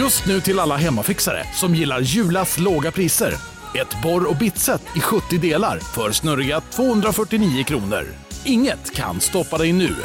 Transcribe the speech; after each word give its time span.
Just 0.00 0.26
nu 0.26 0.40
till 0.40 0.58
alla 0.58 0.76
hemmafixare 0.76 1.44
som 1.52 1.74
gillar 1.74 2.00
Julas 2.00 2.58
låga 2.58 2.92
priser. 2.92 3.34
Ett 3.74 4.02
borr 4.02 4.30
och 4.30 4.36
bitset 4.36 4.82
i 4.96 5.00
70 5.00 5.38
delar 5.38 5.78
för 5.78 6.12
snurriga 6.12 6.60
249 6.60 7.64
kronor. 7.64 8.04
Inget 8.44 8.94
kan 8.94 9.20
stoppa 9.20 9.58
dig 9.58 9.72
nu. 9.72 9.96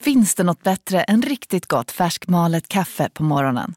Finns 0.00 0.34
det 0.34 0.42
något 0.42 0.62
bättre 0.62 1.02
än 1.02 1.22
riktigt 1.22 1.66
gott 1.66 1.90
färskmalet 1.90 2.68
kaffe 2.68 3.10
på 3.14 3.22
morgonen? 3.22 3.74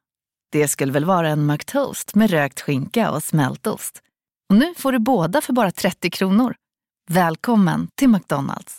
Det 0.52 0.68
skulle 0.68 0.92
väl 0.92 1.06
vara 1.06 1.30
en 1.30 1.46
McToast 1.46 2.16
med 2.16 2.30
rökt 2.30 2.62
skinka 2.62 3.12
och 3.12 3.24
smältost. 3.24 4.02
Och 4.50 4.56
nu 4.56 4.74
får 4.78 4.92
du 4.92 5.00
båda 5.00 5.42
för 5.42 5.54
bara 5.54 5.72
30 5.72 6.10
kronor. 6.10 6.56
Välkommen 7.10 7.88
till 7.96 8.10
McDonalds. 8.10 8.78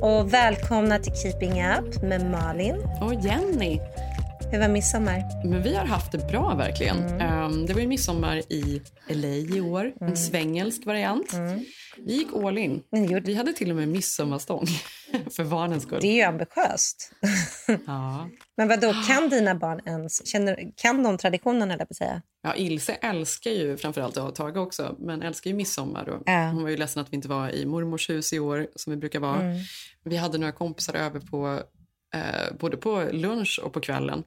Och 0.00 0.32
välkomna 0.32 0.98
till 0.98 1.12
Keeping 1.12 1.64
Up 1.64 2.02
med 2.02 2.30
Malin. 2.30 2.76
Och 3.00 3.14
Jenny. 3.14 3.80
Hur 4.50 4.58
var 4.58 4.68
midsommar? 4.68 5.44
Men 5.44 5.62
vi 5.62 5.74
har 5.76 5.84
haft 5.84 6.12
det 6.12 6.18
bra 6.30 6.54
verkligen. 6.54 6.96
Mm. 6.98 7.42
Um, 7.44 7.66
det 7.66 7.74
var 7.74 7.80
ju 7.80 7.86
midsommar 7.86 8.36
i 8.52 8.82
LA 9.08 9.28
i 9.56 9.60
år, 9.60 9.84
Mm. 9.84 10.10
en 10.10 10.16
svengelsk 10.16 10.86
variant. 10.86 11.32
Vi 12.06 12.14
gick 12.14 12.28
all 12.34 12.58
in. 12.58 12.82
Vi 13.24 13.34
hade 13.34 13.52
till 13.52 13.70
och 13.70 13.76
med 13.76 13.88
midsommarstång 13.88 14.66
för 15.36 15.44
barnens 15.44 15.82
skull. 15.82 15.98
Det 16.02 16.06
är 16.08 16.14
ju 16.14 16.22
ambitiöst. 16.22 17.12
Ja. 17.86 18.28
Men 18.56 18.68
vad 18.68 18.80
då 18.80 18.92
kan 19.08 19.28
dina 19.28 19.54
barn 19.54 19.80
ens, 19.86 20.26
känner, 20.26 20.72
kan 20.76 21.02
de 21.02 21.18
traditionen 21.18 21.70
eller 21.70 21.84
på 21.84 21.94
säga? 21.94 22.22
Ja, 22.42 22.54
Ilse 22.54 22.92
älskar 22.92 23.50
ju 23.50 23.76
framförallt, 23.76 24.16
och 24.16 24.34
Tage 24.34 24.56
också, 24.56 24.96
men 24.98 25.22
älskar 25.22 25.50
ju 25.50 25.56
midsommar. 25.56 26.08
Och 26.08 26.22
Ja. 26.26 26.50
Hon 26.54 26.62
var 26.62 26.70
ju 26.70 26.76
ledsen 26.76 27.02
att 27.02 27.12
vi 27.12 27.16
inte 27.16 27.28
var 27.28 27.50
i 27.50 27.66
mormors 27.66 28.10
hus 28.10 28.32
i 28.32 28.38
år 28.38 28.66
som 28.76 28.90
vi 28.90 28.96
brukar 28.96 29.20
vara. 29.20 29.40
Mm. 29.42 29.56
Vi 30.04 30.16
hade 30.16 30.38
några 30.38 30.52
kompisar 30.52 30.94
över 30.94 31.20
på 31.20 31.60
eh, 32.14 32.56
både 32.58 32.76
på 32.76 33.08
lunch 33.12 33.60
och 33.64 33.72
på 33.72 33.80
kvällen 33.80 34.24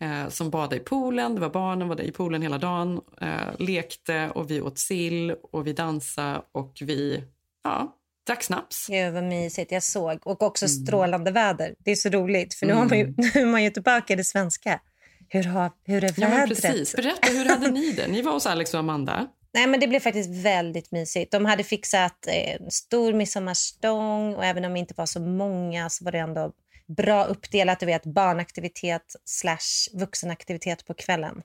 eh, 0.00 0.28
som 0.28 0.50
badade 0.50 0.76
i 0.76 0.80
poolen. 0.80 1.34
Det 1.34 1.40
var 1.40 1.50
barnen 1.50 1.88
var 1.88 1.96
där 1.96 2.04
i 2.04 2.12
poolen 2.12 2.42
hela 2.42 2.58
dagen, 2.58 3.00
eh, 3.20 3.28
lekte 3.58 4.30
och 4.34 4.50
vi 4.50 4.60
åt 4.60 4.78
sill 4.78 5.34
och 5.52 5.66
vi 5.66 5.72
dansade 5.72 6.42
och 6.52 6.78
vi 6.80 7.24
ja, 7.64 7.96
drack 8.26 8.42
snaps. 8.42 8.86
Gud 8.88 9.14
vad 9.14 9.24
mysigt, 9.24 9.72
jag 9.72 9.82
såg. 9.82 10.26
Och 10.26 10.42
också 10.42 10.68
strålande 10.68 11.30
väder. 11.30 11.74
Det 11.78 11.90
är 11.90 11.96
så 11.96 12.08
roligt 12.08 12.54
för 12.54 12.66
nu, 12.66 12.72
har 12.72 12.84
man 12.84 12.98
ju, 12.98 13.06
nu 13.16 13.30
är 13.34 13.46
man 13.46 13.64
ju 13.64 13.70
tillbaka 13.70 14.12
i 14.12 14.16
det 14.16 14.24
svenska. 14.24 14.80
Hur, 15.28 15.42
har, 15.42 15.70
hur 15.84 16.04
är 16.04 16.14
Ja, 16.16 16.28
vädret? 16.28 16.62
precis. 16.62 16.96
Berätta, 16.96 17.32
hur 17.32 17.44
hade 17.44 17.70
ni 17.70 17.92
det? 17.92 18.08
Ni 18.08 18.22
var 18.22 18.32
hos 18.32 18.46
Alex 18.46 18.74
och 18.74 18.80
Amanda. 18.80 19.26
Nej, 19.54 19.66
men 19.66 19.80
det 19.80 19.86
blev 19.88 20.00
faktiskt 20.00 20.30
väldigt 20.44 20.92
mysigt. 20.92 21.32
De 21.32 21.44
hade 21.44 21.64
fixat 21.64 22.26
eh, 22.26 22.54
en 22.54 22.70
stor 22.70 23.12
midsommarstång 23.12 24.34
och 24.34 24.44
även 24.44 24.64
om 24.64 24.72
vi 24.72 24.80
inte 24.80 24.94
var 24.96 25.06
så 25.06 25.20
många 25.20 25.90
så 25.90 26.04
var 26.04 26.12
det 26.12 26.18
ändå 26.18 26.52
bra 26.96 27.24
uppdelat. 27.24 27.80
Du 27.80 27.86
vet, 27.86 28.04
barnaktivitet 28.06 29.16
slash 29.24 29.98
vuxenaktivitet 30.00 30.86
på 30.86 30.94
kvällen. 30.94 31.42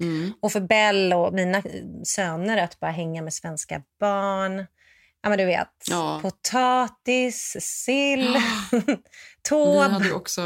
Mm. 0.00 0.32
Och 0.42 0.52
för 0.52 0.60
Bell 0.60 1.12
och 1.12 1.32
mina 1.34 1.62
söner 2.04 2.56
att 2.64 2.80
bara 2.80 2.90
hänga 2.90 3.22
med 3.22 3.34
svenska 3.34 3.82
barn. 4.00 4.66
Ja, 5.22 5.28
men 5.28 5.38
du 5.38 5.44
vet. 5.44 5.68
Ja. 5.90 6.18
Potatis, 6.22 7.56
sill, 7.60 8.36
Vi 8.72 8.96
tåb. 9.42 9.76
hade 9.90 10.04
ju 10.06 10.12
också 10.12 10.42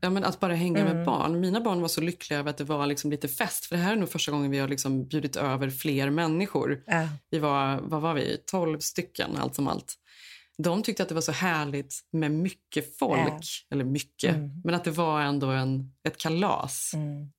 ja, 0.00 0.10
men 0.10 0.24
att 0.24 0.40
bara 0.40 0.54
hänga 0.54 0.80
Mm. 0.80 0.96
med 0.96 1.06
barn. 1.06 1.40
Mina 1.40 1.60
barn 1.60 1.80
var 1.80 1.88
så 1.88 2.00
lyckliga 2.00 2.38
över 2.38 2.50
att 2.50 2.58
det 2.58 2.64
var 2.64 2.86
liksom 2.86 3.10
lite 3.10 3.28
fest. 3.28 3.66
För 3.66 3.76
Det 3.76 3.82
här 3.82 3.92
är 3.92 3.96
nog 3.96 4.08
första 4.10 4.32
gången 4.32 4.50
vi 4.50 4.58
har 4.58 4.68
liksom 4.68 5.04
bjudit 5.08 5.36
över 5.36 5.70
fler 5.70 6.10
människor. 6.10 6.82
Ja. 6.86 7.08
Vi 7.30 7.38
var, 7.38 7.80
vad 7.82 8.00
var 8.02 8.14
vi? 8.14 8.36
12 8.46 8.78
stycken 8.78 9.36
allt 9.36 9.54
som 9.54 9.68
allt. 9.68 9.94
De 10.58 10.82
tyckte 10.82 11.02
att 11.02 11.08
det 11.08 11.14
var 11.14 11.22
så 11.22 11.32
härligt 11.32 11.94
med 12.10 12.30
mycket 12.30 12.98
folk. 12.98 13.20
Ja. 13.28 13.40
Eller 13.74 13.84
mycket, 13.84 14.34
Mm. 14.34 14.50
men 14.64 14.74
att 14.74 14.84
det 14.84 14.90
var 14.90 15.20
ändå 15.22 15.46
en, 15.50 15.94
ett 16.08 16.16
kalas. 16.18 16.90
Mm. 16.94 17.32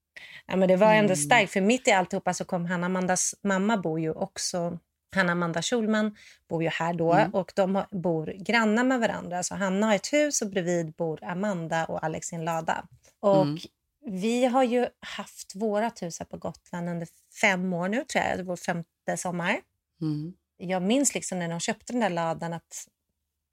Ja, 0.47 0.55
men 0.55 0.67
det 0.67 0.75
var 0.75 0.87
ändå 0.93 1.13
Mm. 1.13 1.15
starkt, 1.15 1.51
för 1.53 1.61
mitt 1.61 1.87
i 1.87 1.91
alltihopa 1.91 2.33
så 2.33 2.45
kom 2.45 2.65
Hanna 2.65 2.85
Amandas 2.85 3.35
mamma 3.43 3.77
bor 3.77 3.99
ju 3.99 4.11
också 4.11 4.79
Hanna 5.15 5.31
Amanda 5.31 5.61
Schulman 5.61 6.15
bor 6.49 6.63
ju 6.63 6.69
här 6.69 6.93
då 6.93 7.13
Mm. 7.13 7.33
och 7.33 7.51
de 7.55 7.83
bor 7.91 8.33
grannar 8.45 8.83
med 8.83 8.99
varandra. 8.99 9.43
Så 9.43 9.55
Hanna 9.55 9.87
har 9.87 9.95
ett 9.95 10.13
hus 10.13 10.41
och 10.41 10.49
bredvid 10.49 10.91
bor 10.93 11.23
Amanda 11.23 11.85
och 11.85 12.03
Alex 12.03 12.33
i 12.33 12.35
en 12.35 12.45
lada. 12.45 12.85
Och 13.19 13.41
Mm. 13.41 13.57
vi 14.05 14.45
har 14.45 14.63
ju 14.63 14.87
haft 14.99 15.55
vårat 15.55 16.01
hus 16.01 16.19
här 16.19 16.25
på 16.25 16.37
Gotland 16.37 16.89
under 16.89 17.07
fem 17.41 17.73
år 17.73 17.87
nu 17.89 18.03
tror 18.03 18.23
jag. 18.23 18.37
Det 18.37 18.43
var 18.43 18.47
vår 18.47 18.55
femte 18.55 19.17
sommar. 19.17 19.59
Mm. 20.01 20.33
Jag 20.57 20.81
minns 20.81 21.13
liksom 21.15 21.39
när 21.39 21.49
de 21.49 21.59
köpte 21.59 21.93
den 21.93 21.99
där 21.99 22.09
ladan 22.09 22.53
att 22.53 22.87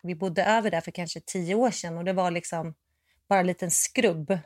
vi 0.02 0.14
bodde 0.14 0.44
över 0.44 0.70
där 0.70 0.80
för 0.80 0.90
kanske 0.90 1.20
tio 1.20 1.54
år 1.54 1.70
sedan 1.70 1.98
och 1.98 2.04
det 2.04 2.12
var 2.12 2.30
liksom 2.30 2.74
bara 3.28 3.40
en 3.40 3.46
liten 3.46 3.70
skrubb 3.70 4.38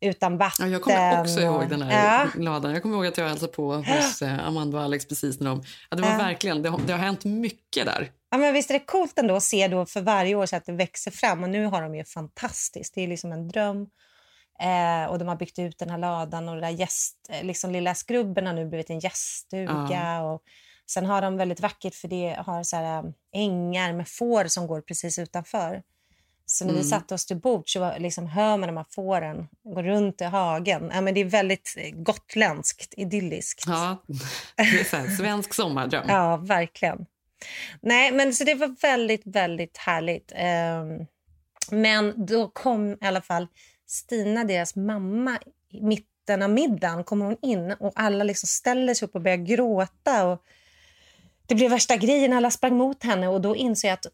utan 0.00 0.38
vatten. 0.38 0.66
Ja, 0.66 0.72
jag 0.72 0.82
kommer 0.82 1.20
också 1.20 1.40
ihåg 1.40 1.68
den 1.68 1.82
här 1.82 2.20
Ja. 2.34 2.42
ladan. 2.42 2.72
Jag 2.72 2.82
kommer 2.82 2.96
ihåg 2.96 3.06
att 3.06 3.18
jag 3.18 3.28
hälsade 3.28 3.52
på 3.52 3.74
hos 3.74 4.22
eh, 4.22 4.46
Amanda 4.46 4.78
och 4.78 4.84
Alex 4.84 5.06
precis 5.08 5.40
när 5.40 5.50
de... 5.50 5.62
Ja, 5.90 5.96
det 5.96 6.02
var 6.02 6.10
Ja. 6.10 6.16
verkligen, 6.18 6.62
det 6.62 6.68
har, 6.68 6.80
det 6.86 6.92
har 6.92 6.98
hänt 7.00 7.24
mycket 7.24 7.86
där. 7.86 8.10
Ja, 8.30 8.38
men 8.38 8.54
visst 8.54 8.70
är 8.70 8.74
det 8.74 8.84
coolt 8.84 9.18
ändå 9.18 9.36
att 9.36 9.42
se 9.42 9.68
då 9.68 9.86
för 9.86 10.00
varje 10.00 10.34
år 10.34 10.46
så 10.46 10.56
att 10.56 10.64
det 10.64 10.72
växer 10.72 11.10
fram 11.10 11.42
och 11.42 11.50
nu 11.50 11.66
har 11.66 11.82
de 11.82 11.94
ju 11.94 12.04
fantastiskt. 12.04 12.94
Det 12.94 13.00
är 13.00 13.08
liksom 13.08 13.32
en 13.32 13.48
dröm. 13.48 13.86
Eh, 14.60 15.10
och 15.10 15.18
de 15.18 15.28
har 15.28 15.36
byggt 15.36 15.58
ut 15.58 15.78
den 15.78 15.90
här 15.90 15.98
ladan 15.98 16.48
och 16.48 16.54
den 16.54 16.62
där 16.64 16.78
gäst, 16.78 17.16
liksom 17.42 17.70
lilla 17.72 17.94
skrubben 17.94 18.46
har 18.46 18.52
nu 18.52 18.66
blivit 18.66 18.90
en 18.90 18.98
gäststuga. 18.98 20.22
Och 20.22 20.42
sen 20.90 21.06
har 21.06 21.22
de 21.22 21.36
väldigt 21.36 21.60
vackert 21.60 21.94
för 21.94 22.08
det 22.08 22.36
har 22.46 22.62
så 22.62 22.76
här, 22.76 22.98
eh, 22.98 23.10
ängar 23.32 23.92
med 23.92 24.08
får 24.08 24.44
som 24.44 24.66
går 24.66 24.80
precis 24.80 25.18
utanför. 25.18 25.82
Så 26.46 26.64
när 26.64 26.72
vi 26.72 26.78
Mm. 26.78 26.88
satte 26.90 27.14
oss 27.14 27.26
till 27.26 27.36
bord 27.36 27.72
så 27.72 27.80
var, 27.80 27.98
liksom, 27.98 28.26
hör 28.26 28.56
man 28.56 28.66
de 28.66 28.76
här 28.76 28.86
fåren 28.90 29.48
gå 29.64 29.82
runt 29.82 30.20
i 30.20 30.24
hagen. 30.24 30.90
Ja, 30.94 31.00
men 31.00 31.14
det 31.14 31.20
är 31.20 31.24
väldigt 31.24 31.74
eh, 31.78 31.90
gotländskt, 31.94 32.94
idylliskt. 32.96 33.64
Ja, 33.66 33.96
det 34.56 34.62
är 34.80 34.84
så 34.84 34.96
här, 34.96 35.08
svensk 35.08 35.54
sommardröm. 35.54 36.04
Ja, 36.08 36.36
verkligen. 36.36 37.06
Nej, 37.80 38.12
men 38.12 38.34
så 38.34 38.44
det 38.44 38.54
var 38.54 38.76
väldigt, 38.82 39.22
väldigt 39.24 39.76
härligt. 39.76 40.32
Ehm, 40.34 41.06
men 41.70 42.26
då 42.26 42.48
kom 42.48 42.92
i 42.92 43.06
alla 43.06 43.20
fall 43.20 43.46
Stina, 43.86 44.44
deras 44.44 44.76
mamma, 44.76 45.38
i 45.70 45.82
mitten 45.82 46.42
av 46.42 46.50
middagen 46.50 47.04
kommer 47.04 47.24
hon 47.24 47.36
in 47.42 47.72
och 47.72 47.92
alla 47.94 48.24
liksom 48.24 48.46
ställer 48.46 48.94
sig 48.94 49.06
upp 49.06 49.14
och 49.14 49.20
börjar 49.20 49.36
gråta. 49.36 50.26
Och 50.26 50.42
det 51.46 51.54
blev 51.54 51.70
värsta 51.70 51.96
grejen, 51.96 52.32
alla 52.32 52.50
sprang 52.50 52.76
mot 52.76 53.04
henne 53.04 53.28
och 53.28 53.40
då 53.40 53.56
insåg 53.56 53.88
jag 53.88 53.92
att 53.94 54.06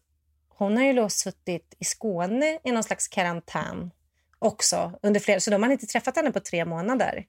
hon 0.49 0.77
har 0.77 0.83
ju 0.83 0.93
då 0.93 1.09
suttit 1.09 1.73
i 1.79 1.85
Skåne 1.85 2.59
i 2.63 2.71
någon 2.71 2.83
slags 2.83 3.07
karantän 3.07 3.91
också. 4.39 4.91
Under 5.03 5.19
flera, 5.19 5.39
så 5.39 5.51
de 5.51 5.63
har 5.63 5.71
inte 5.71 5.85
träffat 5.85 6.15
henne 6.15 6.31
på 6.31 6.39
tre 6.39 6.65
månader. 6.65 7.25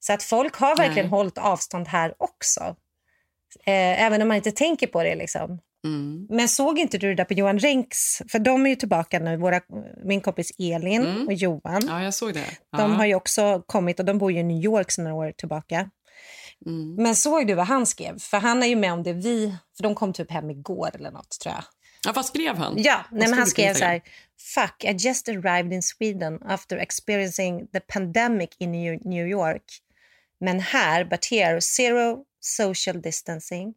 Så 0.00 0.12
att 0.12 0.22
folk 0.22 0.56
har 0.56 0.76
verkligen 0.76 1.06
Nej. 1.06 1.10
hållit 1.10 1.38
avstånd 1.38 1.88
här 1.88 2.14
också. 2.18 2.60
Eh, 3.66 4.02
även 4.02 4.22
om 4.22 4.28
man 4.28 4.36
inte 4.36 4.52
tänker 4.52 4.86
på 4.86 5.02
det. 5.02 5.14
Liksom. 5.14 5.58
Mm. 5.84 6.26
Men 6.30 6.48
såg 6.48 6.78
inte 6.78 6.98
du 6.98 7.08
det 7.08 7.14
där 7.14 7.24
på 7.24 7.34
Johan 7.34 7.58
Renks? 7.58 8.22
För 8.30 8.38
de 8.38 8.66
är 8.66 8.70
ju 8.70 8.76
tillbaka 8.76 9.18
nu, 9.18 9.36
våra, 9.36 9.60
min 10.04 10.20
kompis 10.20 10.52
Elin 10.58 11.06
Mm. 11.06 11.26
och 11.26 11.32
Johan. 11.32 11.82
Ja, 11.88 12.02
jag 12.02 12.14
såg 12.14 12.34
det. 12.34 12.44
Ja. 12.70 12.78
De 12.78 12.92
har 12.94 13.06
ju 13.06 13.14
också 13.14 13.62
kommit 13.66 13.98
och 14.00 14.04
de 14.06 14.18
bor 14.18 14.32
ju 14.32 14.38
i 14.38 14.42
New 14.42 14.64
York 14.64 14.90
sedan 14.90 15.04
några 15.04 15.16
år 15.16 15.32
tillbaka. 15.32 15.90
Mm. 16.66 16.94
Men 16.94 17.16
såg 17.16 17.46
du 17.46 17.54
vad 17.54 17.66
han 17.66 17.86
skrev? 17.86 18.18
För 18.18 18.38
han 18.38 18.62
är 18.62 18.66
ju 18.66 18.76
med 18.76 18.92
om 18.92 19.02
det 19.02 19.12
vi... 19.12 19.56
För 19.76 19.82
de 19.82 19.94
kom 19.94 20.12
typ 20.12 20.30
hem 20.30 20.50
igår 20.50 20.90
eller 20.94 21.10
något 21.10 21.38
tror 21.40 21.54
jag. 21.54 21.64
ja, 22.04 22.12
vad 22.12 22.26
skrev 22.26 22.56
han? 22.56 22.74
Ja, 22.76 23.04
Vad 23.10 23.20
nej, 23.20 23.28
men 23.28 23.38
han 23.38 23.46
skrev 23.46 23.74
så 23.74 23.84
här. 23.84 24.02
Fuck, 24.54 24.84
I 24.84 24.92
just 24.92 25.28
arrived 25.28 25.72
in 25.72 25.82
Sweden 25.82 26.38
after 26.42 26.76
experiencing 26.76 27.66
the 27.66 27.80
pandemic 27.80 28.50
in 28.58 28.72
New 29.04 29.28
York. 29.28 29.62
Men 30.40 30.60
här, 30.60 31.04
but 31.04 31.24
here, 31.24 31.60
zero 31.60 32.24
social 32.40 33.02
distancing, 33.02 33.74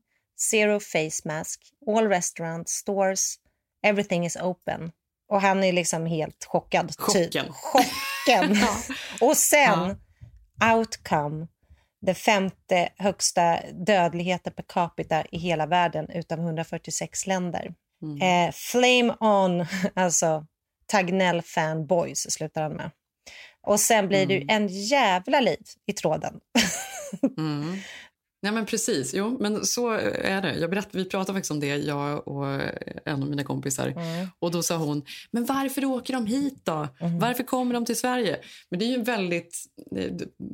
zero 0.51 0.79
face 0.79 1.21
mask, 1.25 1.61
all 1.87 2.07
restaurants, 2.07 2.73
stores, 2.73 3.35
everything 3.83 4.25
is 4.25 4.35
open. 4.35 4.91
Och 5.29 5.41
han 5.41 5.63
är 5.63 5.73
liksom 5.73 6.05
helt 6.05 6.45
chockad. 6.45 6.87
Typ. 6.87 6.97
Chocken. 6.99 7.53
Chocken. 7.53 8.57
Och 9.21 9.37
sen, 9.37 9.97
outcome, 10.75 11.47
det 12.01 12.13
femte 12.13 12.89
högsta 12.97 13.59
dödligheten 13.71 14.53
per 14.53 14.63
capita 14.63 15.25
i 15.31 15.37
hela 15.37 15.65
världen 15.65 16.09
utan 16.09 16.39
146 16.39 17.27
länder. 17.27 17.73
Mm. 18.01 18.21
Eh, 18.21 18.53
flame 18.53 19.15
on, 19.19 19.65
alltså 19.93 20.45
Tagnell 20.85 21.41
fanboys 21.41 22.31
slutar 22.31 22.61
han 22.61 22.73
med. 22.73 22.91
Och 23.61 23.79
sen 23.79 24.07
blir 24.07 24.25
det 24.25 24.33
ju 24.33 24.45
en 24.47 24.67
jävla 24.67 25.39
liv 25.39 25.63
i 25.85 25.93
tråden. 25.93 26.39
Mm. 27.37 27.77
Nej, 28.41 28.51
men 28.51 28.65
precis. 28.65 29.13
Jo, 29.13 29.37
men 29.39 29.65
så 29.65 29.89
är 29.89 30.41
det. 30.41 30.55
Jag 30.59 30.69
berätt, 30.69 30.87
vi 30.91 31.05
pratade 31.05 31.35
faktiskt 31.37 31.51
om 31.51 31.59
det, 31.59 31.67
jag 31.77 32.27
och 32.27 32.45
en 33.05 33.23
av 33.23 33.29
mina 33.29 33.43
kompisar. 33.43 33.87
Mm. 33.87 34.27
Och 34.39 34.51
Då 34.51 34.63
sa 34.63 34.75
hon, 34.77 35.03
men 35.31 35.45
varför 35.45 35.85
åker 35.85 36.13
de 36.13 36.25
hit 36.25 36.59
då? 36.63 36.87
Mm. 36.99 37.19
Varför 37.19 37.43
kommer 37.43 37.73
de 37.73 37.85
till 37.85 37.97
Sverige? 37.97 38.39
Men 38.69 38.79
det 38.79 38.85
är 38.85 38.97
ju 38.97 39.01
väldigt... 39.03 39.57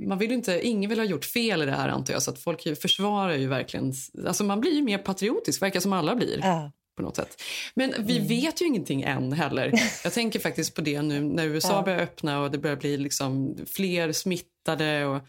Man 0.07 0.17
vill 0.17 0.31
inte, 0.31 0.67
ingen 0.67 0.89
vill 0.89 0.99
ha 0.99 1.05
gjort 1.05 1.25
fel 1.25 1.61
i 1.61 1.65
det 1.65 1.71
här, 1.71 1.89
antar 1.89 2.13
jag. 2.13 2.23
Så 2.23 2.31
att 2.31 2.39
folk 2.39 2.65
ju 2.65 2.75
försvarar 2.75 3.33
ju 3.35 3.47
verkligen... 3.47 3.93
Alltså 4.27 4.43
man 4.43 4.61
blir 4.61 4.73
ju 4.73 4.81
mer 4.81 4.97
patriotisk, 4.97 5.61
verkar 5.61 5.79
som 5.79 5.93
alla 5.93 6.15
blir. 6.15 6.39
Ja. 6.43 6.71
på 6.97 7.01
något 7.01 7.15
sätt. 7.15 7.41
Men 7.73 7.93
vi 7.99 8.15
Mm. 8.15 8.27
vet 8.27 8.61
ju 8.61 8.65
ingenting 8.65 9.01
än 9.01 9.33
heller. 9.33 9.73
Jag 10.03 10.13
tänker 10.13 10.39
faktiskt 10.39 10.73
på 10.75 10.81
det 10.81 11.01
nu 11.01 11.21
när 11.21 11.45
USA 11.45 11.73
Ja. 11.73 11.81
börjar 11.81 11.99
öppna 11.99 12.41
och 12.41 12.51
det 12.51 12.57
börjar 12.57 12.75
bli 12.75 12.97
liksom 12.97 13.57
fler 13.73 14.11
smittade. 14.11 15.05
Och 15.05 15.21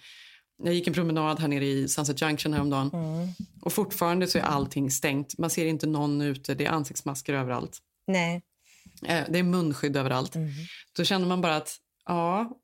jag 0.63 0.75
gick 0.75 0.87
en 0.87 0.95
promenad 0.95 1.41
här 1.41 1.49
nere 1.49 1.67
i 1.67 1.89
Sunset 1.89 2.23
Junction 2.23 2.53
häromdagen 2.53 2.91
Mm. 2.93 3.29
och 3.63 3.73
fortfarande 3.73 4.27
så 4.27 4.39
är 4.39 4.43
allting 4.43 4.91
stängt. 4.91 5.39
Man 5.39 5.51
ser 5.51 5.67
inte 5.67 5.87
någon 5.87 6.21
ute, 6.23 6.55
det 6.55 6.67
är 6.67 6.71
ansiktsmasker 6.71 7.35
överallt. 7.35 7.79
Nej. 8.07 8.43
Eh, 9.07 9.25
Det 9.31 9.39
är 9.39 9.43
munskydd 9.43 9.97
överallt. 9.97 10.37
Mm. 10.37 10.49
Då 10.97 11.05
känner 11.05 11.27
man 11.27 11.41
bara 11.41 11.57
att, 11.57 11.77
ja, 12.07 12.59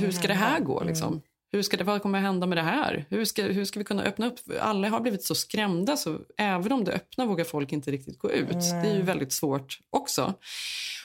hur 0.00 0.10
ska 0.10 0.28
det 0.28 0.34
hända? 0.34 0.50
här 0.50 0.60
gå? 0.60 0.80
Mm. 0.80 1.20
Hur 1.52 1.62
ska 1.62 1.76
det, 1.76 1.84
vad 1.84 2.02
kommer 2.02 2.18
att 2.18 2.24
hända 2.24 2.46
med 2.46 2.58
det 2.58 2.62
här? 2.62 3.04
Hur 3.10 3.24
ska, 3.24 3.42
hur 3.42 3.64
ska 3.64 3.78
vi 3.78 3.84
kunna 3.84 4.02
öppna 4.02 4.26
upp? 4.26 4.38
Alla 4.60 4.88
har 4.88 5.00
blivit 5.00 5.24
så 5.24 5.34
skrämda 5.34 5.96
så 5.96 6.18
även 6.36 6.72
om 6.72 6.84
det 6.84 6.92
öppnar 6.92 7.26
vågar 7.26 7.44
folk 7.44 7.72
inte 7.72 7.90
riktigt 7.90 8.18
gå 8.18 8.30
ut. 8.32 8.48
Nej. 8.50 8.82
Det 8.82 8.90
är 8.90 8.96
ju 8.96 9.02
väldigt 9.02 9.32
svårt 9.32 9.78
också. 9.90 10.34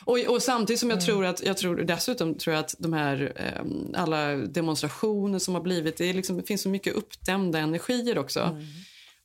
Och, 0.05 0.19
och 0.19 0.41
samtidigt 0.41 0.79
som 0.79 0.89
jag 0.89 0.97
Mm. 0.97 1.05
tror 1.05 1.25
att, 1.25 1.43
jag 1.43 1.57
tror 1.57 1.75
dessutom 1.75 2.35
tror 2.37 2.55
jag 2.55 2.59
att 2.65 2.75
de 2.79 2.93
här 2.93 3.33
eh, 3.35 4.01
alla 4.01 4.35
demonstrationer 4.35 5.39
som 5.39 5.53
har 5.53 5.61
blivit, 5.61 5.97
det, 5.97 6.13
liksom, 6.13 6.37
det 6.37 6.43
finns 6.43 6.61
så 6.61 6.69
mycket 6.69 6.93
uppdämda 6.93 7.59
energier 7.59 8.17
också. 8.17 8.39
Mm. 8.39 8.63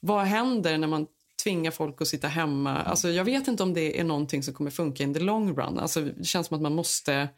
Vad 0.00 0.24
händer 0.24 0.78
när 0.78 0.88
man 0.88 1.06
tvingar 1.42 1.70
folk 1.70 2.02
att 2.02 2.08
sitta 2.08 2.28
hemma? 2.28 2.76
Alltså, 2.82 3.10
jag 3.10 3.24
vet 3.24 3.48
inte 3.48 3.62
om 3.62 3.74
det 3.74 4.00
är 4.00 4.04
någonting 4.04 4.42
som 4.42 4.54
kommer 4.54 4.70
funka 4.70 5.02
in 5.02 5.14
the 5.14 5.20
long 5.20 5.56
run. 5.56 5.78
Alltså, 5.78 6.00
det 6.00 6.24
känns 6.24 6.46
som 6.46 6.54
att 6.54 6.62
man 6.62 6.74
måste 6.74 7.28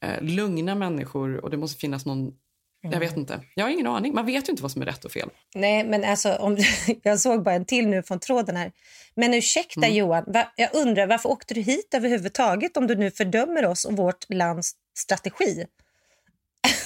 eh, 0.00 0.22
lugna 0.22 0.74
människor 0.74 1.36
och 1.44 1.50
det 1.50 1.56
måste 1.56 1.80
finnas 1.80 2.06
någon 2.06 2.32
jag 2.80 3.00
vet 3.00 3.16
inte. 3.16 3.40
Jag 3.54 3.64
har 3.64 3.70
ingen 3.70 3.86
aning. 3.86 4.14
Man 4.14 4.26
vet 4.26 4.48
ju 4.48 4.50
inte 4.50 4.62
vad 4.62 4.72
som 4.72 4.82
är 4.82 4.86
rätt 4.86 5.04
och 5.04 5.12
fel. 5.12 5.30
Nej, 5.54 5.84
men 5.84 6.04
alltså, 6.04 6.34
om, 6.34 6.56
jag 7.02 7.20
såg 7.20 7.42
bara 7.42 7.54
en 7.54 7.64
till 7.64 7.88
nu 7.88 8.02
från 8.02 8.20
tråden 8.20 8.56
här. 8.56 8.72
Men 9.14 9.34
ursäkta 9.34 9.80
Mm. 9.80 9.94
Johan, 9.96 10.24
va, 10.26 10.52
jag 10.56 10.74
undrar 10.74 11.06
varför 11.06 11.28
åkte 11.28 11.54
du 11.54 11.60
hit 11.60 11.94
överhuvudtaget 11.94 12.76
om 12.76 12.86
du 12.86 12.94
nu 12.94 13.10
fördömer 13.10 13.66
oss 13.66 13.84
och 13.84 13.96
vårt 13.96 14.30
lands 14.30 14.72
strategi? 14.98 15.64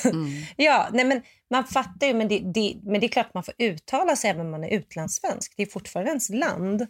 Mm. 0.04 0.42
Ja, 0.56 0.88
nej 0.92 1.04
men 1.04 1.22
man 1.50 1.64
fattar 1.64 2.06
ju, 2.06 2.14
men 2.14 2.28
det, 2.28 2.38
det, 2.38 2.74
men 2.82 3.00
det 3.00 3.06
är 3.06 3.08
klart 3.08 3.34
man 3.34 3.42
får 3.42 3.54
uttala 3.58 4.16
sig 4.16 4.30
även 4.30 4.40
om 4.40 4.50
man 4.50 4.64
är 4.64 4.68
utlandssvensk. 4.68 5.52
Det 5.56 5.62
är 5.62 5.66
fortfarande 5.66 6.10
ens 6.10 6.30
land. 6.30 6.86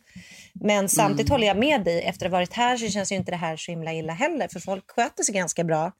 Men 0.52 0.88
samtidigt 0.88 1.30
håller 1.30 1.46
jag 1.46 1.56
med 1.56 1.84
dig. 1.84 2.02
Efter 2.02 2.26
att 2.26 2.32
ha 2.32 2.38
varit 2.38 2.52
här 2.52 2.76
så 2.76 2.88
känns 2.88 3.12
ju 3.12 3.16
inte 3.16 3.30
det 3.30 3.36
här 3.36 3.56
så 3.56 3.70
himla 3.70 3.92
illa 3.92 4.12
heller, 4.12 4.48
för 4.48 4.60
folk 4.60 4.90
sköter 4.90 5.22
sig 5.22 5.34
ganska 5.34 5.64
bra. 5.64 5.92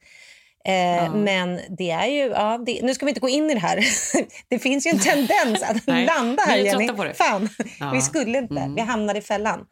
Eh, 0.69 1.15
Men 1.15 1.61
det 1.79 1.91
är 1.91 2.07
ju, 2.07 2.21
ja, 2.23 2.59
det, 2.67 2.81
nu 2.83 2.95
ska 2.95 3.07
vi 3.07 3.11
inte 3.11 3.21
gå 3.21 3.29
in 3.29 3.51
i 3.51 3.55
det 3.55 3.61
här. 3.61 3.85
det 4.49 4.59
finns 4.59 4.87
ju 4.87 4.91
en 4.91 4.99
tendens 4.99 5.63
att 5.63 5.87
landa 5.87 6.43
här, 6.43 6.57
Jenny. 6.57 6.89
Fan, 7.15 7.49
Ja. 7.81 7.91
vi 7.95 8.01
skulle 8.01 8.39
inte. 8.39 8.55
Mm. 8.61 8.75
Vi 8.75 8.81
hamnade 8.81 9.19
i 9.19 9.23
fällan. 9.23 9.67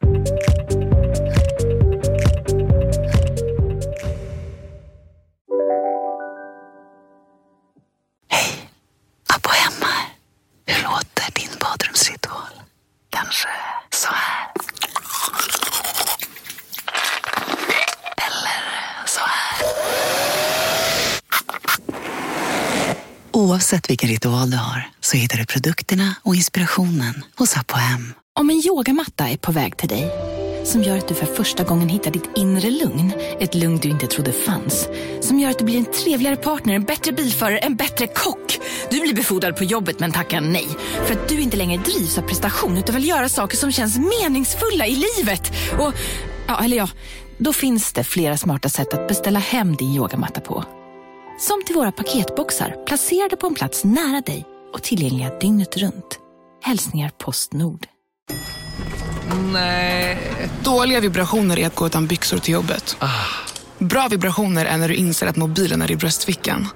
Oavsett 23.53 23.89
vilken 23.89 24.09
ritual 24.09 24.51
du 24.51 24.57
har 24.57 24.89
så 24.99 25.17
hittar 25.17 25.37
du 25.37 25.45
produkterna 25.45 26.15
och 26.23 26.35
inspirationen 26.35 27.23
hos 27.37 27.57
Apohem. 27.57 28.13
Om 28.39 28.49
en 28.49 28.61
yogamatta 28.65 29.29
är 29.29 29.37
på 29.37 29.51
väg 29.51 29.77
till 29.77 29.89
dig 29.89 30.11
som 30.65 30.83
gör 30.83 30.97
att 30.97 31.07
du 31.07 31.13
för 31.13 31.25
första 31.25 31.63
gången 31.63 31.89
hittar 31.89 32.11
ditt 32.11 32.29
inre 32.35 32.69
lugn, 32.69 33.13
ett 33.39 33.55
lugn 33.55 33.77
du 33.77 33.89
inte 33.89 34.07
trodde 34.07 34.33
fanns, 34.33 34.87
som 35.21 35.39
gör 35.39 35.49
att 35.49 35.59
du 35.59 35.65
blir 35.65 35.77
en 35.77 35.85
trevligare 35.85 36.35
partner, 36.35 36.73
en 36.73 36.83
bättre 36.83 37.11
bilförare, 37.11 37.57
en 37.57 37.75
bättre 37.75 38.07
kock. 38.07 38.59
Du 38.89 38.99
blir 39.01 39.13
befordrad 39.13 39.57
på 39.57 39.63
jobbet 39.63 39.99
men 39.99 40.11
tackar 40.11 40.41
nej 40.41 40.67
för 41.05 41.13
att 41.13 41.29
du 41.29 41.41
inte 41.41 41.57
längre 41.57 41.83
drivs 41.83 42.17
av 42.17 42.21
prestation 42.21 42.77
utan 42.77 42.95
vill 42.95 43.07
göra 43.07 43.29
saker 43.29 43.57
som 43.57 43.71
känns 43.71 43.97
meningsfulla 43.97 44.87
i 44.87 45.05
livet. 45.17 45.53
Och, 45.79 45.93
ja, 46.47 46.63
eller 46.63 46.77
ja, 46.77 46.89
då 47.37 47.53
finns 47.53 47.93
det 47.93 48.03
flera 48.03 48.37
smarta 48.37 48.69
sätt 48.69 48.93
att 48.93 49.07
beställa 49.07 49.39
hem 49.39 49.75
din 49.75 49.95
yogamatta 49.95 50.41
på. 50.41 50.65
Som 51.39 51.63
till 51.65 51.75
våra 51.75 51.91
paketboxar 51.91 52.85
placerade 52.85 53.35
på 53.35 53.47
en 53.47 53.53
plats 53.53 53.83
nära 53.83 54.21
dig 54.21 54.45
och 54.73 54.83
tillgängliga 54.83 55.39
dygnet 55.39 55.77
runt. 55.77 56.19
Hälsningar 56.61 57.11
Postnord. 57.17 57.87
Nej. 59.53 60.17
Dåliga 60.63 60.99
vibrationer 60.99 61.59
är 61.59 61.67
att 61.67 61.75
gå 61.75 61.85
utan 61.85 62.07
byxor 62.07 62.37
till 62.37 62.53
jobbet. 62.53 62.97
Bra 63.77 64.07
vibrationer 64.07 64.65
är 64.65 64.77
när 64.77 64.87
du 64.89 64.95
inser 64.95 65.27
att 65.27 65.35
mobilen 65.35 65.81
är 65.81 65.91
i 65.91 65.95
bröstfickan. 65.95 66.67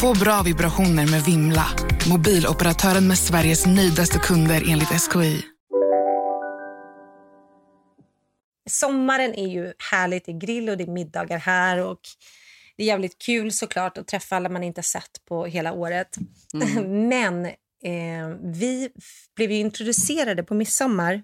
Få 0.00 0.14
bra 0.14 0.42
vibrationer 0.42 1.10
med 1.10 1.22
Vimla. 1.24 1.66
Mobiloperatören 2.10 3.08
med 3.08 3.18
Sveriges 3.18 3.66
nöjdaste 3.66 4.18
kunder 4.18 4.64
enligt 4.68 4.88
SKI. 4.88 5.42
Sommaren 8.70 9.34
är 9.34 9.46
ju 9.46 9.72
härligt. 9.90 10.26
Det 10.26 10.32
är 10.32 10.40
grill 10.40 10.68
och 10.68 10.76
det 10.76 10.84
är 10.84 10.88
middagar 10.88 11.38
här. 11.38 11.78
Och 11.78 12.00
det 12.76 12.82
är 12.82 12.86
jävligt 12.86 13.18
kul 13.18 13.52
såklart 13.52 13.98
att 13.98 14.06
träffa 14.08 14.36
alla 14.36 14.48
man 14.48 14.62
inte 14.62 14.82
sett 14.82 15.24
på 15.28 15.46
hela 15.46 15.72
året. 15.72 16.16
Men 16.86 17.46
eh, 17.46 18.28
vi 18.42 18.90
blev 19.36 19.50
introducerade 19.52 20.42
på 20.42 20.54
midsommar 20.54 21.22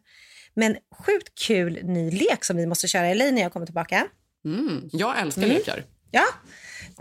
med 0.55 0.71
en 0.71 0.77
sjukt 0.99 1.39
kul 1.47 1.81
ny 1.85 2.11
lek 2.11 2.45
som 2.45 2.57
vi 2.57 2.67
måste 2.67 2.89
köra 2.89 3.11
i 3.11 3.15
LA 3.15 3.25
när 3.31 3.43
jag 3.43 3.53
kommer 3.53 3.67
tillbaka. 3.67 4.07
Mm. 4.45 4.89
Jag 4.93 5.21
älskar 5.21 5.43
Mm. 5.43 5.57
lekar. 5.57 5.85
Ja, 6.11 6.25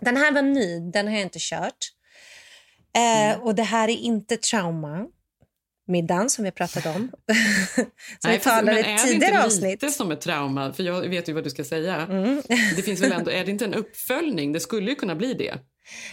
den 0.02 0.18
här 0.18 0.32
var 0.32 0.42
ny. 0.42 0.80
Den 0.92 1.08
har 1.08 1.14
jag 1.14 1.22
inte 1.22 1.40
kört. 1.42 1.78
Eh, 2.98 3.40
Och 3.40 3.56
det 3.56 3.64
här 3.64 3.88
är 3.88 3.98
inte 3.98 4.38
trauma. 4.38 5.06
Middagen 5.92 6.30
som 6.30 6.44
vi 6.46 6.52
pratade 6.52 6.90
om. 6.90 7.12
som 8.20 8.32
vi 8.32 8.40
fast- 8.40 8.44
talade 8.44 8.80
i 8.80 8.84
är 8.84 8.96
ett 8.96 9.04
det 9.04 9.08
tidigare 9.12 9.34
inte 9.36 9.46
avsnitt. 9.46 9.82
lite 9.82 9.90
som 9.94 10.12
ett 10.12 10.22
trauma? 10.22 10.74
För 10.74 10.84
jag 10.84 11.02
vet 11.10 11.30
ju 11.30 11.34
vad 11.34 11.44
du 11.44 11.50
ska 11.50 11.64
säga. 11.64 11.96
Mm. 11.96 12.42
Det 12.76 12.82
finns 12.82 13.02
väl 13.02 13.12
ändå, 13.12 13.32
är 13.32 13.46
det 13.46 13.52
inte 13.52 13.66
en 13.66 13.74
uppföljning? 13.74 14.52
Det 14.54 14.60
skulle 14.60 14.90
ju 14.90 14.96
kunna 14.96 15.16
bli 15.16 15.34
det. 15.34 15.54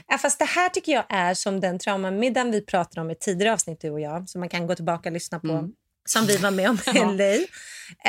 Ja, 0.09 0.19
fast 0.19 0.39
det 0.39 0.45
här 0.45 0.69
tycker 0.69 0.93
jag 0.93 1.05
är 1.09 1.35
som 1.35 1.61
den 1.61 1.79
traumamiddagen 1.79 2.51
vi 2.51 2.61
pratade 2.65 3.01
om 3.01 3.11
i 3.11 3.15
tidigare 3.15 3.53
avsnitt, 3.53 3.81
du 3.81 3.91
och 3.91 4.01
jag, 4.01 4.29
som 4.29 4.41
man 4.41 4.49
kan 4.49 4.67
gå 4.67 4.75
tillbaka 4.75 5.09
och 5.09 5.13
lyssna 5.13 5.41
på, 5.41 5.49
Mm. 5.53 5.71
som 6.09 6.27
vi 6.27 6.37
var 6.37 6.51
med 6.51 6.71
om 6.71 6.77
i 6.77 6.81
Ja. 6.95 7.11
LA. 7.13 7.35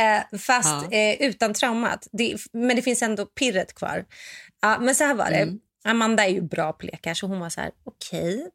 Eh, 0.03 0.39
fast 0.39 0.85
Ja. 0.91 0.97
eh, 0.97 1.21
utan 1.21 1.53
traumat. 1.53 2.07
Det, 2.11 2.35
men 2.53 2.75
det 2.75 2.81
finns 2.81 3.01
ändå 3.01 3.25
pirret 3.25 3.73
kvar. 3.75 4.05
Ja, 4.61 4.77
men 4.79 4.95
så 4.95 5.03
här 5.03 5.13
var 5.15 5.29
det. 5.29 5.35
Mm. 5.37 5.59
Amanda 5.83 6.25
är 6.25 6.29
ju 6.29 6.41
bra 6.41 6.73
på 6.73 6.85
lekar, 6.85 7.13
så 7.13 7.27
hon 7.27 7.39
var 7.39 7.49
så 7.49 7.61
här, 7.61 7.71
okej. 7.83 8.47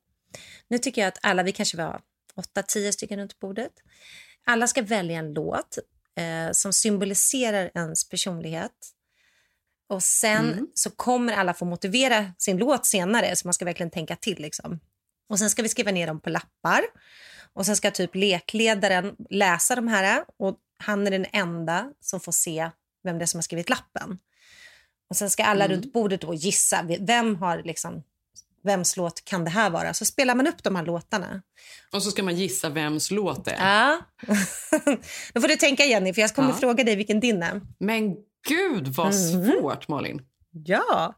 Nu 0.68 0.78
tycker 0.78 1.00
jag 1.02 1.08
att 1.08 1.18
alla, 1.22 1.42
vi 1.42 1.52
kanske 1.52 1.76
var 1.76 2.00
åtta, 2.36 2.62
tio 2.62 2.92
stycken 2.92 3.18
runt 3.18 3.38
bordet. 3.40 3.72
Alla 4.46 4.66
ska 4.66 4.82
välja 4.82 5.18
en 5.18 5.32
låt 5.32 5.78
eh, 6.16 6.52
som 6.52 6.72
symboliserar 6.72 7.70
ens 7.74 8.08
personlighet. 8.08 8.90
Och 9.88 10.02
sen 10.02 10.52
Mm. 10.52 10.68
så 10.74 10.90
kommer 10.90 11.32
alla 11.32 11.54
få 11.54 11.64
motivera 11.64 12.32
sin 12.38 12.56
låt 12.56 12.86
senare, 12.86 13.36
så 13.36 13.46
man 13.46 13.54
ska 13.54 13.64
verkligen 13.64 13.90
tänka 13.90 14.16
till. 14.16 14.38
Liksom. 14.42 14.80
Och 15.28 15.38
sen 15.38 15.50
ska 15.50 15.62
vi 15.62 15.68
skriva 15.68 15.90
ner 15.90 16.06
dem 16.06 16.20
på 16.20 16.30
lappar. 16.30 16.82
Och 17.52 17.66
sen 17.66 17.76
ska 17.76 17.90
typ 17.90 18.14
lekledaren 18.14 19.16
läsa 19.30 19.76
de 19.76 19.88
här 19.88 20.24
och 20.38 20.58
han 20.78 21.06
är 21.06 21.10
den 21.10 21.26
enda 21.32 21.92
som 22.00 22.20
får 22.20 22.32
se 22.32 22.70
vem 23.04 23.18
det 23.18 23.24
är 23.24 23.26
som 23.26 23.38
har 23.38 23.42
skrivit 23.42 23.70
lappen. 23.70 24.18
Och 25.10 25.16
sen 25.16 25.30
ska 25.30 25.44
alla 25.44 25.64
Mm. 25.64 25.76
runt 25.76 25.92
bordet 25.92 26.20
då 26.20 26.34
gissa 26.34 26.82
vem 27.00 27.36
har 27.36 27.62
liksom, 27.62 28.02
vems 28.64 28.96
låt 28.96 29.24
kan 29.24 29.44
det 29.44 29.50
här 29.50 29.70
vara? 29.70 29.94
Så 29.94 30.04
spelar 30.04 30.34
man 30.34 30.46
upp 30.46 30.62
de 30.62 30.76
här 30.76 30.84
låtarna. 30.84 31.42
Och 31.92 32.02
så 32.02 32.10
ska 32.10 32.22
man 32.22 32.36
gissa 32.36 32.68
vems 32.68 33.10
låt 33.10 33.44
det 33.44 33.50
är. 33.50 33.74
Ja. 33.88 34.00
då 35.34 35.40
får 35.40 35.48
du 35.48 35.56
tänka 35.56 35.84
Jenny, 35.84 36.14
för 36.14 36.20
jag 36.20 36.34
kommer 36.34 36.48
Ja. 36.48 36.54
fråga 36.56 36.84
dig 36.84 36.96
vilken 36.96 37.20
din 37.20 37.42
är. 37.42 37.60
Men 37.78 38.14
gud 38.48 38.88
vad 38.88 39.14
Mm. 39.14 39.44
svårt, 39.60 39.88
Malin. 39.88 40.20
Ja. 40.52 41.14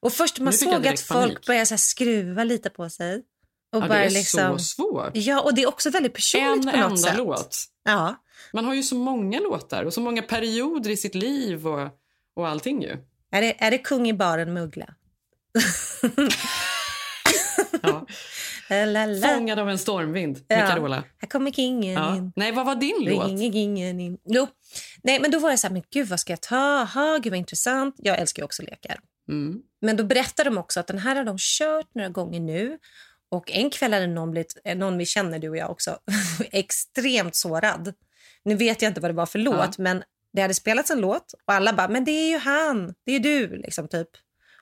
Och 0.00 0.12
först 0.12 0.38
man 0.38 0.52
såg 0.52 0.86
att 0.86 1.00
folk 1.00 1.20
panik. 1.34 1.46
började 1.46 1.66
så 1.66 1.78
skruva 1.78 2.44
lite 2.44 2.70
på 2.70 2.90
sig. 2.90 3.16
Och 3.72 3.82
Ja, 3.82 3.88
bara 3.88 3.98
det 3.98 4.04
är 4.04 4.10
liksom... 4.10 4.58
så 4.58 4.64
svårt. 4.64 5.10
Ja, 5.14 5.40
och 5.40 5.54
det 5.54 5.62
är 5.62 5.68
också 5.68 5.90
väldigt 5.90 6.14
personligt 6.14 6.66
En 6.66 6.72
på 6.72 6.78
något 6.78 6.86
enda 6.90 6.96
sätt. 6.96 7.16
låt. 7.16 7.56
Ja. 7.84 8.14
Man 8.52 8.64
har 8.64 8.74
ju 8.74 8.82
så 8.82 8.94
många 8.94 9.40
låtar 9.40 9.84
och 9.84 9.94
så 9.94 10.00
många 10.00 10.22
perioder 10.22 10.90
i 10.90 10.96
sitt 10.96 11.14
liv 11.14 11.66
och, 11.66 11.88
och 12.36 12.48
allting 12.48 12.82
ju. 12.82 12.96
Är 13.32 13.40
det, 13.40 13.64
är 13.64 13.70
det 13.70 13.78
kung 13.78 14.08
i 14.08 14.12
baren 14.12 14.52
med 14.52 14.62
Uggla? 14.62 14.86
Ja. 17.90 19.28
Fångad 19.34 19.58
av 19.58 19.70
en 19.70 19.78
stormvind 19.78 20.44
med 20.48 20.58
Ja. 20.60 20.66
Carola. 20.66 21.04
Här 21.18 21.28
kommer 21.28 21.50
kingen 21.50 21.92
Ja. 21.94 22.16
in. 22.16 22.32
Nej, 22.36 22.52
vad 22.52 22.66
var 22.66 22.74
din 22.74 22.96
låt? 23.00 23.26
Ringer 23.26 24.00
in. 24.00 24.18
Jo. 24.24 24.46
Nej, 25.02 25.20
men 25.20 25.30
då 25.30 25.38
var 25.38 25.50
jag 25.50 25.58
så 25.58 25.66
här, 25.66 25.72
men 25.72 25.82
gud 25.90 26.08
vad 26.08 26.20
ska 26.20 26.32
jag 26.32 26.40
ta? 26.40 26.84
Ha, 26.94 27.18
gud 27.22 27.32
vad 27.32 27.38
intressant. 27.38 27.94
Jag 27.98 28.18
älskar 28.18 28.40
ju 28.42 28.44
också 28.44 28.62
lekar. 28.62 29.00
Mm. 29.28 29.62
Men 29.80 29.96
då 29.96 30.04
berättar 30.04 30.44
de 30.44 30.58
också 30.58 30.80
att 30.80 30.86
den 30.86 30.98
här 30.98 31.16
har 31.16 31.24
de 31.24 31.36
kört 31.38 31.94
några 31.94 32.08
gånger 32.08 32.40
nu. 32.40 32.78
Och 33.28 33.50
en 33.50 33.70
kväll 33.70 33.92
hade 33.92 34.06
någon, 34.06 34.30
blivit, 34.30 34.60
eh, 34.64 34.76
någon 34.76 34.98
vi 34.98 35.06
känner, 35.06 35.38
du 35.38 35.48
och 35.48 35.56
jag 35.56 35.70
också, 35.70 35.98
extremt 36.52 37.34
sårad. 37.34 37.94
Nu 38.44 38.54
vet 38.54 38.82
jag 38.82 38.90
inte 38.90 39.00
vad 39.00 39.10
det 39.10 39.14
var 39.14 39.26
för 39.26 39.38
låt, 39.38 39.56
Ja. 39.56 39.70
men 39.78 40.02
det 40.32 40.42
hade 40.42 40.54
spelats 40.54 40.90
en 40.90 41.00
låt 41.00 41.34
och 41.46 41.52
alla 41.54 41.72
bara, 41.72 41.88
men 41.88 42.04
det 42.04 42.10
är 42.10 42.28
ju 42.30 42.38
han, 42.38 42.94
det 43.06 43.12
är 43.12 43.20
du, 43.20 43.56
liksom 43.56 43.88
typ. 43.88 44.08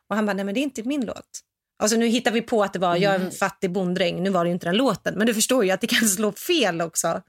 Och 0.08 0.16
han 0.16 0.26
bara, 0.26 0.32
nej 0.32 0.44
men 0.44 0.54
det 0.54 0.60
är 0.60 0.62
inte 0.62 0.82
min 0.82 1.04
låt. 1.06 1.40
Alltså 1.80 1.96
nu 1.96 2.06
hittar 2.06 2.30
vi 2.30 2.42
på 2.42 2.62
att 2.62 2.72
det 2.72 2.78
var, 2.78 2.96
jag 2.96 3.14
är 3.14 3.18
en 3.20 3.30
fattig 3.30 3.72
bonddräng, 3.72 4.22
nu 4.22 4.30
var 4.30 4.44
det 4.44 4.50
inte 4.50 4.66
den 4.66 4.76
låten. 4.76 5.14
Men 5.18 5.26
du 5.26 5.34
förstår 5.34 5.64
ju 5.64 5.70
att 5.70 5.80
det 5.80 5.86
kan 5.86 6.08
slå 6.08 6.32
fel 6.32 6.80
också. 6.80 7.22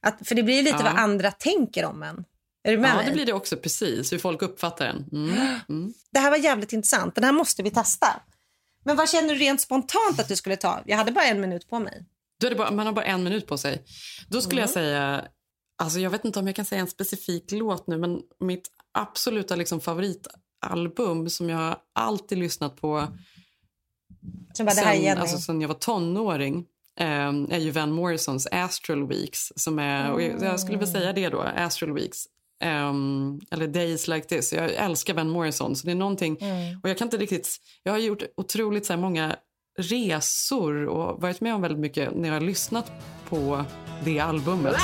Att, 0.00 0.28
för 0.28 0.34
det 0.34 0.42
blir 0.42 0.62
lite 0.62 0.76
Ja. 0.76 0.82
vad 0.84 0.96
andra 1.02 1.30
tänker 1.30 1.84
om 1.84 2.02
en. 2.02 2.24
Är 2.64 2.72
du 2.72 2.78
med 2.78 2.90
Ja, 2.90 2.96
mig? 2.96 3.06
det 3.06 3.12
blir 3.12 3.26
det 3.26 3.32
också 3.32 3.56
precis. 3.56 4.12
Hur 4.12 4.18
folk 4.18 4.42
uppfattar 4.42 4.86
den. 4.86 5.04
Mm. 5.12 5.58
Mm. 5.68 5.92
Det 6.12 6.18
här 6.18 6.30
var 6.30 6.36
jävligt 6.36 6.72
intressant. 6.72 7.14
Den 7.14 7.24
här 7.24 7.32
måste 7.32 7.62
vi 7.62 7.70
testa. 7.70 8.06
Men 8.84 8.96
vad 8.96 9.10
känner 9.10 9.28
du 9.28 9.34
rent 9.34 9.60
spontant 9.60 10.20
att 10.20 10.28
du 10.28 10.36
skulle 10.36 10.56
ta? 10.56 10.82
Jag 10.86 10.96
hade 10.96 11.12
bara 11.12 11.24
en 11.24 11.40
minut 11.40 11.68
på 11.70 11.78
mig. 11.78 12.04
Är 12.44 12.50
det 12.50 12.56
bara, 12.56 12.70
man 12.70 12.86
har 12.86 12.92
bara 12.92 13.04
en 13.04 13.24
minut 13.24 13.46
på 13.46 13.58
sig. 13.58 13.84
Då 14.28 14.40
skulle 14.40 14.60
jag 14.60 14.70
Mm. 14.70 14.74
säga... 14.74 15.24
Alltså 15.82 15.98
jag 15.98 16.10
vet 16.10 16.24
inte 16.24 16.38
om 16.38 16.46
jag 16.46 16.56
kan 16.56 16.64
säga 16.64 16.80
en 16.80 16.86
specifik 16.86 17.44
låt 17.52 17.86
nu, 17.86 17.98
men 17.98 18.20
mitt 18.40 18.68
absoluta 18.92 19.56
liksom 19.56 19.80
favoritalbum 19.80 21.30
som 21.30 21.48
jag 21.50 21.76
alltid 21.94 22.38
lyssnat 22.38 22.76
på 22.80 23.08
Så 24.52 24.64
bara, 24.64 24.74
det 24.74 24.80
här 24.80 24.94
är 24.94 25.12
sen, 25.12 25.18
alltså, 25.18 25.38
sen 25.38 25.60
jag 25.60 25.68
var 25.68 25.74
tonåring 25.74 26.64
eh, 27.00 27.06
är 27.28 27.58
ju 27.58 27.70
Van 27.70 27.92
Morrisons 27.92 28.46
Astral 28.50 29.08
Weeks. 29.08 29.52
Som 29.56 29.78
är, 29.78 30.12
och 30.12 30.22
jag, 30.22 30.42
jag 30.42 30.60
skulle 30.60 30.78
väl 30.78 30.88
säga 30.88 31.12
det 31.12 31.28
då, 31.28 31.40
Astral 31.56 31.92
Weeks. 31.92 32.18
Ehm, 32.62 33.40
eller 33.50 33.66
Days 33.66 34.08
Like 34.08 34.26
This. 34.26 34.52
Jag 34.52 34.74
älskar 34.74 35.14
Van 35.14 35.28
Morrison. 35.30 35.76
Så 35.76 35.86
det 35.86 35.92
är 35.92 35.96
någonting, 35.96 36.36
Mm. 36.40 36.80
och 36.82 36.88
jag 36.88 36.98
kan 36.98 37.06
inte 37.06 37.16
riktigt... 37.16 37.56
Jag 37.82 37.92
har 37.92 37.98
gjort 37.98 38.22
otroligt 38.36 38.86
så 38.86 38.92
här, 38.92 39.00
många 39.00 39.36
resor 39.78 40.86
och 40.86 41.22
varit 41.22 41.40
med 41.40 41.54
om 41.54 41.60
väldigt 41.62 41.80
mycket 41.80 42.14
när 42.16 42.28
jag 42.28 42.34
har 42.34 42.40
lyssnat 42.40 42.92
på 43.28 43.64
det 44.04 44.20
albumet. 44.20 44.76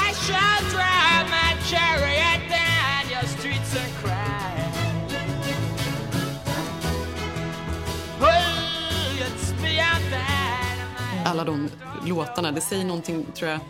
Alla 11.31 11.45
de 11.45 11.69
låtarna, 12.07 12.53
det 12.53 12.61
säger 12.61 12.85
någonting 12.85 13.27
tror 13.35 13.51
jag 13.51 13.61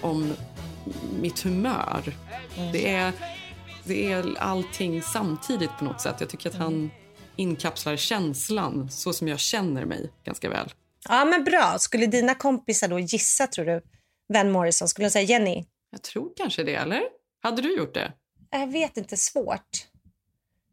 om 0.00 0.34
mitt 1.20 1.40
humör. 1.40 2.16
Det 2.72 2.88
är, 2.88 3.12
det 3.84 4.12
är 4.12 4.38
allting 4.38 5.02
samtidigt 5.02 5.70
på 5.78 5.84
något 5.84 6.00
sätt. 6.00 6.16
Jag 6.20 6.28
tycker 6.28 6.50
att 6.50 6.56
han 6.56 6.90
inkapslar 7.36 7.96
känslan 7.96 8.90
så 8.90 9.12
som 9.12 9.28
jag 9.28 9.38
känner 9.38 9.84
mig 9.84 10.10
ganska 10.24 10.48
väl. 10.48 10.72
Ja, 11.08 11.24
men 11.24 11.44
bra. 11.44 11.76
Skulle 11.78 12.06
dina 12.06 12.34
kompisar 12.34 12.88
då 12.88 12.98
gissa, 12.98 13.46
tror 13.46 13.64
du, 13.64 13.82
Van 14.34 14.50
Morrison? 14.50 14.88
Skulle 14.88 15.06
de 15.06 15.10
säga 15.10 15.24
Jenny? 15.24 15.64
Jag 15.90 16.02
tror 16.02 16.32
kanske 16.36 16.64
det, 16.64 16.74
eller? 16.74 17.02
Hade 17.42 17.62
du 17.62 17.76
gjort 17.76 17.94
det? 17.94 18.12
Jag 18.50 18.66
vet 18.72 18.96
inte, 18.96 19.16
svårt. 19.16 19.86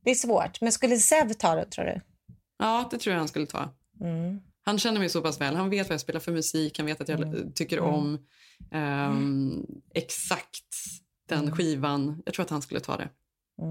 Det 0.04 0.12
är 0.12 0.16
svårt. 0.16 0.62
Men 0.62 0.72
skulle 0.72 0.98
Zev 0.98 1.34
ta 1.34 1.56
det, 1.56 1.66
tror 1.66 1.86
du? 1.86 2.02
Ja, 2.60 2.88
det 2.92 2.98
tror 2.98 3.14
jag 3.14 3.20
han 3.20 3.28
skulle 3.28 3.46
ta. 3.48 3.70
Mm. 4.02 4.40
Han 4.68 4.80
känner 4.80 5.00
mig 5.00 5.10
så 5.10 5.22
pass 5.22 5.42
väl. 5.42 5.56
Han 5.56 5.70
vet 5.70 5.88
vad 5.90 5.94
jag 5.94 6.02
spelar 6.02 6.20
för 6.20 6.32
musik. 6.32 6.78
Han 6.78 6.86
vet 6.86 7.02
att 7.02 7.08
jag 7.10 7.20
Mm. 7.22 7.54
tycker 7.54 7.80
om 7.80 8.26
ehm, 8.72 9.66
exakt 9.94 10.66
den 11.30 11.40
Mm. 11.44 11.56
skivan. 11.56 12.22
Jag 12.26 12.34
tror 12.34 12.44
att 12.46 12.50
han 12.50 12.62
skulle 12.62 12.80
ta 12.80 12.98
det. 12.98 13.10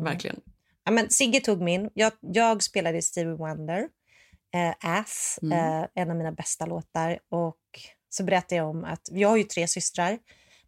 Verkligen. 0.05 0.41
Ja, 0.85 0.91
men 0.91 1.11
Sigge 1.11 1.41
tog 1.41 1.61
min. 1.61 1.91
Jag, 1.95 2.13
jag 2.21 2.63
spelade 2.63 3.03
Stevie 3.03 3.35
Wonder. 3.35 3.89
Eh, 4.55 4.75
Ass, 4.91 5.39
Mm. 5.43 5.83
eh, 5.83 5.89
en 5.95 6.11
av 6.11 6.17
mina 6.17 6.33
bästa 6.33 6.67
låtar. 6.67 7.19
Och 7.31 7.57
så 8.09 8.25
berättade 8.25 8.55
jag 8.57 8.69
om 8.71 8.85
att 8.85 9.09
jag 9.13 9.29
har 9.29 9.37
ju 9.37 9.45
tre 9.45 9.69
systrar. 9.69 10.19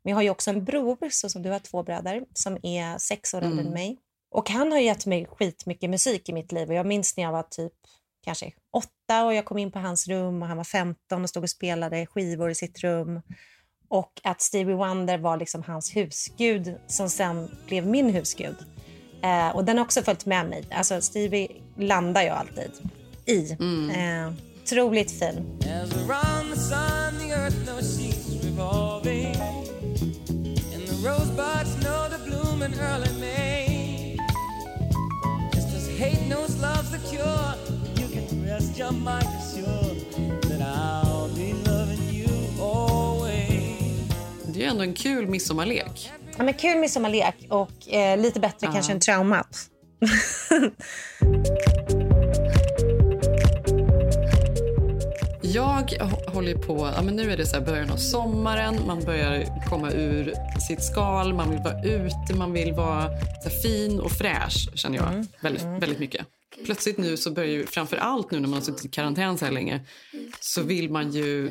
Men 0.02 0.10
jag 0.10 0.16
har 0.16 0.22
ju 0.22 0.30
också 0.30 0.50
en 0.50 0.64
bror, 0.64 1.08
så 1.10 1.28
som 1.28 1.42
du 1.42 1.50
har 1.50 1.58
två 1.58 1.82
bröder, 1.82 2.24
som 2.34 2.58
är 2.62 2.98
sex 2.98 3.34
år 3.34 3.42
äldre 3.42 3.64
än 3.66 3.72
mig. 3.72 3.98
Och 4.30 4.50
han 4.50 4.72
har 4.72 4.78
gett 4.78 5.06
mig 5.06 5.26
skitmycket 5.26 5.90
musik 5.90 6.28
i 6.28 6.32
mitt 6.32 6.52
liv. 6.52 6.68
Och 6.68 6.74
jag 6.74 6.86
minns 6.86 7.16
när 7.16 7.24
jag 7.24 7.32
var 7.32 7.42
typ 7.42 7.72
kanske 8.24 8.52
åtta 8.72 9.24
och 9.24 9.34
jag 9.34 9.44
kom 9.44 9.58
in 9.58 9.72
på 9.72 9.78
hans 9.78 10.08
rum 10.08 10.42
och 10.42 10.48
han 10.48 10.56
var 10.56 10.64
15 10.64 11.22
och 11.22 11.28
stod 11.28 11.42
och 11.42 11.50
spelade 11.50 12.06
skivor 12.06 12.50
i 12.50 12.54
sitt 12.54 12.80
rum. 12.80 13.20
Och 13.88 14.20
att 14.24 14.42
Stevie 14.42 14.74
Wonder 14.74 15.18
var 15.18 15.36
liksom 15.36 15.62
hans 15.62 15.96
husgud 15.96 16.74
som 16.86 17.10
sen 17.10 17.50
blev 17.66 17.86
min 17.86 18.10
husgud. 18.10 18.56
Eh, 19.22 19.56
och 19.56 19.64
den 19.64 19.78
har 19.78 19.84
också 19.84 20.02
följt 20.02 20.26
med 20.26 20.46
mig. 20.46 20.64
Alltså 20.70 21.00
Stevie 21.00 21.48
landar 21.76 22.22
jag 22.22 22.36
alltid 22.36 22.70
i. 23.26 23.56
Eh, 23.90 24.32
otroligt 24.62 25.10
fin. 25.10 25.58
As 25.62 26.08
your 38.78 38.92
mind 38.92 39.28
assured 39.38 40.12
that 40.42 40.60
I'll 40.60 41.28
be 41.34 41.52
loving 41.70 42.02
you 42.12 42.28
always. 42.62 44.08
Det 44.46 44.58
är 44.58 44.62
ju 44.62 44.64
ändå 44.64 44.82
en 44.82 44.94
kul 44.94 45.26
midsommarlek. 45.26 46.12
Ja, 46.36 46.44
men 46.44 46.54
kul 46.54 46.78
midsommarlek 46.78 47.34
och 47.50 47.88
eh, 47.92 48.18
lite 48.20 48.40
bättre 48.40 48.66
Ja. 48.66 48.72
kanske 48.72 48.92
än 48.92 49.00
traumat. 49.00 49.58
Jag 55.42 55.88
hå- 56.00 56.30
håller 56.30 56.48
ju 56.48 56.58
på, 56.58 56.92
ja 56.96 57.02
men 57.02 57.16
nu 57.16 57.30
är 57.32 57.36
det 57.36 57.46
så 57.46 57.56
här 57.56 57.64
början 57.66 57.90
av 57.90 57.96
sommaren, 57.96 58.76
man 58.86 59.00
börjar 59.04 59.64
komma 59.68 59.90
ur 59.90 60.34
sitt 60.68 60.82
skal, 60.84 61.34
man 61.34 61.50
vill 61.50 61.58
vara 61.58 61.82
ute, 61.84 62.34
man 62.36 62.52
vill 62.52 62.72
vara 62.72 63.08
så 63.42 63.48
här 63.48 63.56
fin 63.62 64.00
och 64.00 64.12
fräsch 64.12 64.68
känner 64.74 64.96
jag 64.98 65.26
väldigt, 65.40 65.64
väldigt 65.64 65.98
mycket. 65.98 66.26
Plötsligt 66.64 66.98
nu 66.98 67.16
så 67.16 67.30
börjar 67.30 67.50
ju, 67.50 67.66
framför 67.66 67.96
allt 67.96 68.30
nu 68.30 68.40
när 68.40 68.48
man 68.48 68.58
har 68.58 68.64
suttit 68.64 68.84
i 68.84 68.88
karantän 68.88 69.38
så 69.38 69.44
här 69.44 69.52
länge, 69.52 69.80
så 70.40 70.62
vill 70.62 70.90
man 70.90 71.10
ju 71.10 71.50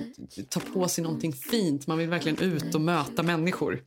ta 0.50 0.60
på 0.60 0.88
sig 0.88 1.04
någonting 1.04 1.34
fint, 1.34 1.88
man 1.88 1.98
vill 1.98 2.10
verkligen 2.10 2.38
ut 2.38 2.76
och 2.76 2.82
möta 2.82 3.24
människor. 3.24 3.84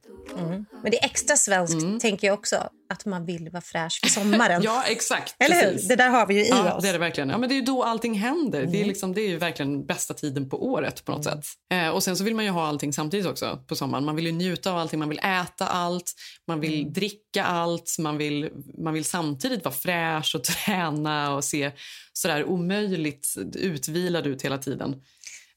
Men 0.83 0.91
det 0.91 0.99
är 0.99 1.05
extra 1.05 1.37
svenskt, 1.37 2.00
tänker 2.00 2.27
jag 2.27 2.35
också, 2.39 2.69
att 2.91 3.05
man 3.07 3.27
vill 3.27 3.51
vara 3.51 3.61
fräsch 3.63 4.01
för 4.03 4.09
sommaren. 4.11 4.53
Mm. 4.53 4.63
Ja, 4.65 4.83
exakt. 4.87 5.35
Eller 5.39 5.57
hur? 5.57 5.73
precis. 5.73 5.89
Det 5.89 5.97
där 5.97 6.09
har 6.09 6.27
vi 6.27 6.35
ju 6.35 6.41
i 6.45 6.49
Ja, 6.49 6.75
oss. 6.75 6.83
det 6.83 6.89
är 6.89 6.93
det 6.93 6.99
verkligen. 6.99 7.29
Ja, 7.31 7.39
men 7.39 7.49
det 7.49 7.55
är 7.55 7.57
ju 7.57 7.63
då 7.63 7.83
allting 7.85 8.15
händer. 8.15 8.61
Mm. 8.61 8.73
Det, 8.73 8.81
är 8.81 8.85
liksom, 8.85 9.15
det 9.15 9.21
är 9.21 9.29
ju 9.29 9.37
verkligen 9.37 9.87
bästa 9.87 10.15
tiden 10.15 10.49
på 10.51 10.67
året 10.67 11.05
på 11.05 11.13
något 11.13 11.25
sätt. 11.25 11.45
Eh, 11.73 11.89
och 11.89 12.03
sen 12.03 12.17
så 12.17 12.25
vill 12.25 12.35
man 12.35 12.45
ju 12.45 12.51
ha 12.51 12.67
allting 12.67 12.93
samtidigt 12.93 13.27
också 13.27 13.65
på 13.67 13.77
sommaren. 13.77 14.05
Man 14.05 14.17
vill 14.17 14.27
ju 14.27 14.33
njuta 14.33 14.71
av 14.73 14.79
allting, 14.79 14.99
man 14.99 15.09
vill 15.09 15.19
äta 15.19 15.67
allt, 15.67 16.13
man 16.47 16.61
vill 16.61 16.81
Mm. 16.81 16.93
dricka 16.93 17.45
allt, 17.45 17.97
man 17.99 18.17
vill, 18.19 18.51
man 18.79 18.95
vill 18.95 19.05
samtidigt 19.05 19.65
vara 19.65 19.75
fräsch 19.75 20.35
och 20.35 20.45
träna 20.65 21.35
och 21.35 21.45
se 21.45 21.71
sådär 22.13 22.45
omöjligt 22.45 23.35
utvilad 23.55 24.27
ut 24.27 24.43
hela 24.43 24.59
tiden. 24.59 24.91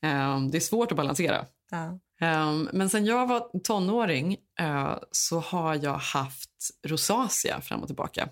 Eh, 0.03 0.39
det 0.51 0.57
är 0.57 0.59
svårt 0.59 0.91
att 0.91 0.97
balansera. 0.97 1.45
Ja. 1.71 1.99
Um, 2.23 2.69
men 2.73 2.89
sen 2.89 3.05
jag 3.05 3.27
var 3.27 3.59
tonåring 3.63 4.37
uh, 4.61 4.97
så 5.11 5.39
har 5.39 5.75
jag 5.83 5.97
haft 5.97 6.49
rosacea 6.87 7.61
fram 7.61 7.81
och 7.81 7.87
tillbaka. 7.87 8.29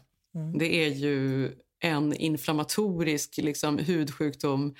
Det 0.60 0.86
är 0.86 0.90
ju 0.90 1.52
en 1.84 2.14
inflammatorisk 2.14 3.38
liksom, 3.38 3.78
hudsjukdom. 3.78 4.76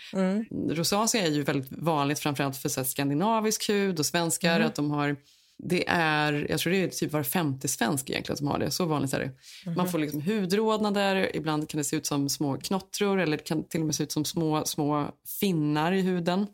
Rosacea 0.70 1.26
är 1.26 1.32
ju 1.32 1.44
väldigt 1.44 1.72
vanligt 1.72 2.20
framförallt 2.20 2.58
för 2.58 2.70
så 2.70 2.80
här, 2.80 2.88
skandinavisk 2.88 3.70
hud 3.70 4.00
och 4.00 4.06
svenskar. 4.06 4.60
Att 4.60 4.76
de 4.76 4.92
har, 4.92 5.16
det 5.58 5.88
är, 5.88 6.48
jag 6.50 6.60
tror 6.60 6.74
det 6.74 6.84
är 6.84 6.88
typ 6.88 7.12
var 7.12 7.24
femte 7.24 7.68
svensk 7.68 8.10
egentligen 8.10 8.38
som 8.38 8.48
har 8.48 8.60
det. 8.60 8.72
Så 8.72 8.86
vanligt 8.86 9.14
är 9.14 9.20
det. 9.20 9.32
Man 9.76 9.90
får 9.90 10.00
liksom 10.00 10.22
hudrodnader, 10.22 11.36
ibland 11.36 11.70
kan 11.70 11.78
det 11.78 11.84
se 11.84 11.96
ut 11.96 12.06
som 12.06 12.30
små 12.30 12.58
knottror 12.58 13.20
eller 13.20 13.38
det 13.38 13.44
kan 13.44 13.64
till 13.64 13.80
och 13.80 13.86
med 13.86 13.96
se 13.96 14.04
ut 14.04 14.12
som 14.12 14.26
små, 14.26 14.66
små 14.66 15.12
finnar 15.40 15.92
i 15.92 16.02
huden. 16.02 16.48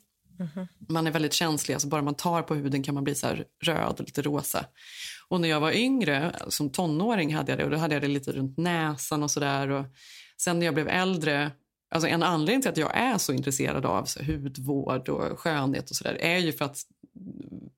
Man 0.90 1.08
är 1.08 1.12
väldigt 1.12 1.34
känslig, 1.34 1.74
alltså 1.74 1.88
bara 1.88 2.02
man 2.02 2.16
tar 2.16 2.42
på 2.42 2.56
huden 2.56 2.84
kan 2.84 2.96
man 2.96 3.04
bli 3.04 3.16
så 3.16 3.28
röd 3.64 3.96
och 4.00 4.06
lite 4.06 4.22
rosa. 4.22 4.66
Och 5.28 5.42
när 5.42 5.50
jag 5.50 5.60
var 5.60 5.72
yngre, 5.72 6.36
som 6.48 6.70
tonåring 6.70 7.36
hade 7.36 7.52
jag 7.52 7.60
det 7.60 7.66
och 7.66 7.72
då 7.72 7.78
hade 7.78 7.96
jag 7.96 8.02
det 8.02 8.08
lite 8.08 8.32
runt 8.32 8.58
näsan 8.58 9.24
och 9.24 9.32
sådär. 9.32 9.70
Och 9.70 9.86
sen 10.42 10.60
när 10.60 10.66
jag 10.66 10.74
blev 10.74 10.88
äldre, 10.88 11.52
alltså 11.92 12.08
en 12.08 12.24
anledning 12.24 12.62
till 12.62 12.72
att 12.72 12.78
jag 12.78 12.98
är 12.98 13.18
så 13.18 13.34
intresserad 13.34 13.86
av 13.86 14.06
så 14.06 14.24
hudvård 14.24 15.10
och 15.10 15.40
skönhet 15.40 15.90
och 15.90 15.96
sådär 15.96 16.18
är 16.22 16.38
ju 16.38 16.54
för 16.54 16.66
att, 16.66 16.78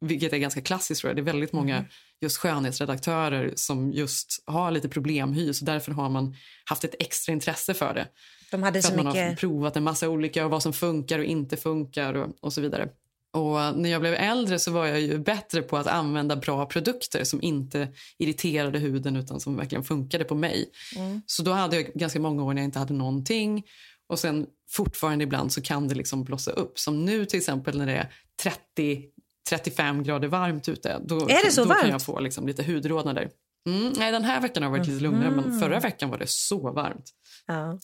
vilket 0.01 0.33
är 0.33 0.37
ganska 0.37 0.61
klassiskt 0.61 1.01
tror 1.01 1.09
jag, 1.09 1.17
det 1.17 1.21
är 1.21 1.33
väldigt 1.33 1.53
många 1.53 1.85
just 2.21 2.37
skönhetsredaktörer 2.37 3.53
som 3.55 3.91
just 3.91 4.43
har 4.45 4.71
lite 4.71 4.89
problemhy 4.89 5.53
så 5.53 5.65
därför 5.65 5.91
har 5.91 6.09
man 6.09 6.35
haft 6.65 6.83
ett 6.83 6.95
extra 6.99 7.33
intresse 7.33 7.73
för 7.73 7.93
det. 7.93 8.07
De 8.51 8.63
hade 8.63 8.81
så 8.81 8.87
att 8.87 8.95
man 8.95 9.05
har 9.05 9.13
mycket... 9.13 9.39
provat 9.39 9.77
en 9.77 9.83
massa 9.83 10.09
olika 10.09 10.45
och 10.45 10.51
vad 10.51 10.63
som 10.63 10.73
funkar 10.73 11.19
och 11.19 11.25
inte 11.25 11.57
funkar 11.57 12.13
och, 12.13 12.27
och 12.41 12.53
så 12.53 12.61
vidare. 12.61 12.89
Och 13.31 13.77
när 13.77 13.89
jag 13.89 14.01
blev 14.01 14.13
äldre 14.13 14.59
så 14.59 14.71
var 14.71 14.85
jag 14.85 15.01
ju 15.01 15.17
bättre 15.17 15.61
på 15.61 15.77
att 15.77 15.87
använda 15.87 16.35
bra 16.35 16.65
produkter 16.65 17.23
som 17.23 17.41
inte 17.41 17.87
irriterade 18.17 18.79
huden 18.79 19.15
utan 19.15 19.39
som 19.39 19.55
verkligen 19.55 19.83
funkade 19.83 20.23
på 20.23 20.35
mig. 20.35 20.69
Mm. 20.95 21.21
Så 21.25 21.43
då 21.43 21.51
hade 21.51 21.75
jag 21.75 21.85
ganska 21.93 22.19
många 22.19 22.43
år 22.43 22.53
när 22.53 22.61
jag 22.61 22.67
inte 22.67 22.79
hade 22.79 22.93
någonting. 22.93 23.63
Och 24.07 24.19
sen 24.19 24.47
fortfarande 24.69 25.23
ibland 25.23 25.51
så 25.51 25.61
kan 25.61 25.87
det 25.87 25.95
liksom 25.95 26.23
blossa 26.23 26.51
upp. 26.51 26.79
Som 26.79 27.05
nu 27.05 27.25
till 27.25 27.37
exempel 27.37 27.77
när 27.77 27.85
det 27.85 27.93
är 27.93 28.13
30 28.43 29.05
35 29.49 30.03
grader 30.03 30.27
varmt 30.27 30.69
ute. 30.69 30.99
Då, 31.05 31.15
Är 31.15 31.45
det 31.45 31.51
så 31.51 31.61
då 31.61 31.67
varmt? 31.67 31.81
kan 31.81 31.89
jag 31.89 32.01
få 32.01 32.19
liksom 32.19 32.47
lite 32.47 32.63
hudrodnader. 32.63 33.29
Mm, 33.67 33.93
nej, 33.97 34.11
den 34.11 34.23
här 34.23 34.41
veckan 34.41 34.63
har 34.63 34.69
varit 34.69 34.87
lite 34.87 35.03
lugnare, 35.03 35.31
men 35.31 35.59
förra 35.59 35.79
veckan 35.79 36.09
var 36.09 36.17
det 36.17 36.29
så 36.29 36.71
varmt. 36.71 37.09
Ja. 37.47 37.79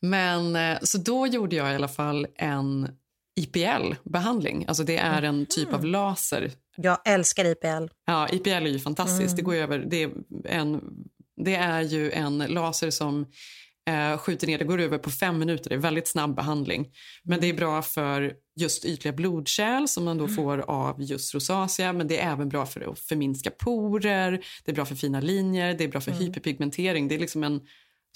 Men 0.00 0.56
eh, 0.56 0.78
så 0.82 0.98
då 0.98 1.26
gjorde 1.26 1.56
jag 1.56 1.72
i 1.72 1.74
alla 1.74 1.88
fall 1.88 2.26
en 2.36 2.88
IPL-behandling. 3.40 4.64
Alltså 4.68 4.84
det 4.84 4.96
är 4.96 5.22
en 5.22 5.46
typ 5.46 5.72
av 5.72 5.84
laser. 5.84 6.52
Jag 6.76 6.98
älskar 7.04 7.44
IPL. 7.44 7.92
Ja, 8.06 8.28
IPL 8.28 8.48
är 8.48 8.66
ju 8.66 8.78
fantastiskt. 8.78 9.36
Det 9.36 9.42
går 9.42 9.54
ju 9.54 9.60
över 9.60 9.78
det 9.78 10.02
är 10.02 10.10
en 10.44 10.80
det 11.44 11.54
är 11.54 11.80
ju 11.80 12.10
en 12.10 12.38
laser 12.38 12.90
som 12.90 13.26
eh, 13.90 14.18
skjuter 14.18 14.46
ner. 14.46 14.58
Det 14.58 14.64
går 14.64 14.80
över 14.80 14.98
på 14.98 15.10
fem 15.10 15.38
minuter. 15.38 15.70
Det 15.70 15.76
är 15.76 15.80
väldigt 15.80 16.08
snabb 16.08 16.36
behandling. 16.36 16.88
Men 17.22 17.40
det 17.40 17.46
är 17.46 17.54
bra 17.54 17.82
för 17.82 18.32
just 18.56 18.84
ytliga 18.84 19.12
blodkärl 19.12 19.86
som 19.86 20.04
man 20.04 20.18
då 20.18 20.28
får 20.28 20.58
av 20.58 21.02
just 21.02 21.34
rosacea. 21.34 21.92
Men 21.92 22.08
det 22.08 22.20
är 22.20 22.32
även 22.32 22.48
bra 22.48 22.66
för 22.66 22.92
att 22.92 22.98
förminska 22.98 23.50
porer. 23.50 24.44
Det 24.64 24.70
är 24.70 24.74
bra 24.74 24.84
för 24.84 24.94
fina 24.94 25.20
linjer. 25.20 25.74
Det 25.74 25.84
är 25.84 25.88
bra 25.88 26.00
för 26.00 26.12
hyperpigmentering. 26.12 27.08
Det 27.08 27.14
är 27.14 27.18
liksom 27.18 27.44
en 27.44 27.60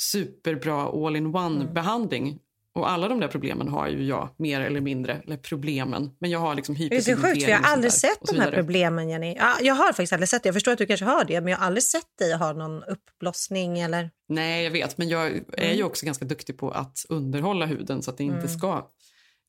superbra 0.00 1.06
all-in-one 1.06 1.72
behandling. 1.72 2.38
Och 2.74 2.90
alla 2.90 3.08
de 3.08 3.20
där 3.20 3.28
problemen 3.28 3.68
har 3.68 3.88
ju 3.88 4.04
jag 4.04 4.34
mer 4.38 4.60
eller 4.60 4.80
mindre. 4.80 5.22
Eller 5.24 5.36
problemen. 5.36 6.10
Men 6.18 6.30
jag 6.30 6.38
har 6.38 6.54
liksom 6.54 6.74
Det 6.74 6.96
är 6.96 7.00
så 7.00 7.16
sjukt, 7.16 7.44
för 7.44 7.50
jag 7.50 7.58
har 7.58 7.72
aldrig 7.72 7.92
där, 7.92 7.96
sett 7.98 8.18
de 8.26 8.40
här 8.40 8.52
problemen, 8.52 9.08
Jenny. 9.08 9.36
Ja, 9.38 9.56
jag 9.60 9.74
har 9.74 9.86
faktiskt 9.86 10.12
aldrig 10.12 10.28
sett 10.28 10.42
det. 10.42 10.46
Jag 10.46 10.54
förstår 10.54 10.72
att 10.72 10.78
du 10.78 10.86
kanske 10.86 11.06
har 11.06 11.24
det, 11.24 11.40
men 11.40 11.50
jag 11.50 11.58
har 11.58 11.66
aldrig 11.66 11.82
sett 11.82 12.18
dig 12.18 12.34
ha 12.34 12.52
någon 12.52 12.82
uppblossning 12.82 13.80
eller... 13.80 14.10
Nej, 14.28 14.64
jag 14.64 14.70
vet. 14.70 14.98
Men 14.98 15.08
jag 15.08 15.40
är 15.52 15.72
ju 15.72 15.82
också 15.82 16.06
ganska 16.06 16.24
duktig 16.24 16.58
på 16.58 16.70
att 16.70 17.06
underhålla 17.08 17.66
huden 17.66 18.02
så 18.02 18.10
att 18.10 18.18
det 18.18 18.24
inte 18.24 18.48
ska 18.48 18.90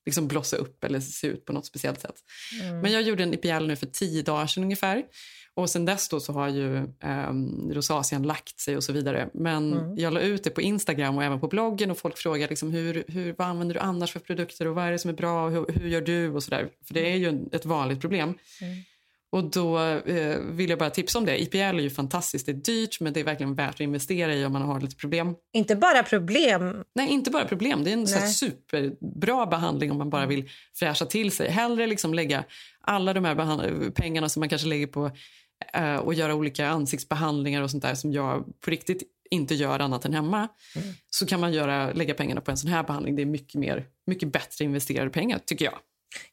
liksom 0.06 0.28
blossa 0.28 0.58
upp 0.58 0.84
eller 0.84 1.00
se 1.00 1.28
ut 1.28 1.46
på 1.46 1.54
något 1.54 1.66
speciellt 1.66 2.02
sätt. 2.02 2.16
Men 2.82 2.92
jag 2.92 3.02
gjorde 3.02 3.24
en 3.24 3.34
IPL 3.34 3.66
nu 3.66 3.76
för 3.76 3.86
tio 3.86 4.22
dagar 4.22 4.48
sedan 4.48 4.64
ungefär. 4.64 5.04
Och 5.58 5.70
sen 5.70 5.86
dess 5.86 6.10
då 6.10 6.20
så 6.20 6.34
har 6.34 6.50
ju 6.50 6.88
um, 7.04 7.72
rosacean 7.74 8.24
lagt 8.24 8.60
sig 8.60 8.78
och 8.78 8.84
så 8.84 8.94
vidare. 8.94 9.30
Men 9.34 9.96
jag 9.98 10.14
la 10.14 10.20
ut 10.20 10.44
det 10.44 10.50
på 10.50 10.62
Instagram 10.62 11.18
och 11.18 11.24
även 11.24 11.40
på 11.40 11.48
bloggen 11.48 11.92
och 11.92 11.98
folk 11.98 12.18
frågar 12.18 12.48
liksom 12.48 12.72
hur, 12.72 13.04
hur, 13.08 13.36
vad 13.38 13.48
använder 13.48 13.76
du 13.76 13.80
annars 13.82 14.12
för 14.12 14.20
produkter 14.20 14.68
och 14.68 14.76
vad 14.76 14.86
är 14.86 14.92
det 14.92 15.00
som 15.00 15.10
är 15.10 15.16
bra 15.16 15.46
och 15.46 15.52
hur, 15.52 15.66
hur 15.68 15.90
gör 15.90 16.02
du 16.02 16.30
och 16.30 16.44
så 16.44 16.50
där. 16.50 16.70
För 16.88 16.94
det 16.94 17.12
är 17.12 17.16
ju 17.16 17.46
ett 17.52 17.66
vanligt 17.66 18.02
problem. 18.02 18.34
Och 19.36 19.44
då 19.44 19.80
eh, 19.80 20.38
vill 20.40 20.70
jag 20.70 20.80
bara 20.80 20.90
tipsa 20.90 21.20
om 21.20 21.26
det. 21.26 21.42
IPL 21.42 21.58
är 21.58 21.80
ju 21.80 21.90
fantastiskt. 21.90 22.46
Det 22.46 22.52
är 22.52 22.54
dyrt 22.54 23.00
men 23.00 23.14
det 23.14 23.20
är 23.20 23.24
verkligen 23.24 23.56
värt 23.56 23.74
att 23.74 23.80
investera 23.80 24.36
i 24.36 24.46
om 24.46 24.54
man 24.54 24.62
har 24.62 24.82
lite 24.82 24.96
problem. 24.96 25.36
Inte 25.54 25.76
bara 25.76 26.04
problem. 26.04 26.84
Nej, 26.96 27.10
inte 27.10 27.32
bara 27.32 27.46
problem. 27.46 27.84
Det 27.84 27.92
är 27.92 27.94
en 27.94 28.08
superbra 28.08 29.46
behandling 29.46 29.92
om 29.92 29.98
man 29.98 30.10
bara 30.10 30.26
vill 30.26 30.50
fräscha 30.74 31.06
till 31.06 31.32
sig. 31.32 31.50
Hellre 31.50 31.88
liksom 31.88 32.14
lägga 32.14 32.44
alla 32.82 33.14
de 33.14 33.26
här 33.26 33.92
pengarna 33.92 34.30
som 34.30 34.40
man 34.40 34.50
kanske 34.50 34.68
lägger 34.68 34.88
på 34.88 35.12
eh, 35.74 35.96
och 35.96 36.14
göra 36.14 36.36
olika 36.36 36.68
ansiktsbehandlingar 36.68 37.62
och 37.62 37.72
sånt 37.72 37.84
där 37.84 37.96
som 37.96 38.14
jag 38.14 38.62
på 38.62 38.72
riktigt 38.72 39.04
inte 39.30 39.56
gör 39.56 39.80
annat 39.80 40.06
än 40.06 40.14
hemma. 40.14 40.48
Så 41.10 41.26
kan 41.26 41.40
man 41.40 41.54
göra, 41.54 41.92
lägga 41.94 42.14
pengarna 42.14 42.42
på 42.42 42.52
en 42.52 42.58
sån 42.58 42.70
här 42.72 42.84
behandling. 42.84 43.16
Det 43.16 43.22
är 43.22 43.26
mycket, 43.26 43.56
mer, 43.60 43.86
mycket 44.08 44.32
bättre 44.32 44.66
investerade 44.66 45.10
pengar 45.10 45.40
tycker 45.46 45.66
jag. 45.66 45.74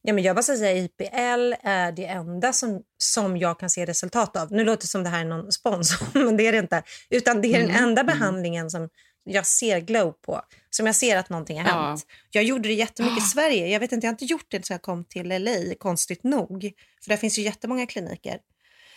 Ja, 0.03 0.13
men 0.13 0.25
jag 0.25 0.37
bara 0.37 0.43
säga 0.43 0.73
IPL 0.85 1.55
är 1.63 1.93
det 1.93 2.05
enda 2.07 2.53
som, 2.53 2.83
som 2.99 3.37
jag 3.37 3.59
kan 3.61 3.71
se 3.71 3.87
resultat 3.87 4.37
av. 4.37 4.53
Nu 4.53 4.65
låter 4.65 4.83
det 4.83 4.87
som 4.89 5.03
det 5.03 5.09
här 5.09 5.21
är 5.21 5.25
någon 5.29 5.53
sponsor, 5.53 6.07
men 6.25 6.37
det 6.37 6.47
är 6.47 6.53
det 6.53 6.59
inte. 6.59 6.83
Utan 7.11 7.43
det 7.43 7.49
är 7.49 7.59
den 7.61 7.71
Mm, 7.71 7.83
enda 7.85 8.05
behandlingen 8.05 8.71
som 8.71 8.89
jag 9.25 9.47
ser 9.47 9.81
glow 9.81 10.13
på. 10.13 10.41
Som 10.71 10.87
jag 10.87 10.95
ser 10.97 11.17
att 11.17 11.29
någonting 11.31 11.61
har 11.61 11.69
Ja. 11.69 11.89
hänt. 11.89 12.07
Jag 12.31 12.45
gjorde 12.45 12.69
det 12.69 12.75
jättemycket 12.75 13.19
i 13.19 13.27
Sverige. 13.27 13.67
Jag 13.69 13.81
vet 13.81 13.93
inte, 13.93 14.07
jag 14.07 14.09
har 14.09 14.15
inte 14.15 14.25
gjort 14.25 14.47
det 14.49 14.67
så 14.67 14.73
jag 14.73 14.83
kom 14.83 15.05
till 15.05 15.29
LA, 15.29 15.75
konstigt 15.79 16.25
nog. 16.25 16.73
För 17.03 17.09
där 17.09 17.17
finns 17.17 17.39
ju 17.39 17.43
jättemånga 17.43 17.87
kliniker. 17.87 18.39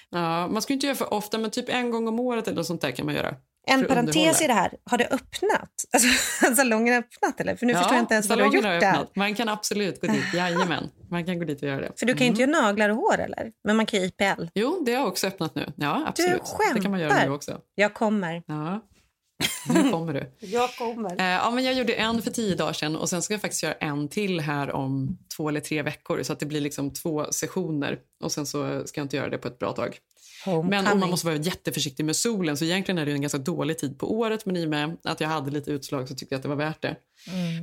Ja, 0.10 0.48
man 0.48 0.62
ska 0.62 0.74
inte 0.74 0.86
göra 0.86 0.96
för 0.96 1.14
ofta, 1.14 1.38
men 1.38 1.52
typ 1.52 1.70
en 1.70 1.92
gång 1.92 2.08
om 2.08 2.20
året 2.20 2.48
eller 2.48 2.64
sånt 2.64 2.82
där 2.82 2.92
kan 2.92 3.06
man 3.06 3.16
göra. 3.16 3.36
En 3.68 3.86
parentes 3.88 4.42
i 4.42 4.48
det 4.48 4.54
här. 4.54 4.72
Har 4.84 4.98
det 4.98 5.06
öppnat? 5.06 5.70
Alltså, 5.94 6.56
salongen 6.56 6.94
har 6.94 7.02
öppnat 7.02 7.40
eller? 7.40 7.56
För 7.56 7.66
nu 7.66 7.74
förstår 7.74 7.94
jag 7.94 8.04
inte 8.04 8.14
ens 8.14 8.30
vad 8.30 8.38
du 8.38 8.44
har 8.44 8.54
gjort 8.54 8.64
salongen 8.64 8.90
öppnat. 8.90 9.16
Man 9.16 9.36
kan 9.36 9.50
absolut 9.50 10.02
gå 10.02 10.08
dit, 10.08 10.34
jajamän. 10.34 10.90
Man 11.10 11.26
kan 11.26 11.40
gå 11.40 11.46
dit 11.46 11.62
och 11.62 11.68
göra 11.68 11.82
det. 11.82 11.92
För 12.00 12.06
du 12.06 12.14
kan 12.14 12.22
ju 12.22 12.30
inte 12.30 12.42
göra 12.42 12.52
naglar 12.52 12.90
och 12.90 12.96
hår 12.96 13.20
eller? 13.20 13.52
Men 13.64 13.76
man 13.76 13.86
kan 13.86 14.00
ju 14.00 14.06
IPL. 14.06 14.44
Jo, 14.54 14.84
det 14.86 14.94
har 14.94 15.06
också 15.08 15.28
öppnat 15.28 15.56
nu. 15.56 15.74
Ja, 15.76 16.04
absolut. 16.08 16.42
Det 16.74 16.80
kan 16.82 16.92
man 16.92 17.00
göra 17.00 17.10
skämtar. 17.10 17.28
nu 17.28 17.34
också. 17.34 17.60
Jag 17.76 17.94
kommer. 17.94 18.44
Ja. 18.48 18.82
Nu 19.70 19.92
kommer 19.92 20.14
du. 20.14 20.48
Jag 20.48 20.76
kommer. 20.76 21.22
Eh, 21.22 21.26
ja, 21.26 21.52
men 21.52 21.64
jag 21.64 21.74
gjorde 21.74 21.94
en 21.94 22.22
för 22.22 22.32
tio 22.32 22.56
dagar 22.56 22.74
sedan 22.74 22.96
och 22.96 23.10
sen 23.10 23.22
ska 23.22 23.34
jag 23.34 23.42
faktiskt 23.42 23.64
göra 23.64 23.74
en 23.74 24.08
till 24.08 24.40
här 24.40 24.72
om 24.72 25.18
två 25.38 25.50
eller 25.50 25.60
tre 25.60 25.82
veckor 25.82 26.24
så 26.24 26.34
att 26.34 26.40
det 26.40 26.46
blir 26.46 26.62
liksom 26.62 26.94
två 26.94 27.26
sessioner 27.32 28.00
och 28.24 28.32
sen 28.32 28.46
så 28.46 28.88
ska 28.88 29.00
jag 29.00 29.06
inte 29.06 29.18
göra 29.18 29.30
det 29.30 29.38
på 29.38 29.48
ett 29.48 29.60
bra 29.60 29.74
tag. 29.74 30.00
Men 30.70 31.00
man 31.00 31.10
måste 31.10 31.28
vara 31.28 31.38
jätteförsiktig 31.38 32.06
med 32.06 32.16
solen 32.16 32.58
så 32.58 32.66
egentligen 32.66 32.98
är 32.98 33.06
det 33.06 33.12
en 33.12 33.22
ganska 33.22 33.38
dålig 33.38 33.80
tid 33.80 34.00
på 34.00 34.14
året 34.14 34.46
men 34.46 34.58
i 34.58 34.66
och 34.66 34.70
med 34.70 34.98
att 35.04 35.22
jag 35.22 35.28
hade 35.28 35.52
lite 35.52 35.72
utslag 35.72 36.08
så 36.08 36.16
tyckte 36.16 36.36
jag 36.36 36.40
att 36.40 36.44
det 36.44 36.50
var 36.50 36.56
värt 36.56 36.82
det. 36.82 36.96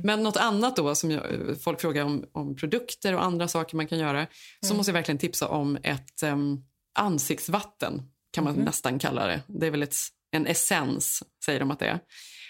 Men 0.03 0.23
något 0.23 0.37
annat 0.37 0.75
då 0.75 0.95
som 0.95 1.11
jag, 1.11 1.23
folk 1.61 1.81
frågar 1.81 2.05
om, 2.05 2.25
om 2.31 2.55
produkter 2.55 3.15
och 3.15 3.23
andra 3.23 3.47
saker 3.47 3.77
man 3.77 3.87
kan 3.87 3.99
göra 3.99 4.27
så 4.61 4.73
måste 4.73 4.89
jag 4.89 4.93
verkligen 4.93 5.17
tipsa 5.17 5.47
om 5.47 5.77
ett 5.83 6.23
um, 6.23 6.63
ansiktsvatten 6.99 8.01
kan 8.31 8.43
man 8.43 8.55
nästan 8.55 8.99
kalla 8.99 9.27
det. 9.27 9.41
Det 9.47 9.67
är 9.67 9.71
väl 9.71 9.83
ett, 9.83 9.95
en 10.33 10.47
essens 10.47 11.23
säger 11.45 11.59
de 11.59 11.71
att 11.71 11.79
det 11.79 11.87
är. 11.87 11.99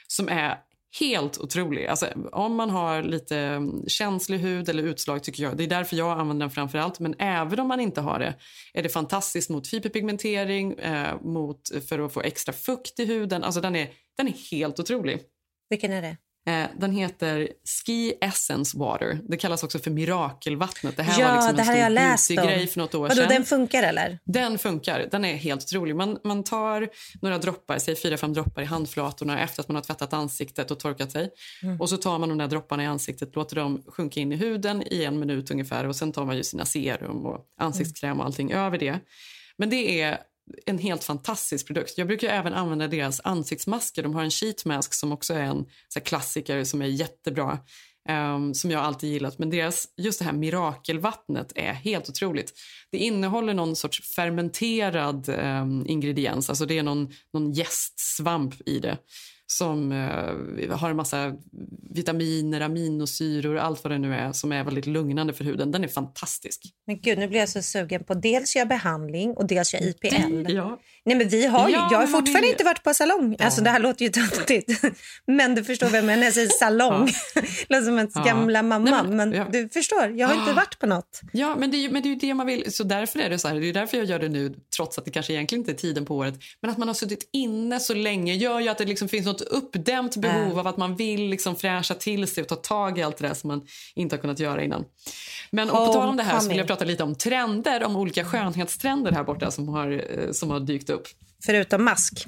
Som 0.07 0.29
är 0.29 0.57
helt 0.99 1.37
otrolig. 1.37 1.85
Alltså, 1.85 2.07
om 2.31 2.55
man 2.55 2.69
har 2.69 3.03
lite 3.03 3.37
mm, 3.37 3.83
känslig 3.87 4.39
hud 4.39 4.69
eller 4.69 4.83
utslag 4.83 5.23
tycker 5.23 5.43
jag, 5.43 5.57
det 5.57 5.63
är 5.63 5.67
därför 5.67 5.95
jag 5.95 6.19
använder 6.19 6.45
den 6.45 6.51
framför 6.51 6.77
allt. 6.77 6.99
Men 6.99 7.15
även 7.19 7.59
om 7.59 7.67
man 7.67 7.79
inte 7.79 8.01
har 8.01 8.19
det 8.19 8.35
är 8.73 8.83
det 8.83 8.89
fantastiskt 8.89 9.49
mot 9.49 9.67
fiberpigmentering, 9.67 10.73
eh, 10.73 11.21
mot, 11.21 11.61
för 11.89 11.99
att 11.99 12.13
få 12.13 12.21
extra 12.21 12.53
fukt 12.53 12.99
i 12.99 13.05
huden. 13.05 13.43
Alltså 13.43 13.61
den 13.61 13.75
är, 13.75 13.89
den 14.17 14.27
är 14.27 14.51
helt 14.51 14.79
otrolig. 14.79 15.21
Vilken 15.69 15.91
är 15.91 16.01
det? 16.01 16.17
Eh, 16.45 16.65
den 16.77 16.91
heter 16.91 17.49
Ski 17.85 18.13
Essence 18.21 18.77
Water. 18.77 19.19
Det 19.29 19.37
kallas 19.37 19.63
också 19.63 19.79
för 19.79 19.91
mirakelvattnet. 19.91 20.97
Det 20.97 21.03
här 21.03 21.21
Ja, 21.21 21.27
var 21.27 21.35
liksom 21.35 21.55
det 21.55 21.61
en 21.61 21.67
här 21.67 22.09
jag 22.09 22.19
stor 22.19 22.37
om. 22.39 22.43
beautygrej 22.45 22.67
för 22.67 22.79
något 22.79 22.95
år 22.95 22.99
Vadå, 22.99 23.15
sedan. 23.15 23.29
den 23.29 23.43
funkar 23.45 23.83
eller? 23.83 24.19
Den 24.25 24.57
funkar. 24.57 25.07
Den 25.11 25.25
är 25.25 25.35
helt 25.35 25.61
otrolig. 25.63 25.95
Man, 25.95 26.17
man 26.23 26.43
tar 26.43 26.89
några 27.21 27.37
droppar, 27.37 27.79
säg 27.79 27.95
fyra, 27.95 28.17
fem 28.17 28.33
droppar 28.33 28.61
i 28.61 28.65
handflatorna 28.65 29.39
efter 29.43 29.61
att 29.61 29.67
man 29.67 29.75
har 29.75 29.81
tvättat 29.83 30.13
ansiktet 30.13 30.71
och 30.71 30.79
torkat 30.79 31.11
sig. 31.11 31.29
Och 31.79 31.89
så 31.89 31.97
tar 31.97 32.19
man 32.19 32.29
de 32.29 32.37
där 32.37 32.47
dropparna 32.47 32.83
i 32.83 32.85
ansiktet, 32.85 33.35
låter 33.35 33.55
dem 33.55 33.83
sjunka 33.87 34.19
in 34.19 34.31
i 34.31 34.35
huden 34.35 34.83
i 34.93 35.03
en 35.03 35.19
minut 35.19 35.51
ungefär 35.51 35.87
och 35.87 35.95
sen 35.95 36.11
tar 36.11 36.25
man 36.25 36.37
ju 36.37 36.43
sina 36.43 36.65
serum 36.65 37.25
och 37.25 37.39
ansiktskräm 37.59 38.19
och 38.19 38.25
allting 38.25 38.51
över 38.51 38.77
det. 38.77 38.99
Men 39.57 39.69
det 39.69 40.01
är 40.01 40.17
en 40.65 40.77
helt 40.77 41.03
fantastisk 41.03 41.67
produkt. 41.67 41.97
Jag 41.97 42.07
brukar 42.07 42.27
även 42.27 42.53
använda 42.53 42.87
deras 42.87 43.21
ansiktsmasker. 43.23 44.03
De 44.03 44.15
har 44.15 44.23
en 44.23 44.31
sheet 44.31 44.65
mask 44.65 44.93
som 44.93 45.11
också 45.11 45.33
är 45.33 45.43
en 45.43 45.65
så 45.87 45.99
här, 45.99 46.05
klassiker 46.05 46.63
som 46.63 46.81
är 46.81 46.85
jättebra. 46.85 47.59
Um, 48.09 48.53
som 48.53 48.71
jag 48.71 48.81
alltid 48.81 49.09
gillat. 49.09 49.39
Men 49.39 49.49
deras, 49.49 49.87
just 49.97 50.19
det 50.19 50.25
här 50.25 50.33
mirakelvattnet 50.33 51.51
är 51.55 51.73
helt 51.73 52.09
otroligt. 52.09 52.53
Det 52.91 52.97
innehåller 52.97 53.53
någon 53.53 53.75
sorts 53.75 54.15
fermenterad 54.15 55.29
um, 55.29 55.85
ingrediens. 55.87 56.49
Alltså 56.49 56.65
det 56.65 56.77
är 56.77 56.83
någon, 56.83 57.13
någon 57.33 57.51
jästsvamp 57.51 58.55
i 58.65 58.79
det 58.79 58.97
som 59.57 59.91
eh, 59.91 60.77
har 60.77 60.89
en 60.89 60.95
massa 60.95 61.33
vitaminer, 61.89 62.61
aminosyror 62.61 63.57
allt 63.57 63.83
vad 63.83 63.91
det 63.91 63.97
nu 63.97 64.15
är 64.15 64.31
som 64.31 64.51
är 64.51 64.63
väldigt 64.63 64.85
lugnande 64.85 65.33
för 65.33 65.43
huden. 65.43 65.71
Den 65.71 65.83
är 65.83 65.87
fantastisk. 65.87 66.61
Men 66.87 67.01
gud, 67.01 67.17
nu 67.17 67.27
blir 67.27 67.39
jag 67.39 67.49
så 67.49 67.61
sugen 67.61 68.03
på 68.03 68.13
dels 68.13 68.55
göra 68.55 68.65
behandling 68.65 69.31
och 69.31 69.47
dels 69.47 69.73
göra 69.73 69.83
IPL. 69.83 70.51
Ja. 70.51 70.79
Nej, 71.05 71.17
men 71.17 71.29
vi 71.29 71.45
har 71.45 71.67
ju, 71.69 71.73
Ja, 71.75 71.87
jag 71.91 71.99
har 71.99 72.07
fortfarande 72.07 72.49
inte 72.49 72.63
varit 72.63 72.83
på 72.83 72.93
salong. 72.93 73.35
Alltså, 73.39 73.61
det 73.61 73.69
här 73.69 73.79
låter 73.79 74.05
ju 74.05 74.11
töntigt. 74.11 74.81
Men 75.27 75.55
du 75.55 75.63
förstår 75.63 75.87
vad 75.87 75.97
jag 75.97 76.05
menar 76.05 76.23
jag 76.23 76.33
säger 76.33 76.49
salong. 76.49 77.05
Det 77.35 77.41
låter 77.69 77.85
som 77.85 77.97
ens 77.97 78.11
Ja. 78.15 78.23
gamla 78.23 78.63
mamma. 78.63 78.89
Nej, 78.91 79.03
men 79.03 79.17
men- 79.17 79.33
ja. 79.33 79.45
du 79.51 79.69
förstår, 79.69 80.13
jag 80.17 80.27
har 80.27 80.35
inte 80.35 80.51
Ah. 80.51 80.55
varit 80.55 80.79
på 80.79 80.85
något. 80.85 81.21
Ja, 81.33 81.55
men 81.59 81.71
det, 81.71 81.89
men 81.89 82.01
det 82.01 82.07
är 82.07 82.09
ju 82.09 82.15
det 82.15 82.33
man 82.33 82.45
vill. 82.47 82.73
Så 82.73 82.83
därför 82.83 83.19
är 83.19 83.29
det 83.29 83.39
så 83.39 83.47
här. 83.47 83.55
Det 83.59 83.69
är 83.69 83.73
därför 83.73 83.97
jag 83.97 84.05
gör 84.05 84.19
det 84.19 84.29
nu, 84.29 84.53
trots 84.77 84.97
att 84.97 85.05
det 85.05 85.11
kanske 85.11 85.33
egentligen 85.33 85.61
inte 85.61 85.71
är 85.71 85.75
tiden 85.75 86.05
på 86.05 86.15
året. 86.17 86.33
Men 86.61 86.71
att 86.71 86.77
man 86.77 86.87
har 86.87 86.95
suttit 86.95 87.29
inne 87.33 87.79
så 87.79 87.93
länge 87.93 88.33
gör 88.35 88.59
ju 88.59 88.69
att 88.69 88.77
det 88.77 88.85
liksom 88.85 89.07
finns 89.07 89.25
något 89.25 89.41
uppdämt 89.41 90.15
behov 90.17 90.59
av 90.59 90.67
att 90.67 90.77
man 90.77 90.95
vill 90.95 91.21
liksom 91.29 91.55
fräscha 91.55 91.93
till 91.93 92.27
sig 92.27 92.41
och 92.41 92.47
ta 92.49 92.55
tag 92.55 92.99
i 92.99 93.03
allt 93.03 93.17
det 93.17 93.27
där 93.27 93.33
som 93.33 93.47
man 93.47 93.61
inte 93.95 94.15
har 94.15 94.21
kunnat 94.21 94.39
göra 94.39 94.63
innan. 94.63 94.85
Men 95.51 95.69
och 95.69 95.87
på 95.87 95.93
tal 95.93 96.09
om 96.09 96.17
det 96.17 96.23
här 96.23 96.39
så 96.39 96.49
vill 96.49 96.57
jag 96.57 96.67
prata 96.67 96.85
lite 96.85 97.03
om 97.03 97.15
trender, 97.15 97.83
om 97.83 97.95
olika 97.95 98.25
skönhetstrender 98.25 99.11
här 99.11 99.23
borta 99.23 99.51
som 99.51 99.67
har, 99.69 99.91
eh, 99.91 100.31
som 100.31 100.49
har 100.49 100.59
dykt 100.59 100.89
upp. 100.89 100.92
Förutom 101.45 101.83
mask. 101.83 102.27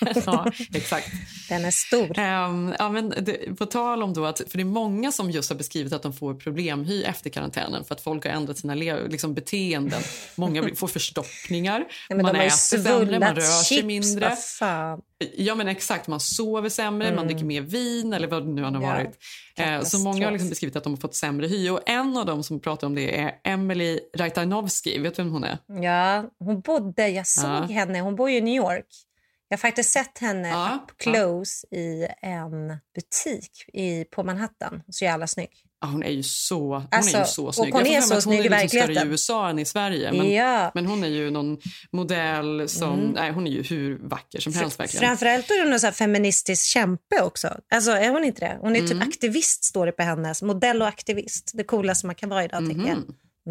ja, 0.26 0.52
exakt. 0.74 1.08
Den 1.48 1.64
är 1.64 1.70
stor. 1.70 2.18
Ehm, 2.18 2.74
ja, 2.78 2.88
men 2.88 3.08
det, 3.08 3.56
på 3.58 3.66
tal 3.66 4.02
om 4.02 4.12
då 4.14 4.24
att, 4.24 4.38
för 4.50 4.58
det 4.58 4.62
är 4.62 4.64
många 4.64 5.12
som 5.12 5.30
just 5.30 5.50
har 5.50 5.56
beskrivit 5.56 5.92
att 5.92 6.02
de 6.02 6.12
får 6.12 6.34
problemhy 6.34 7.02
efter 7.02 7.30
karantänen 7.30 7.84
för 7.84 7.94
att 7.94 8.00
folk 8.00 8.24
har 8.24 8.32
ändrat 8.32 8.58
sina 8.58 8.74
liksom, 8.74 9.34
beteenden. 9.34 10.02
Många 10.34 10.74
får 10.76 10.88
förstoppningar, 10.88 11.84
Ja, 12.08 12.16
man 12.16 12.36
äter 12.36 12.48
sämre, 12.50 13.18
man 13.20 13.34
rör 13.34 13.40
sig 13.40 13.76
chips. 13.76 13.86
mindre. 13.86 14.36
Ja 15.36 15.54
men 15.54 15.68
exakt, 15.68 16.08
man 16.08 16.20
sover 16.20 16.68
sämre, 16.68 17.14
man 17.14 17.26
dricker 17.26 17.44
mer 17.44 17.60
vin 17.60 18.12
eller 18.12 18.28
vad 18.28 18.42
det 18.46 18.52
nu 18.52 18.62
har 18.62 18.68
Mm. 18.68 18.82
Ja, 18.82 18.88
varit. 18.88 19.16
Eh, 19.58 19.80
så 19.82 19.98
många 19.98 20.24
har 20.26 20.32
liksom 20.32 20.48
beskrivit 20.48 20.76
att 20.76 20.84
de 20.84 20.92
har 20.92 21.00
fått 21.00 21.14
sämre 21.14 21.46
hy. 21.46 21.70
Och 21.70 21.80
en 21.86 22.16
av 22.16 22.26
dem 22.26 22.42
som 22.42 22.60
pratar 22.60 22.86
om 22.86 22.94
det 22.94 23.18
är 23.20 23.32
Emily 23.44 24.00
Rajtanovsky. 24.16 24.98
Vet 25.00 25.14
du 25.16 25.22
vem 25.22 25.32
hon 25.32 25.44
är? 25.44 25.58
Ja, 25.82 26.24
hon 26.38 26.60
bodde, 26.60 27.08
jag 27.08 27.26
såg 27.26 27.44
Ja. 27.50 27.62
henne, 27.62 28.00
hon 28.00 28.16
bor 28.16 28.30
ju 28.30 28.36
i 28.36 28.40
New 28.40 28.54
York. 28.54 28.86
Jag 29.48 29.56
har 29.56 29.60
faktiskt 29.60 29.90
sett 29.92 30.18
henne 30.18 30.48
Ja, 30.48 30.74
up 30.84 30.98
close 30.98 31.66
i 31.70 32.06
en 32.22 32.68
butik 32.94 33.50
i, 33.72 34.04
på 34.04 34.22
Manhattan. 34.24 34.82
Så 34.88 35.04
jävla 35.04 35.26
snygg. 35.26 35.50
Ja, 35.80 35.86
hon 35.88 36.02
är 36.02 36.10
ju 36.10 36.22
så, 36.22 36.74
hon 36.74 36.86
Alltså, 36.90 37.16
är 37.16 37.20
ju 37.20 37.26
så 37.26 37.46
och 37.46 37.54
snygg. 37.54 37.74
hon 37.74 37.84
Jag 37.86 37.94
är 37.94 38.00
så 38.00 38.14
hon 38.14 38.22
snygg 38.22 38.40
i 38.40 38.46
är 38.46 38.60
liksom 38.62 38.80
större 38.80 38.92
i. 39.06 39.06
USA 39.10 39.48
än 39.48 39.58
i 39.58 39.64
Sverige. 39.64 40.12
Men, 40.12 40.30
ja. 40.32 40.70
men 40.74 40.86
hon 40.86 41.04
är 41.04 41.08
ju 41.08 41.30
någon 41.30 41.58
modell 41.90 42.68
som... 42.68 42.98
Nej, 43.14 43.32
hon 43.32 43.46
är 43.46 43.50
ju 43.50 43.62
hur 43.62 43.98
vacker 43.98 44.40
som 44.40 44.52
helst. 44.52 44.80
verkligen. 44.80 45.06
Framförallt 45.06 45.50
är 45.50 45.64
hon 45.64 45.72
en 45.72 45.80
så 45.80 45.92
feministisk 45.92 46.66
kämpe 46.66 47.20
också. 47.22 47.58
Alltså 47.74 47.90
är 47.90 48.10
hon 48.10 48.24
inte 48.24 48.40
det? 48.40 48.58
Hon 48.60 48.76
är 48.76 48.80
Mm. 48.80 48.90
typ 48.90 49.08
aktivist 49.08 49.64
står 49.64 49.86
det 49.86 49.92
på 49.92 50.02
hennes. 50.02 50.42
Modell 50.42 50.82
och 50.82 50.88
aktivist. 50.88 51.50
Det 51.54 51.64
coolaste 51.64 52.06
man 52.06 52.14
kan 52.14 52.28
vara 52.28 52.44
idag 52.44 52.66
tycker 52.68 52.88
jag. 52.88 52.98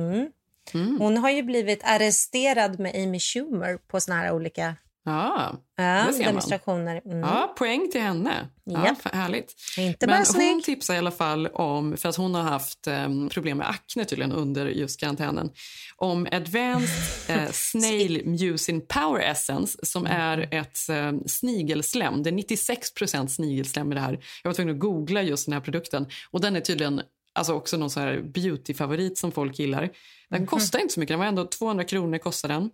Mhm. 0.05 0.27
Mm. 0.73 0.97
Hon 0.99 1.17
har 1.17 1.29
ju 1.29 1.43
blivit 1.43 1.81
arresterad 1.83 2.79
med 2.79 2.95
Amy 2.95 3.19
Schumer 3.19 3.77
på 3.87 3.99
såna 4.01 4.17
här 4.17 4.31
olika 4.31 4.75
Ja, 5.07 5.55
ja, 5.77 6.11
demonstrationer. 6.19 7.01
Mm. 7.05 7.19
Ja, 7.19 7.53
poäng 7.57 7.89
till 7.91 8.01
henne. 8.01 8.49
Ja, 8.63 8.95
för- 9.01 9.09
härligt. 9.09 9.53
Inte 9.77 10.07
Men 10.07 10.25
snygg. 10.25 10.51
hon 10.53 10.61
tipsar 10.61 10.93
i 10.93 10.97
alla 10.97 11.11
fall 11.11 11.47
om, 11.47 11.97
för 11.97 12.09
att 12.09 12.15
hon 12.15 12.35
har 12.35 12.41
haft 12.43 12.87
em, 12.87 13.29
problem 13.29 13.57
med 13.57 13.69
akne 13.69 14.05
tydligen 14.05 14.31
under 14.31 14.65
just 14.65 14.99
karantänen, 14.99 15.49
om 15.95 16.27
Advanced 16.31 16.89
eh, 17.43 17.51
Snail 17.51 18.21
Mucin 18.25 18.81
Power 18.87 19.21
Essence 19.21 19.77
som 19.83 20.05
Mm. 20.05 20.21
är 20.21 20.53
ett 20.53 20.89
eh, 20.89 21.11
snigelslem. 21.25 22.23
Det 22.23 22.29
är 22.29 22.33
96% 22.33 23.27
snigelslem 23.27 23.91
i 23.91 23.95
det 23.95 24.01
här. 24.01 24.19
Jag 24.43 24.49
var 24.49 24.53
tvungen 24.55 24.75
att 24.75 24.79
googla 24.81 25.21
just 25.21 25.45
den 25.45 25.53
här 25.53 25.61
produkten 25.61 26.07
och 26.31 26.41
den 26.41 26.55
är 26.55 26.61
tydligen 26.61 27.01
alltså 27.35 27.53
också 27.53 27.77
någon 27.77 27.89
sån 27.89 28.03
här 28.03 28.21
beauty-favorit 28.21 29.17
som 29.17 29.31
folk 29.31 29.59
gillar. 29.59 29.89
Den 30.29 30.39
Mhm. 30.41 30.47
kostar 30.47 30.79
inte 30.79 30.93
så 30.93 30.99
mycket, 30.99 31.13
den 31.13 31.19
var 31.19 31.25
ändå 31.25 31.45
200 31.45 31.83
kronor 31.83 32.17
kostar 32.17 32.49
den. 32.49 32.69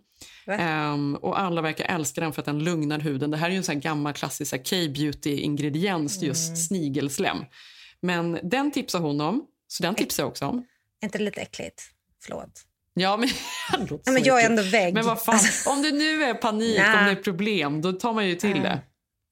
Ehm, 0.46 1.14
och 1.14 1.40
alla 1.40 1.62
verkar 1.62 1.84
älska 1.84 2.20
den 2.20 2.32
för 2.32 2.40
att 2.42 2.46
den 2.46 2.64
lugnar 2.64 2.98
huden. 2.98 3.30
Det 3.30 3.36
här 3.36 3.46
är 3.46 3.50
ju 3.50 3.56
en 3.56 3.62
sån 3.64 3.74
här 3.74 3.80
gammal 3.82 4.12
klassisk 4.12 4.50
så 4.50 4.56
K-beauty-ingrediens, 4.58 6.22
just 6.22 6.46
Mm. 6.48 6.56
snigelslem. 6.56 7.36
Men 8.00 8.38
den 8.42 8.70
tipsar 8.72 8.98
hon 9.00 9.20
om, 9.20 9.44
så 9.68 9.82
den 9.82 9.94
tipsar 9.94 10.22
jag 10.22 10.30
också 10.30 10.46
om. 10.46 10.56
Är 11.00 11.04
inte 11.06 11.18
det 11.18 11.24
lite 11.24 11.40
äckligt? 11.40 11.82
Förlåt. 12.24 12.60
Ja, 12.94 13.16
men, 13.16 13.28
Ja, 14.04 14.12
men 14.12 14.22
jag 14.24 14.42
är 14.42 14.46
ändå 14.46 14.62
vägg. 14.62 14.94
Men 14.94 15.06
vad 15.06 15.22
fan, 15.24 15.40
om 15.66 15.82
det 15.82 15.90
nu 15.92 16.22
är 16.24 16.34
panik, 16.34 16.78
om 16.78 17.04
det 17.04 17.10
är 17.10 17.22
problem, 17.22 17.80
då 17.82 17.92
tar 17.92 18.12
man 18.12 18.28
ju 18.28 18.34
till 18.34 18.60
det. 18.60 18.80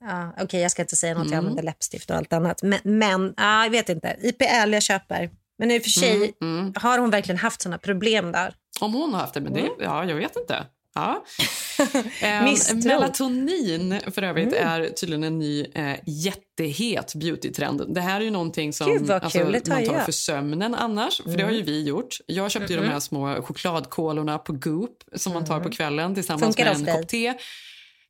Ja, 0.04 0.34
Okej, 0.40 0.60
jag 0.62 0.70
ska 0.70 0.82
inte 0.82 0.96
säga 0.96 1.14
något. 1.14 1.22
Mm. 1.22 1.32
Jag 1.32 1.38
använder 1.38 1.62
läppstift 1.62 2.10
och 2.10 2.16
allt 2.16 2.32
annat. 2.32 2.62
Men, 2.62 2.78
men 2.84 3.34
ja, 3.36 3.64
jag 3.64 3.70
vet 3.70 3.88
inte. 3.88 4.16
IPL 4.22 4.72
jag 4.72 4.82
köper. 4.82 5.30
Men 5.58 5.70
i 5.70 5.78
och 5.78 5.82
för 5.82 5.90
sig, 5.90 6.32
Mm. 6.42 6.72
har 6.76 6.98
hon 6.98 7.10
verkligen 7.10 7.38
haft 7.38 7.62
såna 7.62 7.78
problem 7.78 8.32
där? 8.32 8.54
Om 8.80 8.94
hon 8.94 9.14
har 9.14 9.20
haft 9.20 9.34
det, 9.34 9.40
men 9.40 9.52
det, 9.52 9.68
ja, 9.80 10.04
jag 10.04 10.16
vet 10.16 10.36
inte. 10.36 10.64
Ja. 10.94 11.24
Ehm, 12.22 12.54
melatonin 12.84 14.00
för 14.10 14.22
övrigt 14.22 14.54
Mm. 14.54 14.68
är 14.68 14.88
tydligen 14.88 15.24
en 15.24 15.38
ny 15.38 15.66
eh, 15.74 15.96
jättehet 16.06 17.14
beautytrend. 17.14 17.94
Det 17.94 18.00
här 18.00 18.20
är 18.20 18.24
ju 18.24 18.30
någonting 18.30 18.72
som 18.72 18.92
Gud, 18.92 19.06
tar 19.08 19.20
man 19.44 19.62
tar 19.62 19.94
jag. 19.94 20.04
för 20.04 20.12
sömnen 20.12 20.74
annars. 20.74 21.22
För 21.22 21.36
det 21.36 21.42
har 21.42 21.50
ju 21.50 21.62
vi 21.62 21.82
gjort. 21.82 22.18
Jag 22.26 22.50
köpte 22.50 22.72
ju 22.72 22.80
de 22.80 22.86
här 22.88 23.00
små 23.00 23.42
chokladkolorna 23.42 24.38
på 24.38 24.52
Goop 24.52 25.02
som 25.16 25.32
man 25.32 25.44
tar 25.44 25.60
på 25.60 25.70
kvällen 25.70 26.14
tillsammans 26.14 26.56
Funkar 26.56 26.78
med 26.78 26.88
en 26.88 26.94
kopp 26.96 27.08
te. 27.08 27.34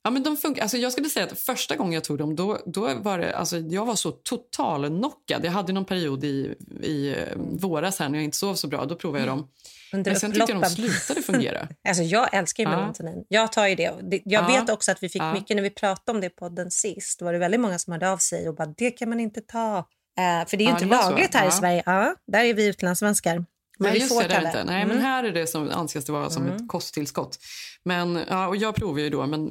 Ja, 0.03 0.11
men 0.11 0.23
de 0.23 0.37
funkar. 0.37 0.63
Alltså, 0.63 0.77
jag 0.77 0.93
skulle 0.93 1.09
säga 1.09 1.27
att 1.27 1.39
första 1.39 1.77
gången 1.77 1.93
jag 1.93 2.05
tog 2.05 2.19
dem, 2.19 2.37
då, 2.37 2.59
då 2.67 2.95
var 2.95 3.19
det, 3.19 3.37
alltså, 3.37 3.59
jag 3.59 3.87
var 3.87 3.95
så 3.95 4.11
total 4.11 4.89
knockad. 4.89 5.45
Jag 5.45 5.53
hade 5.53 5.73
någon 5.73 5.85
period 5.85 6.25
i, 6.25 6.55
i 6.83 7.09
eh, 7.11 7.37
våras 7.37 7.99
här 7.99 8.09
när 8.09 8.19
jag 8.19 8.25
inte 8.25 8.37
sov 8.37 8.55
så 8.55 8.69
bra. 8.69 8.85
Då 8.85 8.95
provade 8.97 9.25
jag 9.25 9.29
dem. 9.29 9.49
Under 9.93 10.11
Men 10.11 10.21
sen 10.21 10.33
tyckte 10.33 10.53
jag 10.53 10.61
de 10.63 10.67
upploppen. 10.69 10.91
slutade 10.93 11.23
fungera. 11.23 11.69
Alltså 11.89 12.03
jag 12.03 12.35
älskar 12.35 12.65
ju 12.65 12.71
Ja. 12.71 12.77
melatonin. 12.81 13.25
Jag 13.29 13.53
tar 13.53 13.67
ju 13.67 13.75
det. 13.75 13.83
Jag 14.11 14.23
Ja. 14.25 14.47
vet 14.47 14.71
också 14.71 14.93
att 14.93 15.03
vi 15.03 15.09
fick 15.09 15.23
Ja. 15.23 15.33
mycket 15.33 15.57
när 15.57 15.63
vi 15.63 15.71
pratade 15.71 16.17
om 16.17 16.21
det 16.21 16.31
på 16.31 16.49
den 16.49 16.71
sist. 16.71 17.23
var 17.23 17.33
det 17.33 17.39
väldigt 17.39 17.61
många 17.61 17.79
som 17.79 17.93
hörde 17.93 18.11
av 18.11 18.17
sig 18.19 18.49
och 18.49 18.55
bara 18.55 18.75
det 18.77 18.91
kan 18.91 19.09
man 19.09 19.21
inte 19.21 19.41
ta. 19.41 19.79
Eh, 19.79 20.47
för 20.49 20.57
det 20.57 20.65
är 20.65 20.67
ju 20.67 20.73
inte 20.73 20.87
var 20.87 21.03
så. 21.03 21.11
lagligt 21.11 21.35
här 21.35 21.49
i. 21.49 21.51
Sverige. 21.51 21.83
Ja, 21.87 22.15
där 22.27 22.45
är 22.45 22.55
vi 22.55 22.67
utlandssvenskar. 22.67 23.45
Men 23.81 23.89
Nej, 23.89 23.93
vi 23.93 23.99
just 24.01 24.13
får 24.15 24.29
det, 24.29 24.43
inte. 24.47 24.65
Nej, 24.65 24.83
Mm. 24.83 24.89
men 24.97 25.05
här 25.07 25.25
är 25.25 25.33
det 25.33 25.47
som 25.47 25.71
anses 25.71 26.05
det 26.05 26.13
vara 26.13 26.31
som 26.31 26.47
ett 26.47 26.69
kosttillskott. 26.69 27.39
Men, 27.83 28.21
ja, 28.29 28.49
och 28.49 28.57
jag 28.57 28.75
provar 28.75 29.01
ju 29.01 29.11
då, 29.11 29.27
men 29.27 29.51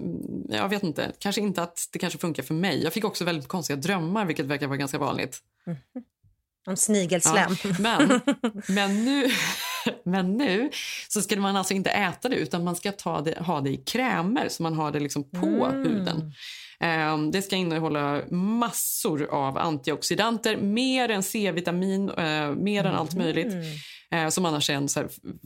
jag 0.50 0.70
vet 0.70 0.84
inte. 0.84 1.12
Kanske 1.20 1.42
inte 1.42 1.64
att 1.64 1.90
det 1.92 2.00
kanske 2.00 2.20
funkar 2.20 2.44
för 2.44 2.54
mig. 2.54 2.84
Jag 2.84 2.94
fick 2.94 3.06
också 3.06 3.26
väldigt 3.26 3.48
konstiga 3.48 3.78
drömmar, 3.78 4.26
vilket 4.26 4.46
verkar 4.46 4.68
vara 4.68 4.78
ganska 4.78 4.98
vanligt. 4.98 5.40
Om 6.68 6.78
snigelslem. 6.78 7.56
Ja, 7.64 7.70
men, 7.80 8.22
men, 8.68 9.06
nu, 9.06 9.30
men 10.04 10.38
nu 10.38 10.70
så 11.10 11.22
ska 11.22 11.40
man 11.40 11.56
alltså 11.56 11.74
inte 11.74 11.90
äta 11.90 12.30
det 12.30 12.36
utan 12.36 12.64
man 12.64 12.76
ska 12.76 12.92
ta 12.92 13.22
det, 13.22 13.40
ha 13.40 13.62
det 13.62 13.70
i 13.70 13.78
krämer 13.78 14.50
så 14.50 14.64
man 14.64 14.74
har 14.74 14.92
det 14.92 15.00
liksom 15.00 15.24
på 15.32 15.68
huden. 15.68 16.34
Ehm, 17.14 17.32
det 17.32 17.42
ska 17.42 17.56
innehålla 17.56 18.22
massor 18.32 19.28
av 19.32 19.58
antioxidanter, 19.58 20.58
mer 20.58 21.10
än 21.10 21.24
C-vitamin, 21.24 22.10
eh, 22.10 22.52
mer 22.52 22.84
än 22.84 22.96
allt 22.96 23.16
möjligt. 23.16 23.54
Eh, 24.12 24.30
som 24.30 24.46
annars 24.46 24.70
är 24.70 24.74
en 24.74 24.88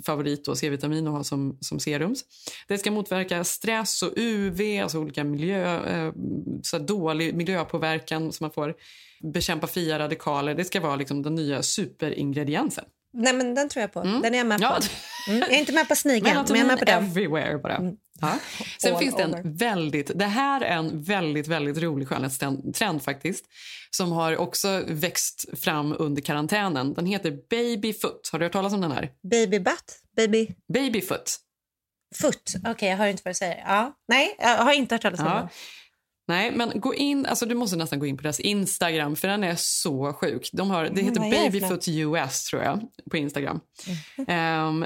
favorit, 0.06 0.45
då, 0.45 0.56
C-vitamin 0.56 1.08
att 1.08 1.13
ha 1.13 1.23
som, 1.23 1.58
som 1.62 1.80
serums. 1.80 2.23
Det 2.67 2.78
ska 2.78 2.91
motverka 2.91 3.43
stress 3.43 4.02
och 4.02 4.13
UV, 4.15 4.82
alltså 4.84 4.99
olika 4.99 5.23
miljö, 5.23 5.86
eh, 5.86 6.13
så 6.62 6.78
dålig 6.78 7.36
miljöpåverkan 7.36 8.32
som 8.32 8.43
man 8.43 8.52
får. 8.52 8.73
Bekämpa 9.34 9.67
fria 9.67 9.99
radikaler. 9.99 10.56
Det 10.56 10.65
ska 10.65 10.80
vara 10.80 10.95
liksom 10.95 11.23
den 11.23 11.36
nya 11.36 11.62
superingrediensen. 11.63 12.86
Nej, 13.13 13.34
men 13.34 13.56
den 13.56 13.69
tror 13.69 13.82
jag 13.82 13.91
på. 13.93 14.02
Den 14.04 14.34
är 14.34 14.38
jag 14.38 14.47
med 14.47 14.58
på. 14.60 14.63
Ja. 14.63 14.80
Mm. 15.28 15.39
Jag 15.39 15.54
är 15.54 15.60
inte 15.60 15.71
med 15.71 15.88
på 15.88 15.95
snigeln, 15.95 16.23
men 16.23 16.34
jag 16.47 16.58
är 16.60 16.65
med 16.65 16.80
på 16.80 16.86
den. 16.86 17.04
everywhere 17.06 17.58
bara. 17.58 17.91
Ja. 18.21 18.38
Sen 18.82 18.93
All 18.93 18.99
finns 18.99 19.15
det 19.15 19.23
en 19.23 19.56
väldigt, 19.58 20.12
det 20.19 20.26
här 20.26 20.62
är 20.62 20.78
en 20.78 21.04
väldigt, 21.04 21.47
väldigt 21.47 21.78
rolig 21.78 22.08
skönhetstrend 22.08 23.04
faktiskt. 23.04 23.45
Som 23.91 24.12
har 24.12 24.38
också 24.38 24.84
växt 24.88 25.60
fram 25.63 25.95
under 25.99 26.21
karantänen. 26.21 26.93
Den 26.93 27.06
heter 27.06 27.32
Babyfoot. 27.49 28.30
Har 28.32 28.39
du 28.39 28.45
hört 28.45 28.54
talas 28.54 28.73
om 28.73 28.82
den 28.82 28.91
här? 28.91 29.10
Baby 29.32 29.60
butt? 29.60 29.99
Baby 30.15 30.47
Babyfoot. 30.73 31.36
foot? 32.15 32.54
Okej, 32.67 32.89
jag 32.89 32.97
hör 32.97 33.08
inte 33.08 33.21
vad 33.26 33.32
du 33.34 33.36
säger. 33.38 33.63
Ja. 33.67 33.93
Nej, 34.08 34.36
jag 34.39 34.58
har 34.58 34.73
inte 34.73 34.95
hört 34.95 35.02
talas 35.02 35.19
om 35.19 35.26
Ja. 35.26 35.34
den. 35.34 35.47
Nej, 36.28 36.52
men 36.52 36.80
gå 36.80 36.96
in, 36.96 37.26
alltså 37.26 37.46
du 37.46 37.56
måste 37.56 37.76
nästan 37.78 38.00
gå 38.00 38.06
in 38.06 38.18
på 38.18 38.24
deras 38.24 38.40
Instagram 38.40 39.16
för 39.16 39.28
den 39.28 39.44
är 39.44 39.56
så 39.58 40.14
sjuk. 40.14 40.50
De 40.54 40.70
har, 40.70 40.84
det 40.90 41.02
heter 41.02 41.22
är 41.22 41.30
det 41.32 41.38
för 41.38 41.44
Babyfoot 41.50 41.88
US 41.88 42.44
tror 42.44 42.62
jag 42.64 42.80
på 43.12 43.18
Instagram. 43.18 43.60
Ehm, 44.28 44.86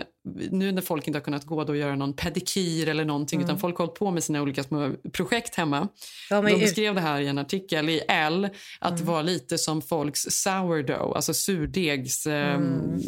nu 0.52 0.72
när 0.72 0.82
folk 0.82 1.08
inte 1.08 1.20
har 1.20 1.24
kunnat 1.24 1.46
gå 1.46 1.64
då 1.64 1.74
och 1.74 1.78
göra 1.78 1.96
någon 1.96 2.14
pedikyr 2.14 2.88
eller 2.90 3.06
någonting 3.06 3.42
utan 3.42 3.60
folk 3.60 3.78
har 3.78 3.86
hållit 3.86 4.00
på 4.00 4.12
med 4.12 4.24
sina 4.24 4.42
olika 4.42 4.64
små 4.64 4.92
projekt 5.14 5.56
hemma. 5.56 5.88
De 6.30 6.46
De 6.46 6.52
ut- 6.54 6.60
beskrev 6.60 6.96
det 6.96 7.02
här 7.02 7.22
i 7.22 7.28
en 7.28 7.38
artikel 7.38 7.90
i 7.90 8.02
L 8.08 8.50
att 8.80 8.98
det 8.98 9.04
var 9.04 9.24
lite 9.24 9.58
som 9.58 9.82
folks 9.82 10.22
sourdough, 10.30 11.16
alltså 11.16 11.34
surdegs 11.34 12.28
ehm, 12.28 13.00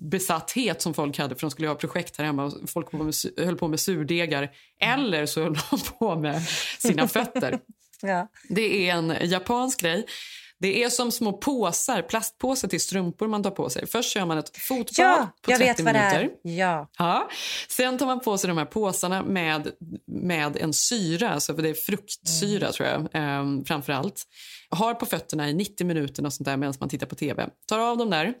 besatthet 0.00 0.82
som 0.82 0.94
folk 0.94 1.18
hade 1.18 1.34
för 1.34 1.40
de 1.40 1.50
skulle 1.50 1.68
ha 1.68 1.74
projekt 1.74 2.18
här 2.18 2.24
hemma 2.24 2.52
folk 2.66 2.90
på 2.90 2.96
med, 2.96 3.14
höll 3.36 3.56
på 3.56 3.68
med 3.68 3.80
surdegar 3.80 4.50
eller 4.80 5.26
så 5.26 5.42
höll 5.42 5.54
de 5.54 5.78
på 5.98 6.16
med 6.16 6.42
sina 6.78 7.08
fötter. 7.08 7.58
Ja. 8.02 8.28
Det 8.48 8.88
är 8.90 8.94
en 8.94 9.16
japansk 9.22 9.80
grej. 9.80 10.06
Det 10.60 10.82
är 10.82 10.90
som 10.90 11.12
små 11.12 11.32
påsar, 11.32 12.02
plastpåsar 12.02 12.68
till 12.68 12.80
strumpor 12.80 13.28
man 13.28 13.42
tar 13.42 13.50
på 13.50 13.70
sig. 13.70 13.86
Först 13.86 14.12
kör 14.12 14.26
man 14.26 14.38
ett 14.38 14.56
fotbad 14.58 14.94
ja, 14.98 15.28
på 15.42 15.50
jag 15.52 15.58
30 15.58 15.68
vet 15.68 15.80
vad 15.80 15.94
minuter. 15.94 16.30
Ja. 16.42 16.88
Ja. 16.98 17.28
Sen 17.68 17.98
tar 17.98 18.06
man 18.06 18.20
på 18.20 18.38
sig 18.38 18.48
de 18.48 18.58
här 18.58 18.64
påsarna 18.64 19.22
med, 19.22 19.68
med 20.06 20.56
en 20.56 20.72
syra, 20.72 21.30
alltså 21.30 21.54
för 21.54 21.62
det 21.62 21.68
är 21.68 21.74
fruktsyra 21.74 22.60
Mm. 22.60 22.72
tror 22.72 22.88
jag, 22.88 23.00
eh, 23.00 23.64
framför 23.66 23.92
allt. 23.92 24.24
Har 24.70 24.94
på 24.94 25.06
fötterna 25.06 25.48
i 25.50 25.54
90 25.54 25.86
minuter 25.86 26.26
och 26.26 26.32
sånt 26.32 26.44
där 26.44 26.56
medan 26.56 26.74
man 26.80 26.88
tittar 26.88 27.06
på 27.06 27.14
tv. 27.14 27.48
Tar 27.68 27.78
av 27.78 27.96
dem 27.98 28.10
där. 28.10 28.34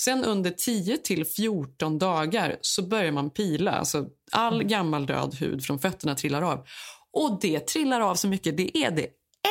Sen 0.00 0.24
under 0.24 0.50
10 0.50 0.96
till 0.96 1.24
14 1.24 1.98
dagar 1.98 2.56
så 2.60 2.82
börjar 2.82 3.12
man 3.12 3.30
pila. 3.30 3.70
Alltså 3.72 4.06
all 4.32 4.54
Mm. 4.54 4.68
gammal 4.68 5.06
död 5.06 5.34
hud 5.34 5.64
från 5.64 5.78
fötterna 5.78 6.14
trillar 6.14 6.42
av. 6.42 6.66
Och 7.12 7.38
det 7.40 7.60
trillar 7.66 8.00
av 8.00 8.14
så 8.14 8.28
mycket. 8.28 8.56
Det 8.56 8.78
är 8.78 8.90
det 8.90 9.06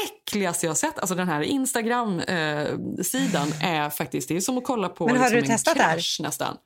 äckligaste 0.05 0.65
jag 0.65 0.77
sett. 0.77 0.99
Alltså 0.99 1.15
den 1.15 1.27
här 1.27 1.41
Instagram-sidan 1.41 3.53
är 3.61 3.89
faktiskt 3.89 4.29
det 4.29 4.35
är 4.35 4.41
som 4.41 4.57
att 4.57 4.63
kolla 4.63 4.89
på 4.89 5.07
Men 5.07 5.17
har 5.17 5.29
liksom 5.29 5.41
du 5.41 5.47
testat 5.47 5.75
en 5.75 5.77
det 5.77 5.83
här? 5.83 5.93
krasch 5.93 6.19
nästan. 6.23 6.57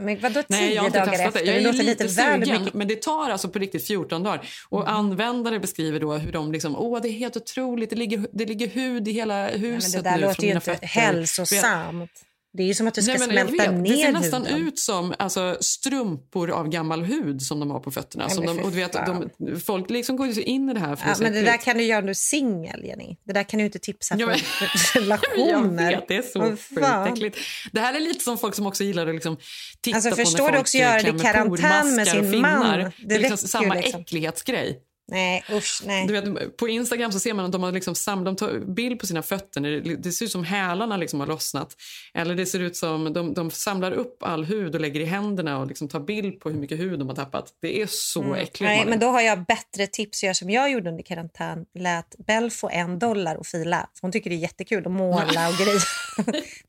Men 0.00 0.20
vadå 0.20 0.42
tio 0.42 0.46
Nej, 0.48 0.74
jag 0.74 0.82
har 0.82 0.86
inte 0.86 0.98
dagar 0.98 1.12
testat 1.12 1.26
efter? 1.26 1.40
det. 1.40 1.46
Jag 1.46 1.56
är 1.56 1.60
låter 1.60 1.82
lite, 1.82 2.08
sugen, 2.08 2.40
mycket. 2.40 2.74
men 2.74 2.88
det 2.88 3.02
tar 3.02 3.30
alltså 3.30 3.48
på 3.48 3.58
riktigt 3.58 3.86
14 3.86 4.22
dagar. 4.22 4.48
Och 4.68 4.90
användare 4.90 5.60
beskriver 5.60 6.00
då 6.00 6.14
hur 6.14 6.32
de 6.32 6.52
liksom, 6.52 6.76
åh 6.76 7.00
det 7.02 7.08
är 7.08 7.12
helt 7.12 7.36
otroligt, 7.36 7.90
det 7.90 7.96
ligger, 7.96 8.26
det 8.32 8.44
ligger 8.44 8.66
hud 8.68 9.08
i 9.08 9.12
hela 9.12 9.48
huset 9.48 10.04
det 10.04 10.10
där 10.10 10.16
nu 10.16 10.22
låter 10.26 10.42
ju 10.42 10.52
inte 10.52 10.78
hälsosamt. 10.82 12.10
Det 12.56 12.62
är 12.62 12.66
ju 12.66 12.74
som 12.74 12.86
att 12.86 12.94
du 12.94 13.02
ska 13.02 13.12
Nej, 13.12 13.26
men 13.28 13.36
jag 13.36 13.48
smälta 13.48 13.72
ner 13.72 13.90
Det 13.90 13.96
ser 13.96 14.12
nästan 14.12 14.46
huden. 14.46 14.68
ut 14.68 14.78
som 14.78 15.14
alltså, 15.18 15.56
strumpor 15.60 16.50
av 16.50 16.68
gammal 16.68 17.04
hud 17.04 17.42
som 17.42 17.60
de 17.60 17.70
har 17.70 17.80
på 17.80 17.90
fötterna. 17.90 18.26
Nej, 18.28 18.36
men 18.38 18.56
de, 18.56 18.62
och 18.62 18.70
du 18.70 18.76
vet, 18.76 18.92
de, 18.92 19.30
folk 19.60 19.90
liksom 19.90 20.16
går 20.16 20.38
in 20.38 20.68
i 20.70 20.74
det 20.74 20.80
här 20.80 20.96
för 20.96 21.08
Ja, 21.08 21.14
men 21.20 21.32
det 21.32 21.42
där 21.42 21.56
kan 21.56 21.78
du 21.78 21.84
göra 21.84 22.00
när 22.00 22.06
du 22.06 22.10
är 22.10 22.14
singel, 22.14 22.84
Jenny. 22.84 23.16
Det 23.26 23.32
där 23.32 23.42
kan 23.42 23.58
du 23.58 23.64
inte 23.64 23.78
tipsa 23.78 24.14
Ja, 24.18 24.34
för 24.34 24.98
Jag 24.98 25.02
relationer. 25.02 25.90
vet, 25.90 26.08
det 26.08 26.16
är 26.16 26.22
så 26.22 26.56
Vad 26.80 27.18
sjukt. 27.18 27.36
Det 27.72 27.80
här 27.80 27.94
är 27.94 28.00
lite 28.00 28.24
som 28.24 28.38
folk 28.38 28.54
som 28.54 28.66
också 28.66 28.84
gillar 28.84 29.06
att 29.06 29.14
liksom 29.14 29.36
titta 29.80 29.96
Alltså, 29.96 30.10
på 30.10 30.16
när 30.16 30.24
du 30.24 30.36
folk 30.36 30.60
också 30.60 30.78
göra 30.78 31.02
det 31.02 31.08
i 31.08 31.18
karantän 31.18 31.94
med 31.94 32.08
sin 32.08 32.40
man? 32.40 32.92
Det 33.06 33.14
är 33.14 33.18
liksom 33.18 33.48
samma 33.48 33.74
liksom. 33.74 34.00
äcklighetsgrej. 34.00 34.80
Nej, 35.08 35.44
usch, 35.52 35.82
nej. 35.84 36.06
Du 36.06 36.12
vet, 36.12 36.56
på 36.56 36.68
Instagram 36.68 37.12
så 37.12 37.20
ser 37.20 37.34
man 37.34 37.44
att 37.44 37.52
de 37.52 37.62
har 37.62 37.72
liksom 37.72 37.94
sam, 37.94 38.24
de 38.24 38.36
tar 38.36 38.58
bild 38.58 39.00
på 39.00 39.06
sina 39.06 39.22
fötter. 39.22 39.60
Det, 39.60 39.80
det 39.96 40.12
ser 40.12 40.24
ut 40.24 40.30
som 40.30 40.44
hälarna 40.44 40.96
liksom 40.96 41.20
har 41.20 41.26
lossnat. 41.26 41.76
Eller 42.14 42.34
det 42.34 42.46
ser 42.46 42.60
ut 42.60 42.76
som 42.76 43.12
de, 43.12 43.34
de 43.34 43.50
samlar 43.50 43.92
upp 43.92 44.22
all 44.22 44.44
hud 44.44 44.74
och 44.74 44.80
lägger 44.80 45.00
i 45.00 45.04
händerna 45.04 45.58
och 45.58 45.66
liksom 45.66 45.88
tar 45.88 46.00
bild 46.00 46.40
på 46.40 46.50
hur 46.50 46.58
mycket 46.58 46.78
hud 46.78 46.98
de 46.98 47.08
har 47.08 47.16
tappat. 47.16 47.52
Det 47.62 47.82
är 47.82 47.86
så 47.90 48.34
äckligt. 48.34 48.60
Mm. 48.60 48.70
Nej, 48.70 48.78
Malin. 48.78 48.90
men 48.90 48.98
då 49.00 49.06
har 49.06 49.20
jag 49.20 49.44
bättre 49.44 49.86
tips 49.86 50.24
göra 50.24 50.34
som 50.34 50.50
jag 50.50 50.70
gjorde 50.70 50.90
under 50.90 51.02
karantän. 51.02 51.64
Lät 51.78 52.14
Bell 52.26 52.50
få 52.50 52.70
en 52.70 52.98
dollar 52.98 53.36
och 53.36 53.46
fila. 53.46 53.88
För 53.94 54.02
hon 54.02 54.12
tycker 54.12 54.30
det 54.30 54.36
är 54.36 54.40
jättekul 54.40 54.86
att 54.86 54.92
måla 54.92 55.48
och 55.48 55.54
grejer. 55.54 55.82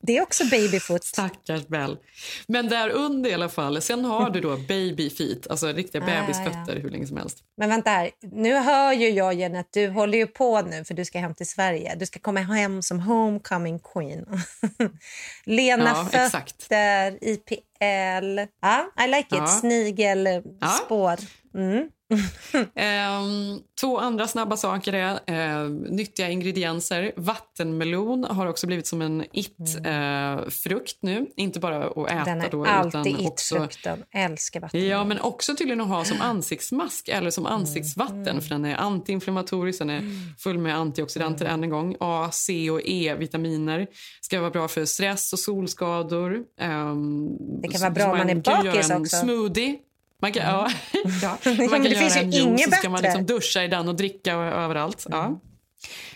det 0.00 0.16
är 0.16 0.22
också 0.22 0.44
babyfoot. 0.44 1.04
Stackars 1.04 1.66
Bell. 1.66 1.96
Men 2.46 2.68
där 2.68 2.90
under 2.90 3.30
i 3.30 3.34
alla 3.34 3.48
fall. 3.48 3.82
Sen 3.82 4.04
har 4.04 4.30
du 4.30 4.40
då 4.40 4.56
baby 4.56 5.10
feet, 5.10 5.46
alltså 5.46 5.66
riktiga 5.72 6.02
Ah, 6.02 6.06
bebisfötter 6.06 6.74
ja. 6.76 6.82
hur 6.82 6.90
länge 6.90 7.06
som 7.06 7.16
helst. 7.16 7.38
Men 7.56 7.68
vänta 7.68 7.90
här, 7.90 8.10
nu 8.32 8.54
hör 8.54 8.92
ju 8.92 9.08
jag 9.08 9.34
Jenny 9.34 9.58
att 9.58 9.72
du 9.72 9.88
håller 9.88 10.18
ju 10.18 10.26
på 10.26 10.60
nu 10.62 10.84
för 10.84 10.94
du 10.94 11.04
ska 11.04 11.18
hem 11.18 11.34
till 11.34 11.48
Sverige. 11.48 11.94
Du 11.94 12.06
ska 12.06 12.18
komma 12.18 12.40
hem 12.40 12.82
som 12.82 13.00
homecoming 13.00 13.78
queen. 13.78 14.26
Lena 15.44 15.84
Ja, 16.12 16.24
exakt. 16.24 16.62
fötter, 16.62 17.18
IPL. 17.20 18.38
Ja, 18.62 19.04
I 19.04 19.08
like 19.08 19.18
it. 19.20 19.26
Ja. 19.30 19.46
Snigelspår. 19.46 21.16
Mm. 21.54 21.88
Ehm, 22.74 23.58
två 23.80 23.98
andra 23.98 24.26
snabba 24.26 24.56
saker 24.56 24.92
är 24.92 25.20
eh, 25.26 25.68
nyttiga 25.70 26.28
ingredienser. 26.30 27.12
Vattenmelon 27.16 28.24
har 28.24 28.46
också 28.46 28.66
blivit 28.66 28.86
som 28.86 29.02
en 29.02 29.24
it-frukt 29.32 30.96
nu. 31.00 31.26
Inte 31.36 31.60
bara 31.60 31.84
att 31.84 32.10
äta 32.10 32.24
Den 32.24 32.40
är 32.40 32.50
då, 32.50 32.64
alltid 32.64 33.20
it-frukten. 33.20 34.04
Älskar 34.14 34.60
vatten. 34.60 34.86
Ja, 34.88 35.04
men 35.04 35.20
också 35.20 35.56
tydligen 35.56 35.80
att 35.80 35.88
ha 35.88 36.04
som 36.04 36.20
ansiktsmask 36.20 37.08
eller 37.08 37.30
som 37.30 37.46
ansiktsvatten 37.46 38.40
för 38.42 38.48
den 38.48 38.64
är 38.64 38.76
antiinflammatorisk, 38.76 39.78
den 39.78 39.90
är 39.90 40.02
full 40.38 40.58
med 40.58 40.76
antioxidanter 40.76 41.46
än 41.46 41.64
en 41.64 41.70
gång. 41.70 41.96
A, 42.00 42.28
C 42.32 42.70
och 42.70 42.80
E-vitaminer 42.84 43.86
ska 44.20 44.40
vara 44.40 44.50
bra 44.50 44.68
för 44.68 44.84
stress 44.84 45.32
och 45.32 45.38
solskador. 45.38 46.38
Ehm, 46.60 47.28
Det 47.62 47.68
kan 47.68 47.80
vara 47.80 47.90
bra 47.90 48.04
om 48.12 48.18
man 48.18 48.30
är 48.30 48.34
bakis 48.34 48.90
också. 48.90 49.16
Smoothie. 49.16 49.78
Man 50.22 50.32
kan, 50.32 50.42
ja, 50.42 50.70
ja. 51.22 51.38
man 51.44 51.68
kan 51.68 51.82
det 51.82 51.88
göra 51.88 52.00
finns 52.00 52.16
en 52.16 52.30
juice 52.30 52.64
så 52.64 52.70
ska 52.70 52.90
man 52.90 53.02
liksom 53.02 53.26
duscha 53.26 53.64
i 53.64 53.68
den 53.68 53.88
och 53.88 53.96
dricka 53.96 54.34
överallt. 54.34 55.06
Ja. 55.10 55.40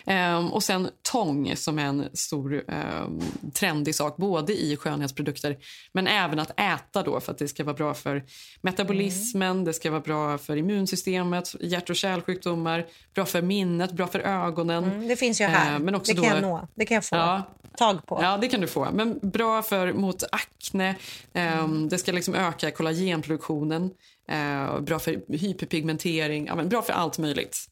Ehm, 0.07 0.53
och 0.53 0.63
sen 0.63 0.89
tång 1.13 1.57
som 1.57 1.79
är 1.79 1.85
en 1.85 2.09
stor 2.13 2.55
um, 2.55 3.21
trendig 3.55 3.95
sak 3.95 4.17
både 4.17 4.53
i 4.53 4.77
skönhetsprodukter 4.77 5.57
men 5.93 6.07
även 6.07 6.39
att 6.39 6.61
äta 6.61 7.03
då 7.03 7.21
för 7.21 7.33
att 7.33 7.39
det 7.39 7.49
ska 7.49 7.65
vara 7.65 7.75
bra 7.75 7.95
för 7.95 8.23
metabolismen, 8.61 9.65
det 9.65 9.73
ska 9.73 9.91
vara 9.91 10.01
bra 10.01 10.39
för 10.39 10.57
immunsystemet, 10.57 11.55
hjärt 11.61 11.91
och 11.91 11.97
kärlsjukdomar, 11.97 12.87
bra 13.15 13.25
för 13.25 13.43
minnet, 13.43 13.93
bra 13.93 14.07
för 14.07 14.21
ögonen. 14.21 14.85
Mm, 14.85 15.09
det 15.09 15.17
finns 15.17 15.41
ju 15.41 15.45
här. 15.45 15.73
Eh, 15.75 15.79
men 15.79 15.95
också 15.95 16.13
det 16.15 16.21
kan 16.23 16.31
då- 16.31 16.37
jag 16.37 16.43
nå. 16.43 16.69
Det 16.75 16.85
kan 16.85 16.95
jag 16.95 17.05
få 17.05 17.17
Ja, 17.17 17.43
tag 17.77 18.07
på. 18.07 18.19
Ja, 18.23 18.37
det 18.41 18.49
kan 18.49 18.61
du 18.61 18.67
få. 18.67 18.89
Men 18.93 19.19
bra 19.23 19.63
för 19.63 19.93
mot 19.93 20.23
akne. 20.33 20.95
ehm, 21.33 21.89
Det 21.89 21.99
ska 21.99 22.13
liksom 22.13 22.35
öka 22.35 22.71
kollagenproduktionen. 22.71 23.91
eh, 24.29 24.81
bra 24.81 24.99
för 24.99 25.23
hyperpigmentering. 25.37 26.47
Ja, 26.47 26.55
men 26.55 26.69
bra 26.69 26.83
för 26.83 26.93
allt 26.93 27.19
möjligt. 27.19 27.67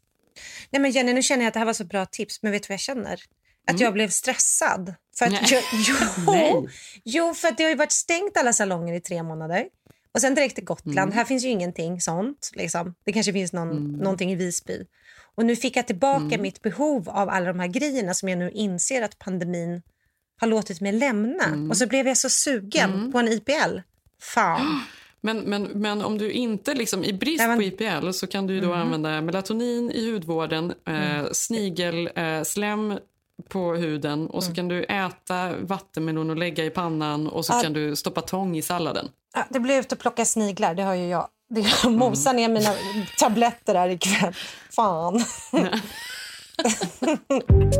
Nej, 0.70 0.82
men 0.82 0.90
Jenny, 0.90 1.12
nu 1.12 1.22
känner 1.22 1.42
jag 1.42 1.48
att 1.48 1.54
det 1.54 1.60
här 1.60 1.66
var 1.66 1.72
så 1.72 1.84
bra 1.84 2.06
tips, 2.06 2.42
men 2.42 2.52
vet 2.52 2.62
du 2.62 2.66
vad 2.66 2.74
jag 2.74 2.80
känner? 2.80 3.20
Att 3.66 3.80
jag 3.80 3.92
blev 3.92 4.08
stressad. 4.08 4.94
För 5.18 5.24
att 5.26 5.30
Mm. 5.32 5.42
Nej. 5.42 5.52
jag, 5.52 5.62
jo, 6.62 6.68
jo, 7.04 7.34
för 7.34 7.48
att 7.48 7.56
det 7.58 7.62
har 7.64 7.70
ju 7.70 7.76
varit 7.76 7.92
stängt 7.92 8.36
alla 8.36 8.52
salonger 8.52 8.94
i 8.94 9.00
tre 9.00 9.22
månader. 9.22 9.64
Och 10.14 10.20
sen 10.20 10.34
direkt 10.34 10.54
till 10.54 10.64
Gotland. 10.64 10.98
Mm. 10.98 11.12
Här 11.12 11.24
finns 11.24 11.44
ju 11.44 11.48
ingenting 11.48 12.00
sånt. 12.00 12.50
Liksom. 12.54 12.94
Det 13.04 13.12
kanske 13.12 13.32
finns 13.32 13.52
någon, 13.52 13.70
Mm. 13.70 13.92
någonting 13.92 14.32
i 14.32 14.34
Visby. 14.34 14.86
Och 15.34 15.44
nu 15.44 15.56
fick 15.56 15.76
jag 15.76 15.86
tillbaka 15.86 16.38
mitt 16.38 16.62
behov 16.62 17.08
av 17.08 17.28
alla 17.28 17.46
de 17.46 17.60
här 17.60 17.66
grejerna 17.66 18.14
som 18.14 18.28
jag 18.28 18.38
nu 18.38 18.50
inser 18.50 19.02
att 19.02 19.18
pandemin 19.18 19.82
har 20.40 20.48
låtit 20.48 20.80
mig 20.80 20.92
lämna. 20.92 21.44
Mm. 21.44 21.70
Och 21.70 21.76
så 21.76 21.86
blev 21.86 22.08
jag 22.08 22.16
så 22.16 22.30
sugen 22.30 23.12
på 23.12 23.18
en 23.18 23.28
IPL. 23.28 23.78
Fan. 24.22 24.82
Men, 25.20 25.38
men, 25.38 25.62
men 25.62 26.02
om 26.04 26.18
du 26.18 26.32
inte, 26.32 26.74
liksom, 26.74 27.04
i 27.04 27.12
brist 27.12 27.46
men- 27.46 27.58
på 27.58 27.62
IPL 27.62 28.10
så 28.12 28.26
kan 28.26 28.46
du 28.46 28.60
då 28.60 28.72
använda 28.74 29.20
melatonin 29.20 29.90
i 29.90 30.12
hudvården, 30.12 30.72
eh, 30.88 31.30
snigelslem 31.32 32.90
eh, 32.90 32.96
på 33.48 33.74
huden 33.74 34.26
och 34.30 34.44
så 34.44 34.54
kan 34.54 34.68
du 34.68 34.84
äta 34.84 35.52
vattenmelon 35.60 36.30
och 36.30 36.36
lägga 36.36 36.64
i 36.64 36.70
pannan 36.70 37.26
och 37.28 37.44
så 37.46 37.52
Ja. 37.52 37.60
kan 37.62 37.72
du 37.72 37.96
stoppa 37.96 38.20
tång 38.20 38.56
i 38.56 38.62
salladen. 38.62 39.08
Ja, 39.34 39.44
det 39.50 39.60
blir 39.60 39.80
ut 39.80 39.92
att 39.92 39.98
plocka 39.98 40.24
sniglar, 40.24 40.74
det 40.74 40.82
har 40.82 40.94
ju 40.94 41.06
jag. 41.08 41.28
Det 41.50 41.60
jag 41.82 41.92
mosar 41.92 42.32
ner 42.32 42.48
mina 42.48 42.70
tabletter 43.18 43.74
här 43.74 43.88
ikväll. 43.88 44.34
Fan. 44.70 45.24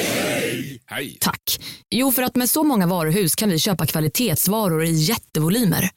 Tack. 1.19 1.41
Jo, 1.89 2.11
för 2.11 2.23
att 2.23 2.35
med 2.35 2.49
så 2.49 2.63
många 2.63 2.87
varuhus 2.87 3.35
kan 3.35 3.49
vi 3.49 3.59
köpa 3.59 3.85
kvalitetsvaror 3.85 4.83
i 4.83 4.91
jättevolymer. 4.91 5.89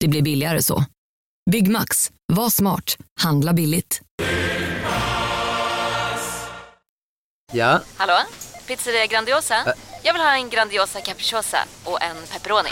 Det 0.00 0.08
blir 0.08 0.22
billigare 0.22 0.62
så. 0.62 0.84
Byggmax. 1.50 2.10
Var 2.32 2.50
smart. 2.50 2.96
Handla 3.20 3.52
billigt. 3.52 4.00
Ja, 7.52 7.80
Hallå? 7.96 8.18
Pizzeria 8.66 9.06
Grandiosa? 9.06 9.54
Jag 10.02 10.12
vill 10.12 10.22
ha 10.22 10.34
en 10.36 10.50
Grandiosa 10.50 11.00
capriciosa 11.00 11.58
och 11.84 12.02
en 12.02 12.16
pepperoni. 12.32 12.68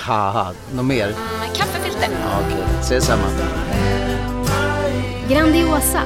något 0.74 0.84
mer? 0.84 1.06
Med 1.40 1.56
kaffefilter. 1.56 2.08
Ja, 2.22 2.40
Okej, 2.46 2.64
ses 2.80 3.06
samma. 3.06 3.26
Grandiosa, 5.28 6.02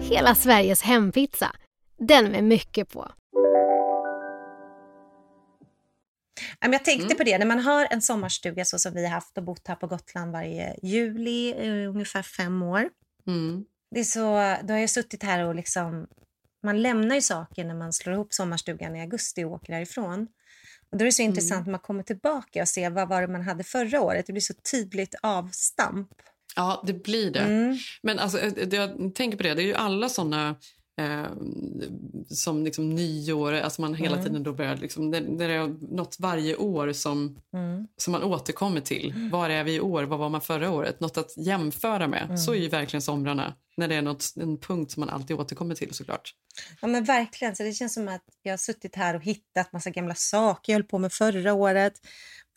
hela 0.00 0.34
Sveriges 0.34 0.82
hempizza. 0.82 1.52
Den 1.98 2.24
med 2.30 2.44
mycket 2.44 2.92
på. 2.92 3.10
Jag 6.72 6.84
tänkte 6.84 7.04
Mm. 7.06 7.16
på 7.16 7.24
det, 7.24 7.38
när 7.38 7.46
man 7.46 7.58
har 7.60 7.86
en 7.90 8.02
sommarstuga 8.02 8.64
så 8.64 8.78
som 8.78 8.92
vi 8.94 9.02
har 9.04 9.10
haft 9.14 9.38
och 9.38 9.44
bott 9.44 9.68
här 9.68 9.74
på 9.74 9.86
Gotland 9.86 10.32
varje 10.32 10.76
juli, 10.82 11.50
eh, 11.52 11.90
ungefär 11.90 12.22
fem 12.22 12.62
år. 12.62 12.88
Mm. 13.26 13.64
Det 13.90 14.00
är 14.00 14.04
så, 14.04 14.56
då 14.66 14.74
har 14.74 14.80
jag 14.80 14.90
suttit 14.90 15.22
här 15.22 15.44
och 15.46 15.54
liksom, 15.54 16.06
man 16.62 16.82
lämnar 16.82 17.14
ju 17.14 17.20
saker 17.22 17.64
när 17.64 17.74
man 17.74 17.92
slår 17.92 18.14
ihop 18.14 18.32
sommarstugan 18.34 18.96
i 18.96 19.00
augusti 19.00 19.44
och 19.44 19.50
åker 19.52 19.72
härifrån. 19.72 20.28
Och 20.90 20.98
då 20.98 21.02
är 21.02 21.06
det 21.06 21.12
så 21.12 21.22
Mm. 21.22 21.30
intressant 21.30 21.66
när 21.66 21.70
man 21.70 21.80
kommer 21.80 22.02
tillbaka 22.02 22.62
och 22.62 22.68
ser 22.68 22.90
vad 22.90 23.08
var 23.08 23.20
det 23.22 23.28
man 23.28 23.42
hade 23.42 23.64
förra 23.64 24.00
året. 24.00 24.26
Det 24.26 24.32
blir 24.32 24.40
så 24.40 24.54
tydligt 24.70 25.14
avstamp. 25.22 26.08
Ja, 26.56 26.82
det 26.86 26.92
blir 26.92 27.30
det. 27.30 27.40
Mm. 27.40 27.76
Men 28.02 28.18
alltså, 28.18 28.38
eh, 28.38 28.52
jag 28.70 29.14
tänker 29.14 29.36
på 29.36 29.42
det, 29.42 29.54
det 29.54 29.62
är 29.62 29.66
ju 29.66 29.74
alla 29.74 30.08
såna 30.08 30.56
eh, 31.00 31.26
som 32.28 32.64
liksom 32.64 32.90
nyår, 32.94 33.52
alltså 33.52 33.80
man 33.80 33.94
hela 33.94 34.14
Mm. 34.14 34.26
tiden 34.26 34.42
då 34.42 34.52
börjar 34.52 34.76
liksom, 34.76 35.10
det, 35.10 35.20
det 35.20 35.44
är 35.44 35.94
något 35.96 36.16
varje 36.20 36.56
år 36.56 36.92
som, 36.92 37.38
Mm. 37.54 37.86
som 37.96 38.12
man 38.12 38.22
återkommer 38.22 38.80
till. 38.80 39.28
Var 39.32 39.50
är 39.50 39.64
vi 39.64 39.74
i 39.74 39.80
år? 39.80 40.02
Vad 40.02 40.18
var 40.18 40.28
man 40.28 40.40
förra 40.40 40.70
året? 40.70 41.00
Något 41.00 41.16
att 41.18 41.36
jämföra 41.36 42.08
med. 42.08 42.22
Mm. 42.24 42.38
Så 42.38 42.52
är 42.54 42.58
ju 42.58 42.68
verkligen 42.68 43.02
somrarna. 43.02 43.54
När 43.76 43.88
det 43.88 43.94
är 43.94 44.02
något, 44.02 44.24
en 44.36 44.58
punkt 44.58 44.90
som 44.92 45.00
man 45.00 45.08
alltid 45.10 45.36
återkommer 45.36 45.74
till 45.74 45.94
såklart. 45.94 46.34
Ja 46.80 46.88
men 46.88 47.04
verkligen, 47.04 47.56
så 47.56 47.62
det 47.62 47.72
känns 47.72 47.94
som 47.94 48.08
att 48.08 48.24
jag 48.42 48.52
har 48.52 48.56
suttit 48.58 48.96
här 48.96 49.14
och 49.16 49.22
hittat 49.22 49.72
massa 49.72 49.90
gamla 49.90 50.14
saker 50.14 50.72
jag 50.72 50.78
höll 50.78 50.84
på 50.88 50.98
med 50.98 51.12
förra 51.12 51.52
året. 51.52 51.92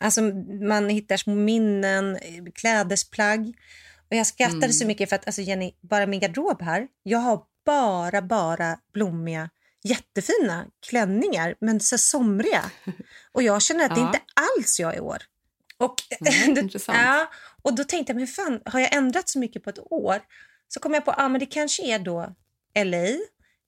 Alltså 0.04 0.20
man 0.68 0.88
hittar 0.88 1.16
små 1.16 1.34
minnen, 1.34 2.16
eh, 2.16 2.44
klädesplagg. 2.54 3.52
Och 4.10 4.16
jag 4.16 4.26
skrattade 4.26 4.56
Mm. 4.56 4.72
så 4.72 4.86
mycket 4.86 5.08
för 5.08 5.16
att 5.16 5.26
alltså 5.26 5.42
Jenny, 5.42 5.72
bara 5.80 6.06
min 6.06 6.20
garderob 6.20 6.62
här, 6.62 6.88
jag 7.02 7.18
har 7.18 7.42
bara, 7.70 8.22
bara 8.22 8.78
blommiga 8.94 9.50
jättefina 9.84 10.66
klänningar, 10.88 11.54
men 11.60 11.80
så 11.80 11.98
somriga. 11.98 12.64
Och 13.32 13.42
jag 13.42 13.62
känner 13.62 13.84
att 13.84 13.94
det 13.94 14.00
Ja. 14.00 14.06
inte 14.06 14.20
alls 14.34 14.80
jag 14.80 14.96
i 14.96 15.00
år. 15.00 15.18
Och, 15.78 15.94
Mm, 16.42 16.54
då, 16.54 16.60
intressant. 16.60 16.98
ja, 16.98 17.30
och 17.62 17.74
då 17.74 17.84
tänkte 17.84 18.10
jag, 18.12 18.16
men 18.18 18.26
fan, 18.26 18.60
har 18.64 18.80
jag 18.80 18.94
ändrat 18.94 19.28
så 19.28 19.38
mycket 19.38 19.64
på 19.64 19.70
ett 19.70 19.78
år? 19.78 20.18
Så 20.68 20.80
kom 20.80 20.94
jag 20.94 21.04
på, 21.04 21.14
ja 21.16 21.28
men 21.28 21.40
det 21.40 21.46
kanske 21.46 21.82
är 21.82 21.98
då 21.98 22.34
LA 22.84 23.06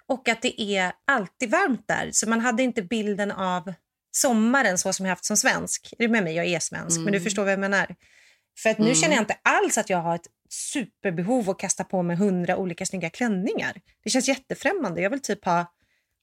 och 0.07 0.29
att 0.29 0.43
det 0.43 0.61
är 0.63 0.93
alltid 1.05 1.51
varmt 1.51 1.89
där. 1.89 2.11
Så 2.13 2.29
man 2.29 2.41
hade 2.41 2.63
inte 2.63 2.83
bilden 2.83 3.31
av 3.33 3.73
sommaren 4.11 4.79
så 4.79 4.93
som 4.93 5.07
jag 5.07 5.11
haft 5.11 5.25
som 5.25 5.37
svensk. 5.37 5.93
Är 5.99 6.03
du 6.05 6.09
med 6.09 6.25
mig? 6.25 6.35
Jag 6.37 6.47
är 6.47 6.59
svensk, 6.61 6.97
men 6.99 7.05
du 7.13 7.19
Mm. 7.19 7.25
förstår 7.25 7.43
vad 7.43 7.53
jag 7.53 7.61
menar. 7.61 7.97
För 8.59 8.71
att 8.71 8.79
nu 8.79 8.85
Mm. 8.85 8.95
känner 8.97 9.15
jag 9.15 9.23
inte 9.23 9.37
alls 9.43 9.79
att 9.79 9.91
jag 9.91 9.99
har 9.99 10.15
ett 10.15 10.27
superbehov 10.51 11.51
att 11.51 11.59
kasta 11.59 11.85
på 11.85 12.03
mig 12.03 12.17
hundra 12.17 12.57
olika 12.57 12.87
snygga 12.87 13.11
klänningar. 13.11 13.81
Det 14.05 14.11
känns 14.11 14.29
jättefrämmande. 14.29 15.01
Jag 15.03 15.11
vill 15.11 15.23
typ 15.23 15.45
ha 15.45 15.67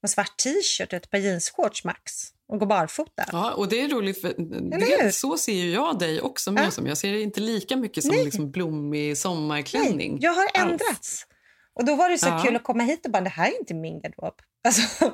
en 0.03 0.09
svart 0.09 0.37
t-shirt 0.37 0.87
och 0.87 0.97
ett 0.97 1.09
par 1.09 1.17
jeansshorts 1.17 1.83
max 1.83 2.11
och 2.47 2.59
gå 2.59 2.65
barfota. 2.65 3.25
Ja, 3.31 3.51
och 3.51 3.69
det 3.69 3.81
är 3.81 3.89
roligt 3.89 4.21
för 4.21 4.33
det, 4.79 5.11
så 5.15 5.37
ser 5.37 5.53
ju 5.53 5.71
jag 5.71 5.99
dig 5.99 6.21
också 6.21 6.51
mer 6.51 6.63
Ja. 6.63 6.71
som. 6.71 6.87
Jag 6.87 6.97
ser 6.97 7.11
det 7.11 7.21
inte 7.21 7.39
lika 7.41 7.75
mycket 7.77 8.03
som 8.03 8.15
Nej. 8.15 8.25
liksom 8.25 8.51
blommig 8.51 9.17
sommarklänning. 9.17 10.11
Nej, 10.11 10.19
jag 10.23 10.33
har 10.33 10.43
alls. 10.53 10.71
ändrats. 10.71 11.25
Och 11.73 11.85
då 11.85 11.95
var 11.95 12.09
det 12.09 12.17
så 12.17 12.27
Ja. 12.27 12.43
kul 12.45 12.55
att 12.55 12.63
komma 12.63 12.83
hit 12.83 13.05
och 13.05 13.11
bara, 13.11 13.21
det 13.23 13.29
här 13.29 13.47
är 13.51 13.59
inte 13.59 13.73
min 13.73 14.01
garderob. 14.01 14.33
Alltså, 14.63 15.11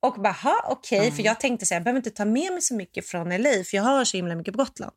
och 0.00 0.14
bara, 0.22 0.32
"Ha, 0.32 0.64
okej, 0.70 1.10
för 1.12 1.22
jag 1.22 1.40
tänkte 1.40 1.66
så 1.66 1.74
här, 1.74 1.80
jag 1.80 1.84
behöver 1.84 1.98
inte 1.98 2.10
ta 2.10 2.24
med 2.24 2.52
mig 2.52 2.62
så 2.62 2.74
mycket 2.74 3.06
från 3.06 3.28
LA, 3.42 3.50
för 3.64 3.76
jag 3.76 3.82
har 3.82 4.04
så 4.04 4.16
himla 4.16 4.34
mycket 4.34 4.54
på 4.54 4.58
Gotland. 4.58 4.92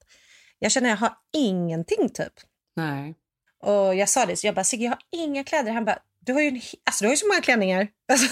Jag 0.64 0.72
känner 0.72 0.90
jag 0.90 0.98
har 0.98 1.14
ingenting 1.34 2.10
typ. 2.10 2.34
Nej. 2.76 3.16
Och 3.64 3.96
jag 3.96 4.10
sa 4.10 4.26
det, 4.26 4.38
så 4.38 4.48
jag 4.48 4.56
bara, 4.56 4.64
Sigge 4.64 4.84
jag 4.84 4.92
har 4.92 5.00
inga 5.12 5.44
kläder. 5.44 5.72
Han 5.72 5.86
bara, 5.86 6.00
du 6.20 6.34
har 6.34 6.42
ju, 6.42 6.48
en, 6.48 6.62
alltså, 6.84 7.04
du 7.04 7.08
har 7.08 7.14
ju 7.14 7.18
så 7.18 7.28
många 7.28 7.42
klänningar. 7.42 7.88
Alltså, 8.12 8.28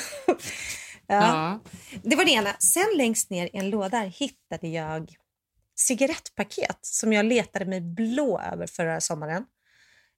ja. 1.07 1.15
Ja. 1.15 1.59
Det 2.03 2.15
var 2.15 2.25
det 2.25 2.31
ena. 2.31 2.53
Sen 2.59 2.97
längst 2.97 3.29
ner 3.29 3.45
i 3.45 3.49
en 3.53 3.69
låda 3.69 3.99
hittade 3.99 4.67
jag 4.67 5.15
cigarettpaket 5.79 6.79
som 6.81 7.13
jag 7.13 7.25
letade 7.25 7.65
mig 7.65 7.81
blå 7.81 8.39
över 8.39 8.67
förra 8.67 9.01
sommaren. 9.01 9.45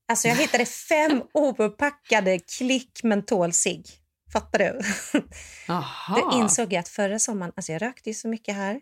Alltså 0.08 0.28
jag 0.28 0.36
hittade 0.36 0.65
fem 0.65 1.24
opackade 1.34 2.39
klick 2.39 3.04
mentolcigg. 3.04 3.88
Fattar 4.34 4.60
du? 4.60 4.82
Aha. 5.74 6.15
Då 6.15 6.38
insåg 6.38 6.74
jag 6.74 6.80
att 6.80 6.89
förra 6.89 7.19
sommaren, 7.19 7.54
alltså 7.56 7.71
jag 7.71 7.82
rökte 7.82 8.10
ju 8.10 8.13
så 8.13 8.28
mycket 8.28 8.56
här. 8.56 8.82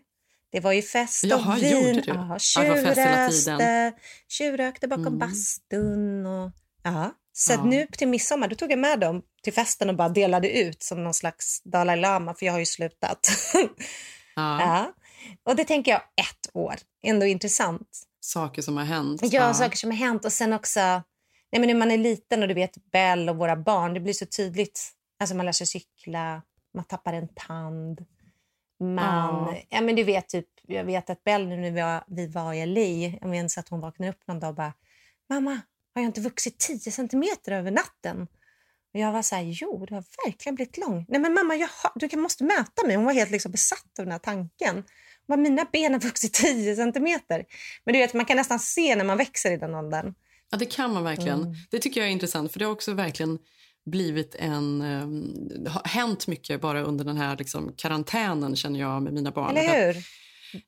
Det 0.52 0.60
var 0.60 0.72
ju 0.72 0.82
fest 0.82 1.24
och 1.24 1.30
Jaha, 1.30 1.54
vin. 1.56 2.02
Ja, 2.06 2.14
Ja, 2.30 2.38
tjuvröste, 2.38 3.92
tjuvrökte 4.28 4.88
bakom 4.88 5.06
Mm. 5.06 5.18
bastun. 5.18 6.26
Och, 6.26 6.50
ja. 6.82 7.14
Så 7.32 7.52
Ja. 7.52 7.64
nu 7.64 7.86
till 7.86 8.08
midsommar 8.08 8.48
då 8.48 8.54
tog 8.54 8.72
jag 8.72 8.78
med 8.78 9.00
dem 9.00 9.22
till 9.42 9.52
festen 9.52 9.88
och 9.90 9.96
bara 9.96 10.08
delade 10.08 10.58
ut 10.58 10.82
som 10.82 11.04
någon 11.04 11.14
slags 11.14 11.62
Dalai 11.62 11.96
Lama, 11.96 12.34
för 12.34 12.46
jag 12.46 12.52
har 12.52 12.58
ju 12.60 12.66
slutat. 12.66 13.28
Ja. 14.36 14.60
ja. 14.60 14.92
Och 15.44 15.56
det 15.56 15.64
tänker 15.64 15.92
jag 15.92 16.00
ett 16.00 16.50
år. 16.54 16.74
Ändå 17.02 17.26
intressant. 17.26 17.88
Saker 18.20 18.62
som 18.62 18.76
har 18.76 18.84
hänt. 18.84 19.20
Ja, 19.24 19.54
saker 19.54 19.76
som 19.76 19.90
har 19.90 19.96
hänt. 19.96 20.24
Och 20.24 20.32
sen 20.32 20.52
också, 20.52 20.80
nej 20.80 21.60
men 21.60 21.66
när 21.66 21.74
man 21.74 21.90
är 21.90 21.98
liten 21.98 22.42
och 22.42 22.48
du 22.48 22.54
vet 22.54 22.90
Bell 22.92 23.28
och 23.28 23.36
våra 23.36 23.56
barn, 23.56 23.94
det 23.94 24.00
blir 24.00 24.12
så 24.12 24.26
tydligt. 24.26 24.90
Alltså 25.20 25.36
man 25.36 25.46
lär 25.46 25.52
sig 25.52 25.66
cykla, 25.66 26.42
man 26.74 26.84
tappar 26.84 27.12
en 27.12 27.28
tand. 27.34 28.00
Man, 28.80 29.54
Ja. 29.54 29.62
ja. 29.68 29.80
men 29.80 29.96
du 29.96 30.04
vet 30.04 30.28
typ, 30.28 30.46
jag 30.66 30.84
vet 30.84 31.10
att 31.10 31.24
Bell 31.24 31.48
nu 31.48 31.56
när 31.56 31.70
vi 31.70 31.80
var, 31.80 32.04
vi 32.06 32.26
var 32.26 32.54
i 32.54 32.66
LA, 32.66 33.16
jag 33.20 33.30
minns 33.30 33.58
att 33.58 33.68
hon 33.68 33.80
vaknade 33.80 34.12
upp 34.12 34.26
någon 34.26 34.40
dag 34.40 34.48
och 34.48 34.54
bara, 34.54 34.72
mamma, 35.28 35.50
har 35.94 36.02
jag 36.02 36.04
inte 36.04 36.20
vuxit 36.20 36.58
10 36.58 36.78
centimeter 36.78 37.52
över 37.52 37.70
natten? 37.70 38.26
Och 38.94 39.00
jag 39.00 39.12
var 39.12 39.22
så 39.22 39.34
här, 39.34 39.42
jo, 39.42 39.86
du 39.86 39.94
har 39.94 40.04
verkligen 40.26 40.54
blivit 40.54 40.78
lång. 40.78 41.06
Nej 41.08 41.20
men 41.20 41.34
mamma, 41.34 41.54
jag 41.54 41.68
har, 41.82 42.08
du 42.08 42.16
måste 42.16 42.44
möta 42.44 42.86
mig. 42.86 42.96
Hon 42.96 43.04
var 43.04 43.12
helt 43.12 43.30
liksom 43.30 43.52
besatt 43.52 43.98
av 43.98 44.04
den 44.04 44.12
här 44.12 44.18
tanken. 44.18 44.74
Hon 44.74 44.84
bara, 45.26 45.36
mina 45.36 45.66
ben 45.72 45.92
har 45.92 46.00
vuxit 46.00 46.32
10 46.32 46.76
centimeter. 46.76 47.44
Men 47.84 47.92
du 47.92 47.98
vet, 47.98 48.14
man 48.14 48.24
kan 48.24 48.36
nästan 48.36 48.58
se 48.58 48.96
när 48.96 49.04
man 49.04 49.18
växer 49.18 49.52
i 49.52 49.56
den 49.56 49.74
åldern. 49.74 50.14
Ja, 50.50 50.58
det 50.58 50.66
kan 50.66 50.94
man 50.94 51.04
verkligen. 51.04 51.40
Mm. 51.42 51.54
Det 51.70 51.78
tycker 51.78 52.00
jag 52.00 52.08
är 52.08 52.12
intressant, 52.12 52.52
för 52.52 52.58
det 52.58 52.64
har 52.64 52.72
också 52.72 52.94
verkligen 52.94 53.38
blivit 53.86 54.34
en... 54.38 54.82
Um, 54.82 55.48
det 55.64 55.70
har 55.70 55.82
hänt 55.84 56.26
mycket 56.26 56.60
bara 56.60 56.82
under 56.82 57.04
den 57.04 57.16
här 57.16 57.36
liksom, 57.36 57.72
karantänen, 57.76 58.56
känner 58.56 58.80
jag, 58.80 59.02
med 59.02 59.12
mina 59.12 59.30
barn. 59.30 59.56
Eller 59.56 59.86
hur? 59.86 59.96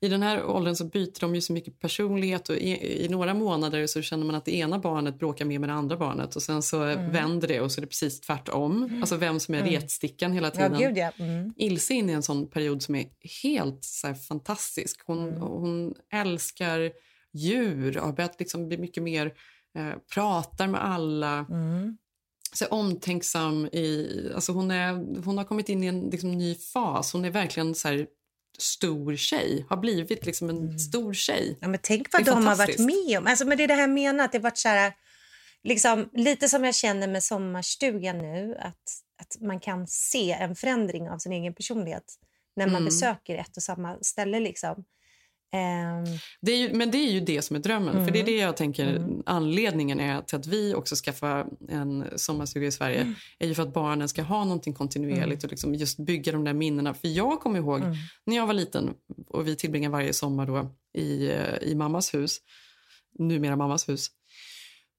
I 0.00 0.08
den 0.08 0.22
här 0.22 0.44
åldern 0.44 0.76
så 0.76 0.84
byter 0.84 1.20
de 1.20 1.34
ju 1.34 1.40
så 1.40 1.52
mycket 1.52 1.78
personlighet 1.80 2.48
och 2.48 2.56
i, 2.56 3.04
i 3.04 3.08
några 3.08 3.34
månader 3.34 3.86
så 3.86 4.02
känner 4.02 4.24
man 4.26 4.34
att 4.34 4.44
det 4.44 4.54
ena 4.56 4.78
barnet 4.78 5.18
bråkar 5.18 5.44
mer 5.44 5.58
med 5.58 5.68
det 5.68 5.72
andra 5.72 5.96
barnet 5.96 6.36
och 6.36 6.42
sen 6.42 6.62
så 6.62 6.82
Mm. 6.82 7.10
vänder 7.12 7.48
det 7.48 7.60
och 7.60 7.72
så 7.72 7.80
är 7.80 7.80
det 7.80 7.86
precis 7.86 8.20
tvärtom. 8.20 8.98
Alltså 9.00 9.16
vem 9.16 9.40
som 9.40 9.54
är 9.54 9.58
Mm. 9.60 9.72
retstickan 9.72 10.32
hela 10.32 10.46
Ja, 10.46 10.50
tiden. 10.68 10.78
gud 10.78 10.96
ja. 10.98 11.10
Mm. 11.18 11.52
Ilse 11.56 11.94
är 11.94 11.96
inne 11.96 12.12
i 12.12 12.14
en 12.14 12.22
sån 12.22 12.46
period 12.50 12.82
som 12.82 12.94
är 12.94 13.06
helt 13.42 13.84
så 13.84 14.14
fantastisk. 14.14 15.00
Hon, 15.06 15.28
Mm. 15.28 15.40
hon 15.40 15.94
älskar 16.12 16.90
djur 17.34 17.98
och 17.98 18.06
har 18.06 18.12
börjat 18.12 18.36
liksom 18.38 18.68
bli 18.68 18.78
mycket 18.78 19.02
mer, 19.02 19.26
eh, 19.78 19.92
pratar 20.14 20.66
med 20.66 20.84
alla. 20.84 21.46
Mm. 21.50 21.96
Så 22.54 22.66
omtänksam. 22.66 23.66
I, 23.66 24.30
alltså 24.34 24.52
hon, 24.52 24.70
är, 24.70 25.22
hon 25.24 25.38
har 25.38 25.44
kommit 25.44 25.68
in 25.68 25.84
i 25.84 25.86
en 25.86 26.10
liksom, 26.10 26.32
ny 26.32 26.54
fas. 26.54 27.12
Hon 27.12 27.24
är 27.24 27.30
verkligen 27.30 27.74
så 27.74 27.88
här, 27.88 28.06
stor 28.58 29.16
tjej. 29.16 29.66
Har 29.68 29.76
blivit 29.76 30.26
liksom 30.26 30.50
en 30.50 30.78
stor 30.78 31.14
tjej. 31.14 31.46
Mm. 31.46 31.56
Ja, 31.60 31.68
men 31.68 31.80
tänk 31.82 32.12
vad 32.12 32.24
de 32.24 32.46
har 32.46 32.56
varit 32.56 32.78
med 32.78 33.18
om. 33.18 33.26
Alltså, 33.26 33.46
men 33.46 33.58
det 33.58 33.64
är 33.64 33.68
det 33.68 33.74
här 33.74 33.80
jag 33.80 33.90
menar, 33.90 34.24
att 34.24 34.32
det 34.32 34.38
varit 34.38 34.58
så 34.58 34.68
här, 34.68 34.92
liksom, 35.64 36.08
lite 36.12 36.48
som 36.48 36.64
jag 36.64 36.74
känner 36.74 37.08
med 37.08 37.22
sommarstugan 37.22 38.18
nu, 38.18 38.56
att, 38.58 38.82
att 39.20 39.40
man 39.40 39.60
kan 39.60 39.86
se 39.86 40.32
en 40.32 40.56
förändring 40.56 41.10
av 41.10 41.18
sin 41.18 41.32
egen 41.32 41.54
personlighet 41.54 42.14
när 42.56 42.66
man 42.66 42.74
Mm. 42.74 42.84
besöker 42.84 43.38
ett 43.38 43.56
och 43.56 43.62
samma 43.62 43.98
ställe. 44.02 44.40
Liksom. 44.40 44.84
Ehm, 45.54 46.04
Det 46.40 46.52
ju, 46.56 46.72
men 46.74 46.90
det 46.90 46.98
är 46.98 47.10
ju 47.12 47.20
det 47.20 47.42
som 47.42 47.56
är 47.56 47.60
drömmen. 47.60 48.04
För 48.06 48.12
det 48.12 48.18
är 48.18 48.22
Mm. 48.22 48.26
det 48.34 48.38
jag 48.40 48.56
tänker 48.56 48.96
Mm. 48.96 49.22
anledningen 49.26 50.00
är 50.00 50.20
till 50.22 50.38
att 50.38 50.46
vi 50.46 50.74
också 50.74 50.94
skaffar 50.96 51.46
en 51.68 52.04
sommarstuga 52.16 52.66
i 52.66 52.72
Sverige. 52.72 53.00
Mm. 53.00 53.14
är 53.38 53.46
ju 53.48 53.54
för 53.54 53.62
att 53.62 53.72
barnen 53.74 54.08
ska 54.08 54.22
ha 54.22 54.44
någonting 54.44 54.74
kontinuerligt 54.74 55.44
och 55.44 55.50
liksom 55.50 55.74
just 55.74 55.98
bygga 55.98 56.32
de 56.32 56.44
där 56.44 56.52
minnena. 56.52 56.94
För 56.94 57.08
jag 57.08 57.40
kommer 57.40 57.58
ihåg 57.58 57.80
Mm. 57.80 57.94
när 58.26 58.36
jag 58.36 58.46
var 58.46 58.54
liten 58.54 58.90
och 59.28 59.46
vi 59.48 59.56
tillbringar 59.56 59.90
varje 59.90 60.12
sommar 60.12 60.46
då 60.46 60.74
i, 60.98 61.26
eh, 61.30 61.56
i 61.62 61.74
mammas 61.74 62.14
hus, 62.14 62.38
numera 63.18 63.56
mammas 63.56 63.88
hus. 63.88 64.08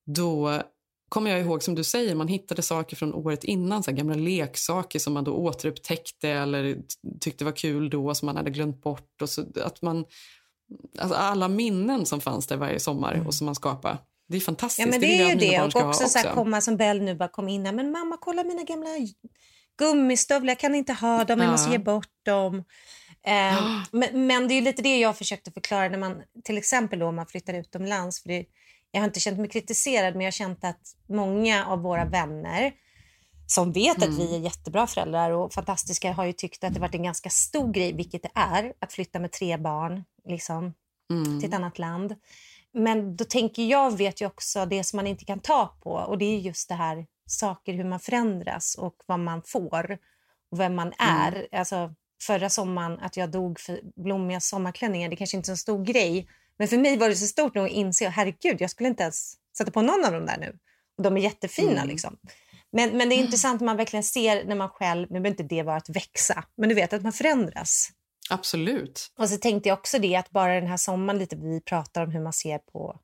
Då 0.06 0.62
kommer 1.10 1.32
jag 1.32 1.40
ihåg 1.42 1.64
som 1.64 1.76
du 1.76 1.84
säger, 1.84 2.16
man 2.16 2.28
hittade 2.28 2.62
saker 2.62 2.96
från 2.96 3.14
året 3.14 3.44
innan, 3.44 3.84
så 3.84 3.92
gamla 3.92 4.16
leksaker 4.16 5.00
som 5.00 5.14
man 5.14 5.24
då 5.24 5.34
återupptäckte 5.34 6.30
eller 6.30 6.78
tyckte 7.22 7.46
var 7.46 7.52
kul 7.52 7.90
då 7.90 8.16
som 8.16 8.26
man 8.26 8.36
hade 8.38 8.50
glömt 8.50 8.82
bort. 8.82 9.22
Och 9.22 9.30
så, 9.30 9.46
att 9.64 9.82
man, 9.82 10.06
alltså 11.00 11.16
alla 11.18 11.48
minnen 11.48 12.06
som 12.06 12.22
fanns 12.22 12.48
där 12.48 12.58
varje 12.58 12.80
sommar 12.80 13.24
och 13.28 13.34
som 13.34 13.46
man 13.46 13.56
skapade. 13.56 13.98
Det 14.28 14.38
är 14.38 14.42
fantastiskt. 14.42 14.86
Ja, 14.86 14.92
men 14.92 15.00
det 15.02 15.08
jag 15.08 15.32
är 15.32 15.36
ju 15.40 15.56
att 15.56 15.72
det. 15.74 15.80
Och 15.80 15.88
också, 15.88 16.08
så 16.08 16.20
här, 16.20 16.34
komma 16.34 16.62
som 16.62 16.78
Bell 16.78 17.02
nu 17.02 17.16
bara 17.16 17.30
kom 17.30 17.48
in 17.50 17.66
här. 17.66 17.74
Men 17.74 17.92
mamma, 17.92 18.18
kolla 18.22 18.44
mina 18.44 18.64
gamla 18.64 18.90
gummistövlar. 19.80 20.52
Jag 20.52 20.60
kan 20.60 20.76
inte 20.76 20.94
ha 20.94 21.24
dem. 21.24 21.40
Jag 21.40 21.48
Ja. 21.48 21.52
måste 21.52 21.72
ge 21.72 21.78
bort 21.78 22.08
dem. 22.26 22.64
Eh, 23.26 23.82
men, 23.92 24.28
men 24.28 24.48
det 24.48 24.54
är 24.54 24.62
lite 24.62 24.82
det 24.82 25.00
jag 25.00 25.18
försökte 25.18 25.52
förklara 25.52 25.90
när 25.90 25.98
man 25.98 26.22
till 26.44 26.58
exempel 26.58 27.00
då, 27.00 27.08
om 27.08 27.16
man 27.16 27.26
flyttar 27.28 27.54
utomlands. 27.54 28.22
För 28.22 28.30
det, 28.30 28.46
jag 28.92 29.02
har 29.02 29.06
inte 29.06 29.20
känt 29.20 29.40
mig 29.40 29.50
kritiserad, 29.50 30.14
men 30.14 30.22
jag 30.22 30.28
har 30.28 30.32
känt 30.32 30.64
att 30.64 30.82
många 31.10 31.66
av 31.66 31.80
våra 31.82 32.06
vänner 32.06 32.72
som 33.48 33.72
vet 33.72 33.98
att 33.98 34.04
Mm. 34.04 34.18
vi 34.18 34.36
är 34.36 34.40
jättebra 34.40 34.88
föräldrar 34.88 35.32
och 35.32 35.54
fantastiska 35.54 36.14
har 36.14 36.26
ju 36.26 36.34
tyckt 36.34 36.64
att 36.64 36.74
det 36.74 36.80
varit 36.80 36.96
en 36.96 37.04
ganska 37.04 37.30
stor 37.30 37.74
grej, 37.74 37.94
vilket 37.94 38.24
det 38.24 38.32
är, 38.36 38.74
att 38.80 38.94
flytta 38.94 39.20
med 39.20 39.32
tre 39.32 39.58
barn 39.58 40.04
liksom, 40.28 40.74
Mm. 41.12 41.40
till 41.40 41.50
ett 41.50 41.56
annat 41.56 41.80
land. 41.80 42.16
Men 42.74 43.16
då 43.16 43.24
tänker 43.26 43.64
jag, 43.66 43.98
vet 43.98 44.22
ju 44.22 44.26
också 44.26 44.66
det 44.66 44.84
som 44.84 44.98
man 44.98 45.08
inte 45.08 45.26
kan 45.26 45.40
ta 45.40 45.78
på 45.84 45.92
och 45.92 46.18
det 46.18 46.26
är 46.26 46.40
just 46.40 46.70
det 46.70 46.76
här 46.76 47.06
saker, 47.26 47.74
hur 47.74 47.84
man 47.84 48.00
förändras 48.00 48.76
och 48.76 48.96
vad 49.06 49.20
man 49.20 49.42
får 49.46 49.98
och 50.52 50.60
vem 50.60 50.76
man 50.76 50.94
är. 50.98 51.48
Alltså, 51.52 51.94
förra 52.24 52.50
sommaren 52.50 53.00
att 53.00 53.18
jag 53.18 53.32
dog 53.32 53.60
för 53.60 53.80
blommiga 54.04 54.40
sommarklänningar, 54.40 55.10
det 55.10 55.16
kanske 55.16 55.38
inte 55.38 55.50
är 55.50 55.54
en 55.54 55.58
stor 55.58 55.86
grej. 55.86 56.28
Men 56.58 56.68
för 56.68 56.78
mig 56.78 56.98
var 56.98 57.10
det 57.10 57.16
så 57.16 57.28
stort 57.28 57.56
nog 57.56 57.66
att 57.66 57.72
inse, 57.72 58.10
herregud, 58.10 58.62
jag 58.62 58.70
skulle 58.70 58.90
inte 58.90 59.04
ens 59.04 59.34
sätta 59.58 59.72
på 59.72 59.82
någon 59.82 60.06
av 60.06 60.12
dem 60.12 60.26
där 60.26 60.38
nu. 60.38 60.58
Och 60.98 61.04
de 61.04 61.18
är 61.18 61.22
jättefina 61.22 61.72
Mm. 61.72 61.88
liksom. 61.88 62.18
Men, 62.72 62.98
men 62.98 63.10
det 63.10 63.16
är 63.16 63.20
intressant 63.20 63.62
när 63.62 63.66
man 63.66 63.78
verkligen 63.78 64.04
ser 64.04 64.46
när 64.46 64.56
man 64.56 64.70
själv, 64.70 65.08
nu 65.12 65.20
behöver 65.20 65.30
inte 65.30 65.44
det 65.56 65.64
vara 65.64 65.76
att 65.78 65.90
växa, 65.90 66.44
men 66.58 66.70
du 66.70 66.76
vet 66.76 66.94
att 66.94 67.02
man 67.04 67.14
förändras. 67.14 67.90
Absolut. 68.30 69.12
Och 69.18 69.30
så 69.30 69.38
tänkte 69.38 69.70
jag 69.70 69.80
också 69.80 70.00
det 70.00 70.16
att 70.16 70.30
bara 70.30 70.54
den 70.56 70.68
här 70.68 70.78
sommaren 70.78 71.20
lite 71.20 71.36
vi 71.36 71.62
pratar 71.62 72.04
om 72.04 72.12
hur 72.12 72.22
man 72.22 72.34
ser 72.34 72.58
på 72.58 73.00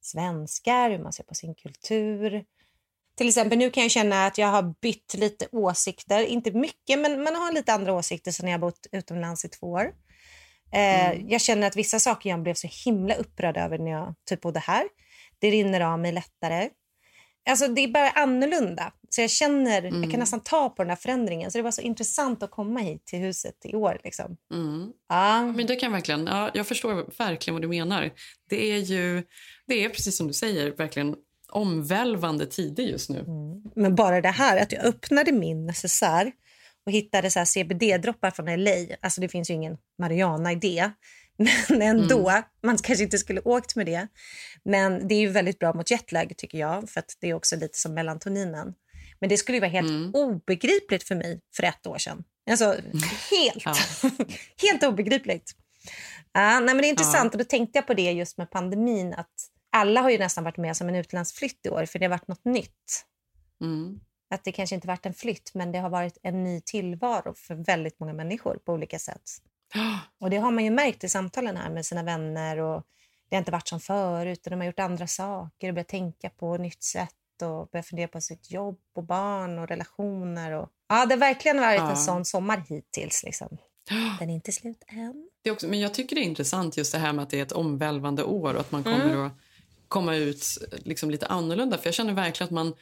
svenskar, 0.00 0.90
hur 0.90 0.98
man 0.98 1.12
ser 1.12 1.24
på 1.24 1.34
sin 1.34 1.54
kultur. 1.54 2.44
Till 3.16 3.28
exempel 3.28 3.58
nu 3.58 3.70
kan 3.70 3.82
jag 3.82 3.90
känna 3.90 4.26
att 4.26 4.38
jag 4.38 4.48
har 4.48 4.74
bytt 4.80 5.14
lite 5.14 5.48
åsikter, 5.52 6.24
inte 6.24 6.50
mycket 6.52 6.98
men 6.98 7.22
man 7.22 7.34
har 7.34 7.52
lite 7.52 7.72
andra 7.72 7.92
åsikter 7.92 8.32
sen 8.32 8.46
jag 8.46 8.54
har 8.54 8.58
bott 8.58 8.86
utomlands 8.92 9.44
i 9.44 9.48
två 9.48 9.66
år. 9.66 9.92
Eh, 10.72 11.10
Mm. 11.10 11.28
Jag 11.28 11.40
känner 11.40 11.66
att 11.66 11.76
vissa 11.76 12.00
saker 12.00 12.30
jag 12.30 12.42
blev 12.42 12.54
så 12.54 12.68
himla 12.84 13.14
upprörd 13.14 13.56
över 13.56 13.78
när 13.78 13.90
jag 13.90 14.14
typ 14.28 14.40
bodde 14.40 14.60
här, 14.60 14.88
det 15.38 15.50
rinner 15.50 15.80
av 15.80 15.98
mig 15.98 16.12
lättare. 16.12 16.70
Alltså 17.48 17.68
det 17.68 17.80
är 17.84 17.88
bara 17.88 18.10
annorlunda. 18.10 18.92
Så 19.08 19.20
jag 19.20 19.30
känner, 19.30 19.82
jag 19.82 19.94
Mm. 19.94 20.10
kan 20.10 20.20
nästan 20.20 20.40
ta 20.40 20.68
på 20.70 20.82
den 20.82 20.90
här 20.90 20.96
förändringen. 20.96 21.50
Så 21.50 21.58
det 21.58 21.62
var 21.62 21.70
så 21.70 21.80
intressant 21.82 22.42
att 22.42 22.50
komma 22.50 22.80
hit 22.80 23.06
till 23.06 23.18
huset 23.18 23.54
i 23.64 23.74
år. 23.74 24.00
Liksom. 24.04 24.36
Mm. 24.54 24.92
Ja. 25.08 25.42
Men 25.46 25.66
det 25.66 25.76
kan 25.76 25.86
jag 25.86 25.92
verkligen, 25.92 26.26
ja, 26.26 26.50
jag 26.54 26.66
förstår 26.66 27.18
verkligen 27.18 27.54
vad 27.54 27.62
du 27.62 27.68
menar. 27.68 28.10
Det 28.50 28.72
är 28.72 28.78
ju, 28.78 29.22
det 29.66 29.84
är 29.84 29.88
precis 29.88 30.16
som 30.16 30.26
du 30.26 30.32
säger, 30.32 30.70
verkligen 30.76 31.16
omvälvande 31.52 32.46
tider 32.46 32.82
just 32.84 33.10
nu. 33.10 33.24
Men 33.76 33.94
bara 33.94 34.20
det 34.20 34.28
här 34.28 34.62
att 34.62 34.72
jag 34.72 34.84
öppnade 34.84 35.32
min 35.32 35.66
necessär 35.66 36.32
och 36.86 36.92
hittade 36.92 37.30
så 37.30 37.40
CBD-droppar 37.46 38.30
från 38.30 38.64
LA. 38.64 38.96
Alltså 39.00 39.20
det 39.20 39.28
finns 39.28 39.50
ju 39.50 39.54
ingen 39.54 39.76
marijuana 39.98 40.52
i 40.52 40.54
det. 40.54 40.90
Men 41.68 41.82
ändå, 41.82 42.32
man 42.62 42.78
kanske 42.78 43.04
inte 43.04 43.18
skulle 43.18 43.40
åkt 43.40 43.76
med 43.76 43.86
det. 43.86 44.08
Men 44.64 45.08
det 45.08 45.14
är 45.14 45.20
ju 45.20 45.28
väldigt 45.28 45.58
bra 45.58 45.72
mot 45.72 45.90
jetlag 45.90 46.36
tycker 46.36 46.58
jag. 46.58 46.90
För 46.90 47.00
att 47.00 47.16
det 47.20 47.30
är 47.30 47.34
också 47.34 47.56
lite 47.56 47.78
som 47.78 47.94
melatonin. 47.94 48.74
Men 49.20 49.28
det 49.28 49.36
skulle 49.36 49.56
ju 49.56 49.60
vara 49.60 49.70
helt 49.70 50.14
obegripligt 50.14 51.02
för 51.02 51.14
mig 51.14 51.40
för 51.56 51.62
ett 51.62 51.86
år 51.86 51.98
sedan. 51.98 52.24
Alltså 52.50 52.76
helt, 53.30 53.78
helt 54.62 54.82
obegripligt. 54.82 55.52
Ja, 56.32 56.60
nej, 56.60 56.74
men 56.74 56.78
det 56.78 56.86
är 56.86 56.90
intressant 56.90 57.32
och 57.32 57.38
då 57.38 57.44
tänkte 57.44 57.78
jag 57.78 57.86
på 57.86 57.94
det 57.94 58.12
just 58.12 58.38
med 58.38 58.50
pandemin. 58.50 59.14
Att 59.14 59.32
alla 59.72 60.00
har 60.00 60.10
ju 60.10 60.18
nästan 60.18 60.44
varit 60.44 60.56
med 60.56 60.76
som 60.76 60.88
en 60.88 60.94
utlandsflytt 60.94 61.66
i 61.66 61.68
år 61.68 61.86
för 61.86 61.98
det 61.98 62.04
har 62.04 62.10
varit 62.10 62.28
något 62.28 62.44
nytt. 62.44 63.04
Mm. 63.64 64.00
Att 64.34 64.44
det 64.44 64.52
kanske 64.52 64.74
inte 64.74 64.88
varit 64.88 65.06
en 65.06 65.14
flytt 65.14 65.54
men 65.54 65.72
det 65.72 65.78
har 65.78 65.90
varit 65.90 66.18
en 66.22 66.44
ny 66.44 66.60
tillvaro 66.60 67.34
för 67.34 67.54
väldigt 67.54 68.00
många 68.00 68.12
människor 68.12 68.58
på 68.64 68.72
olika 68.72 68.98
sätt. 68.98 69.22
Och 70.20 70.30
det 70.30 70.36
har 70.36 70.50
man 70.50 70.64
ju 70.64 70.70
märkt 70.70 71.04
i 71.04 71.08
samtalen 71.08 71.56
här 71.56 71.70
med 71.70 71.86
sina 71.86 72.02
vänner 72.02 72.58
och 72.58 72.82
det 73.28 73.36
har 73.36 73.38
inte 73.38 73.52
varit 73.52 73.68
som 73.68 73.80
förut 73.80 74.40
och 74.44 74.50
de 74.50 74.56
har 74.56 74.66
gjort 74.66 74.78
andra 74.78 75.06
saker 75.06 75.68
och 75.68 75.74
börjat 75.74 75.88
tänka 75.88 76.30
på 76.30 76.56
nytt 76.56 76.82
sätt 76.82 77.14
och 77.42 77.68
börjat 77.68 77.86
fundera 77.86 78.08
på 78.08 78.20
sitt 78.20 78.50
jobb 78.50 78.78
och 78.94 79.04
barn 79.04 79.58
och 79.58 79.68
relationer. 79.68 80.52
Och... 80.52 80.68
Ja, 80.88 81.06
det 81.06 81.14
har 81.14 81.20
verkligen 81.20 81.60
varit 81.60 81.78
Ja. 81.78 81.90
en 81.90 81.96
sån 81.96 82.24
sommar 82.24 82.62
hittills. 82.68 83.22
Liksom. 83.24 83.48
Den 84.18 84.30
är 84.30 84.34
inte 84.34 84.52
slut 84.52 84.84
än. 84.88 85.28
Det 85.42 85.50
också, 85.50 85.68
men 85.68 85.80
jag 85.80 85.94
tycker 85.94 86.16
det 86.16 86.22
är 86.22 86.24
intressant 86.24 86.76
just 86.76 86.92
det 86.92 86.98
här 86.98 87.12
med 87.12 87.22
att 87.22 87.30
det 87.30 87.38
är 87.38 87.42
ett 87.42 87.52
omvälvande 87.52 88.24
år 88.24 88.54
och 88.54 88.60
att 88.60 88.72
man 88.72 88.84
kommer 88.84 89.04
Mm. 89.04 89.20
att 89.26 89.32
komma 89.88 90.14
ut 90.16 90.44
liksom 90.72 91.10
lite 91.10 91.26
annorlunda. 91.26 91.78
För 91.78 91.86
jag 91.86 91.94
känner 91.94 92.12
verkligen 92.12 92.46
att 92.46 92.50
man, 92.54 92.74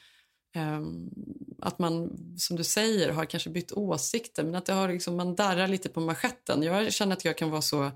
att 1.62 1.78
man, 1.78 2.10
som 2.38 2.56
du 2.56 2.64
säger, 2.64 3.12
har 3.12 3.24
kanske 3.24 3.50
bytt 3.50 3.72
åsikter 3.72 4.44
men 4.44 4.54
att 4.54 4.66
det 4.66 4.72
har 4.72 4.88
liksom, 4.88 5.16
man 5.16 5.34
darrar 5.34 5.68
lite 5.68 5.88
på 5.88 6.00
manschetten. 6.00 6.62
Jag 6.62 6.92
känner 6.92 7.12
att 7.16 7.24
jag 7.24 7.38
kan 7.38 7.50
vara 7.50 7.62
så 7.62 7.90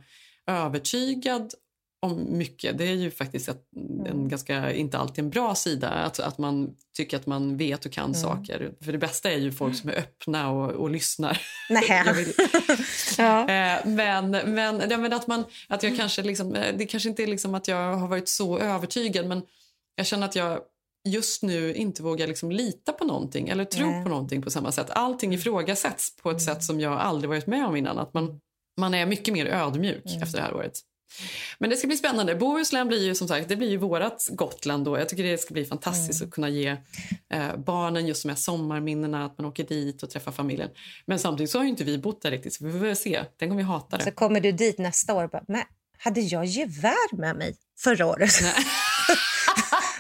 övertygad 0.47 1.55
om 2.03 2.39
mycket. 2.39 2.79
Det 2.79 2.85
är 2.85 2.95
ju 2.95 3.11
faktiskt 3.11 3.49
ett, 3.49 3.63
en 4.07 4.29
ganska, 4.29 4.73
inte 4.73 4.99
alltid 4.99 5.25
en 5.25 5.31
bra 5.31 5.55
sida 5.55 5.89
att, 5.89 6.21
att 6.21 6.39
man 6.39 6.71
tycker 6.97 7.17
att 7.17 7.27
man 7.27 7.57
vet 7.57 7.87
och 7.87 7.93
kan 7.93 8.05
Mm. 8.05 8.15
saker. 8.15 8.73
För 8.85 8.93
det 8.93 8.99
bästa 8.99 9.31
är 9.31 9.39
ju 9.39 9.53
folk 9.53 9.77
som 9.77 9.91
är 9.91 9.95
öppna 9.95 10.51
och, 10.51 10.71
och 10.71 10.91
lyssnar. 10.91 11.41
Nej. 11.71 11.85
Ja. 13.19 13.41
Eh, 13.49 13.87
Men, 13.87 14.31
men, 14.31 14.83
ja, 14.91 14.99
men 14.99 15.13
att, 15.13 15.27
man, 15.27 15.45
att 15.69 15.83
jag 15.83 15.97
kanske 15.97 16.23
liksom, 16.23 16.55
eh, 16.55 16.77
det 16.79 16.87
kanske 16.87 17.09
inte 17.09 17.23
är 17.23 17.27
liksom 17.27 17.55
att 17.55 17.69
jag 17.69 17.95
har 17.97 18.09
varit 18.09 18.29
så 18.29 18.59
övertygad 18.59 19.27
men 19.27 19.43
jag 19.95 20.07
känner 20.07 20.27
att 20.27 20.37
jag 20.37 20.61
just 21.09 21.43
nu 21.43 21.75
inte 21.75 22.03
vågar 22.03 22.27
liksom 22.27 22.51
lita 22.51 22.93
på 22.93 23.05
någonting 23.05 23.49
eller 23.49 23.65
tro 23.65 23.91
Nej. 23.91 24.03
på 24.03 24.09
någonting 24.09 24.43
på 24.43 24.51
samma 24.51 24.73
sätt. 24.73 24.91
Allting 24.91 25.35
ifrågasätts 25.35 26.17
på 26.17 26.31
ett 26.31 26.43
sätt 26.43 26.65
som 26.65 26.81
jag 26.81 26.93
aldrig 26.93 27.29
varit 27.29 27.47
med 27.47 27.67
om 27.67 27.77
innan. 27.77 27.99
Att 27.99 28.15
man, 28.15 28.41
man 28.81 28.95
är 28.95 29.07
mycket 29.07 29.35
mer 29.35 29.47
ödmjuk 29.47 30.05
efter 30.23 30.39
det 30.39 30.45
här 30.45 30.55
året. 30.55 30.73
Men 31.59 31.71
det 31.71 31.77
ska 31.77 31.87
bli 31.87 31.97
spännande. 31.97 32.35
Bohuslän 32.35 32.89
blir 32.89 33.05
ju 33.05 33.15
som 33.15 33.29
sagt, 33.29 33.49
det 33.49 33.57
blir 33.57 33.71
ju 33.71 33.77
vårat 33.77 34.29
Gotland 34.31 34.85
då. 34.85 34.99
Jag 34.99 35.09
tycker 35.09 35.25
det 35.25 35.39
ska 35.39 35.55
bli 35.55 35.65
fantastiskt 35.65 36.23
att 36.23 36.31
kunna 36.31 36.49
ge 36.49 36.77
eh, 37.33 37.57
barnen 37.57 38.07
just 38.07 38.23
de 38.23 38.29
här 38.29 38.37
sommarminnena, 38.37 39.25
att 39.25 39.39
man 39.39 39.47
åker 39.47 39.65
dit 39.65 40.03
och 40.03 40.11
träffar 40.11 40.33
familjen. 40.33 40.71
Men 41.07 41.19
samtidigt 41.19 41.51
så 41.51 41.59
har 41.59 41.65
ju 41.65 41.71
inte 41.71 41.85
vi 41.85 41.99
bott 41.99 42.23
där 42.23 42.31
riktigt 42.31 42.55
så 42.55 42.65
vi 42.65 42.79
får 42.79 42.95
se. 42.95 43.25
Tänk 43.39 43.51
om 43.51 43.57
vi 43.57 43.63
hatar 43.63 43.99
det. 43.99 44.05
Så 44.05 44.11
kommer 44.11 44.41
du 44.41 44.53
dit 44.53 44.79
nästa 44.79 45.15
år 45.15 45.25
och 45.25 45.31
bara, 45.31 45.45
men 45.49 45.63
hade 45.99 46.21
jag 46.21 46.45
gevär 46.45 47.17
med 47.17 47.37
mig 47.37 47.57
förra 47.79 48.07
året? 48.07 48.31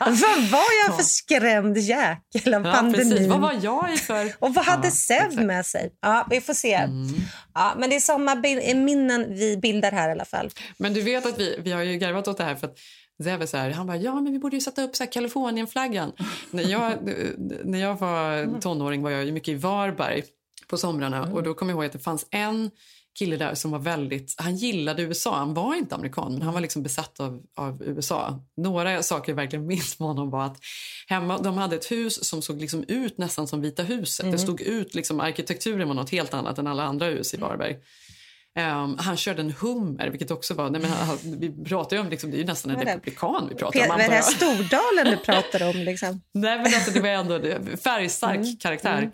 vad 0.07 0.51
var 0.51 0.86
jag 0.86 0.96
för 0.96 1.03
skrämd 1.05 1.78
jäkel 1.78 2.55
av 2.55 2.66
Ja, 2.66 2.72
pandemin? 2.72 3.11
precis. 3.11 3.26
Vad 3.26 3.40
var 3.40 3.55
jag 3.62 3.94
i 3.94 3.96
för... 3.96 4.32
Och 4.38 4.55
vad 4.55 4.64
hade 4.64 4.86
Ja, 4.86 4.90
Sev 4.90 5.44
med 5.46 5.66
sig? 5.66 5.92
Ja, 6.01 6.26
vi 6.30 6.40
får 6.40 6.55
se. 6.55 6.88
Ja, 7.55 7.74
men 7.78 7.90
det 7.90 7.96
är 7.96 8.01
sommarminnen 8.01 9.34
vi 9.34 9.57
bildar 9.57 9.92
här 9.92 10.09
i 10.09 10.12
alla 10.12 10.24
fall. 10.24 10.51
Men 10.78 10.94
du 10.94 11.03
vet 11.03 11.26
att 11.26 11.38
vi, 11.38 11.57
vi 11.62 11.72
har 11.72 11.82
ju 11.82 11.96
garvat 11.96 12.28
åt 12.28 12.38
det 12.38 12.44
här 12.44 12.55
för 12.55 12.66
att 12.66 12.78
Zev 13.24 13.42
är 13.42 13.46
så 13.46 13.57
här, 13.57 13.70
han 13.70 13.86
bara, 13.86 13.96
ja 13.96 14.14
men 14.20 14.32
vi 14.32 14.38
borde 14.38 14.57
ju 14.57 14.61
sätta 14.61 14.82
upp 14.82 14.96
så 14.96 15.05
här 15.05 15.12
Kalifornienflaggan. 15.12 16.12
när, 16.51 16.62
jag, 16.70 16.92
när 17.64 17.78
jag 17.78 17.94
var 17.98 18.61
tonåring 18.61 19.03
var 19.03 19.11
jag 19.11 19.32
mycket 19.32 19.48
i 19.48 19.55
Varberg 19.55 20.22
på 20.68 20.76
somrarna 20.76 21.22
och 21.22 21.42
då 21.42 21.55
kommer 21.55 21.72
jag 21.72 21.76
ihåg 21.76 21.84
att 21.86 21.92
det 21.92 21.98
fanns 21.98 22.26
en 22.30 22.70
kille 23.18 23.36
där 23.36 23.54
som 23.54 23.70
var 23.70 23.78
väldigt, 23.78 24.34
han 24.38 24.56
gillade 24.56 25.02
USA, 25.02 25.36
han 25.36 25.54
var 25.54 25.74
inte 25.74 25.94
amerikan 25.94 26.32
men 26.32 26.42
han 26.42 26.54
var 26.54 26.61
liksom 26.61 26.82
besatt 26.82 27.20
av, 27.20 27.42
av 27.56 27.82
USA. 27.82 28.44
Några 28.56 29.02
saker 29.02 29.32
jag 29.32 29.36
verkligen 29.36 29.66
minns 29.66 29.98
med 29.98 30.08
honom 30.08 30.30
var 30.30 30.44
att 30.44 30.58
hemma, 31.06 31.38
de 31.38 31.58
hade 31.58 31.76
ett 31.76 31.90
hus 31.90 32.24
som 32.24 32.42
såg 32.42 32.61
liksom 32.61 32.84
ut 32.88 33.18
nästan 33.18 33.48
som 33.48 33.61
Vita 33.61 33.82
huset. 33.82 34.22
Mm. 34.22 34.32
Det 34.32 34.38
stod 34.38 34.61
ut, 34.61 34.94
liksom, 34.94 35.20
arkitekturen 35.20 35.88
var 35.88 35.94
något 35.94 36.11
helt 36.11 36.34
annat 36.34 36.58
än 36.58 36.66
alla 36.66 36.82
andra 36.82 37.06
hus 37.06 37.34
i 37.34 37.36
Varberg. 37.36 37.76
Ehm, 38.56 38.96
han 38.98 39.16
körde 39.16 39.42
en 39.42 39.54
Hummer, 39.61 40.08
vilket 40.11 40.30
också 40.30 40.54
var... 40.54 40.70
Nej, 40.70 40.80
men 40.80 40.90
han, 40.90 41.18
vi 41.22 41.64
pratar 41.64 41.96
ju 41.96 42.02
om, 42.02 42.08
liksom, 42.08 42.30
det 42.30 42.36
är 42.36 42.38
ju 42.38 42.44
nästan 42.44 42.70
en 42.70 42.78
det? 42.78 42.84
republikan 42.84 43.46
vi 43.48 43.54
pratar 43.54 43.80
om. 43.80 44.00
Är 44.00 44.08
det 44.08 44.14
här 44.14 44.22
Stordalen 44.22 45.04
du 45.11 45.16
pratar 45.24 45.68
om? 45.70 45.76
Liksom? 45.76 46.22
Nej, 46.34 46.56
men 46.56 46.66
alltså, 46.66 46.90
det 46.90 47.00
var 47.00 47.08
ändå 47.08 47.38
det, 47.38 47.76
färgstark 47.82 48.36
Mm. 48.36 48.56
karaktär. 48.56 48.98
Mm. 48.98 49.11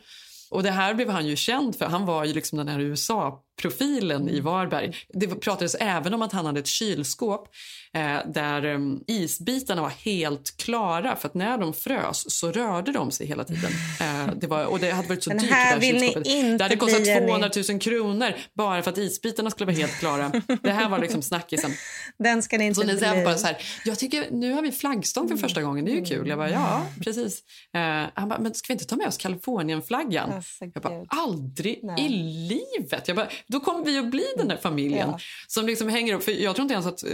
Och 0.51 0.63
det 0.63 0.71
här 0.71 0.95
blev 0.95 1.11
han 1.11 1.27
ju 1.27 1.37
känd 1.37 1.77
för. 1.77 1.87
Han 1.87 2.07
var 2.07 2.25
ju 2.25 2.35
liksom 2.35 2.59
den 2.59 2.69
här 2.69 2.81
USA-profilen 2.81 3.46
Mm. 3.65 4.29
i 4.29 4.41
Varberg. 4.41 4.97
Det 5.09 5.27
pratades 5.27 5.75
även 5.75 6.15
om 6.15 6.23
att 6.23 6.33
han 6.33 6.47
hade 6.47 6.61
ett 6.61 6.67
kylskåp 6.67 7.49
eh, 7.95 8.19
där 8.33 8.65
eh, 8.65 8.79
isbitarna 9.07 9.83
var 9.83 9.89
helt 9.89 10.57
klara 10.57 11.17
för 11.17 11.29
att 11.29 11.35
när 11.35 11.59
de 11.59 11.75
frös 11.75 12.31
så 12.39 12.53
rörde 12.53 12.93
de 12.93 13.11
sig 13.11 13.27
hela 13.27 13.45
tiden. 13.45 13.71
Eh, 14.01 14.35
det 14.37 14.47
var, 14.47 14.65
och 14.65 14.79
det 14.79 14.91
hade 14.91 15.09
varit 15.09 15.25
så 15.25 15.31
dyrt 15.31 15.51
här 15.51 15.81
det 15.81 15.87
inte 15.87 16.57
Det 16.57 16.65
hade 16.65 16.77
kostat 16.77 17.03
bli 17.03 17.11
en- 17.11 17.27
200 17.27 17.51
000 17.71 17.81
kronor 17.81 18.33
bara 18.55 18.83
för 18.83 18.91
att 18.91 18.99
isbitarna 18.99 19.51
skulle 19.51 19.67
vara 19.67 19.77
helt 19.77 19.99
klara. 19.99 20.33
Det 20.63 20.73
här 20.73 20.89
var 20.89 20.99
liksom 20.99 21.23
snackisen. 21.23 21.71
Den 22.19 22.43
ska 22.43 22.59
ni 22.59 22.65
inte 22.67 22.81
Så 22.81 22.87
ni 22.87 23.25
bara 23.25 23.37
så 23.39 23.47
här, 23.47 23.57
jag 23.85 23.99
tycker 23.99 24.31
nu 24.31 24.53
har 24.53 24.63
vi 24.63 24.73
flaggstång 24.73 25.29
för 25.29 25.37
första 25.37 25.63
gången, 25.63 25.85
det 25.85 25.91
är 25.93 25.97
ju 25.97 26.05
kul. 26.05 26.29
Jag 26.29 26.39
bara, 26.39 26.51
ja, 26.51 26.87
precis. 27.05 27.43
Eh, 27.75 27.81
han 28.15 28.29
bara, 28.29 28.39
men 28.39 28.55
ska 28.55 28.67
vi 28.69 28.73
inte 28.73 28.85
ta 28.85 28.97
med 28.97 29.07
oss 29.09 29.17
Kalifornienflaggan? 29.17 30.33
Alltså, 30.33 30.65
jag 30.75 30.83
bara, 30.83 31.05
aldrig 31.09 31.81
Nej. 31.83 32.07
i 32.07 32.09
livet. 32.49 33.09
Jag 33.09 33.17
bara, 33.17 33.29
då 33.49 33.61
kommer 33.61 33.85
vi 33.85 33.99
att 33.99 34.11
bli 34.11 34.25
den 34.37 34.49
där 34.49 34.57
familjen 34.57 35.09
Ja. 35.09 35.19
som 35.47 35.67
liksom 35.67 35.89
hänger 35.89 36.15
upp. 36.15 36.25
För 36.25 36.33
jag 36.33 36.55
tror 36.57 36.63
inte 36.63 36.75
ens 36.75 36.87
att, 36.87 37.03
eh, 37.05 37.11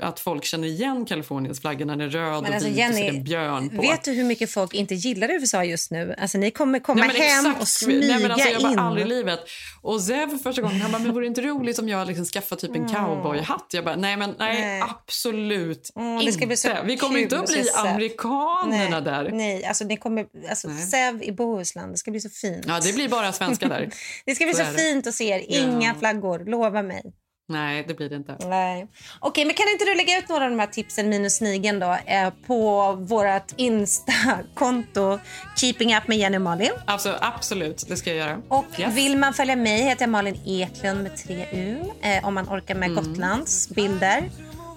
att 0.00 0.20
folk 0.20 0.44
känner 0.44 0.68
igen 0.68 1.04
Kaliforniens 1.04 1.60
flagga 1.60 1.86
när 1.86 1.96
den 1.96 2.06
är 2.06 2.10
röd 2.10 2.42
Men 2.42 2.44
och 2.44 2.54
alltså, 2.54 2.68
vit 2.68 2.72
och 2.72 2.78
Jenny, 2.78 3.06
en 3.08 3.24
björn 3.24 3.70
på. 3.76 3.82
Vet 3.82 4.04
du 4.04 4.12
hur 4.12 4.24
mycket 4.24 4.50
folk 4.50 4.74
inte 4.74 4.94
gillar 4.94 5.28
USA 5.30 5.64
just 5.64 5.90
nu? 5.90 6.14
Alltså, 6.18 6.38
ni 6.38 6.50
kommer 6.50 6.78
komma 6.78 7.00
Nej, 7.00 7.08
men 7.12 7.22
hem 7.22 7.46
exakt. 7.46 7.62
och 7.62 7.68
smyga 7.68 8.06
Nej, 8.06 8.22
men 8.22 8.30
alltså, 8.30 8.48
jag 8.48 8.72
in. 8.72 8.78
aldrig 8.78 9.06
i 9.06 9.08
livet. 9.08 9.40
Och 9.82 10.00
Zev 10.02 10.38
första 10.42 10.62
gången, 10.62 10.80
han 10.80 10.92
bara, 10.92 10.98
men 11.02 11.12
vore 11.12 11.24
det 11.24 11.28
inte 11.28 11.40
roligt 11.42 11.78
om 11.78 11.88
jag 11.88 12.08
liksom 12.08 12.24
skaffar 12.24 12.56
typ 12.56 12.76
en 12.76 12.88
cowboyhatt? 12.88 13.66
Jag 13.72 13.84
bara, 13.84 13.96
nej 13.96 14.16
men 14.16 14.34
nej, 14.38 14.60
Nej. 14.60 14.82
absolut 14.82 15.90
Mm, 15.96 16.20
inte. 16.20 16.82
vi 16.84 16.96
kommer 16.96 17.18
inte 17.18 17.38
att 17.38 17.46
bli 17.46 17.64
Zev. 17.64 17.86
amerikanerna 17.86 19.00
nej, 19.00 19.02
där. 19.02 19.30
Nej, 19.32 19.64
alltså 19.64 19.84
ni 19.84 19.96
kommer, 19.96 20.26
alltså. 20.50 20.68
Säv 20.90 21.22
i 21.22 21.32
Bohuslän, 21.32 21.92
det 21.92 21.98
ska 21.98 22.10
bli 22.10 22.20
så 22.20 22.28
fint. 22.30 22.64
Ja, 22.68 22.80
det 22.80 22.92
blir 22.92 23.08
bara 23.08 23.32
svenskar 23.32 23.68
där. 23.68 23.90
Det 24.26 24.34
ska 24.34 24.44
bli 24.44 24.54
Så 24.54 24.64
så, 24.64 24.72
fint 24.78 25.06
att 25.06 25.14
se 25.14 25.24
er. 25.28 25.69
Inga 25.72 25.94
flaggor, 25.94 26.44
lova 26.46 26.82
mig. 26.82 27.02
Nej, 27.48 27.84
det 27.88 27.94
blir 27.94 28.08
det 28.08 28.16
inte. 28.16 28.36
Nej. 28.48 28.86
Okej, 29.20 29.44
men 29.44 29.54
kan 29.54 29.68
inte 29.68 29.84
du 29.84 29.94
lägga 29.94 30.18
ut 30.18 30.28
några 30.28 30.44
av 30.44 30.50
de 30.50 30.58
här 30.60 30.66
tipsen 30.66 31.08
minus 31.08 31.36
snigeln 31.36 31.78
då 31.80 31.96
eh, 32.06 32.30
på 32.46 32.92
vårt 32.92 33.52
Insta-konto 33.56 35.18
Keeping 35.56 35.96
Up 35.96 36.08
med 36.08 36.18
Jenny 36.18 36.36
och 36.36 36.42
Malin? 36.42 36.70
Alltså, 36.84 37.18
absolut, 37.20 37.84
det 37.88 37.96
ska 37.96 38.10
jag 38.10 38.18
göra. 38.28 38.40
Och 38.48 38.64
Yes. 38.78 38.94
vill 38.96 39.16
man 39.16 39.34
följa 39.34 39.56
mig 39.56 39.82
heter 39.82 40.02
jag 40.02 40.10
Malin 40.10 40.40
Eklund 40.46 41.02
med 41.02 41.16
tre 41.16 41.46
U 41.52 41.78
eh, 42.02 42.24
om 42.26 42.34
man 42.34 42.48
orkar 42.48 42.74
med 42.74 42.90
Mm. 42.90 43.04
Gotlands 43.04 43.68
bilder. 43.68 44.30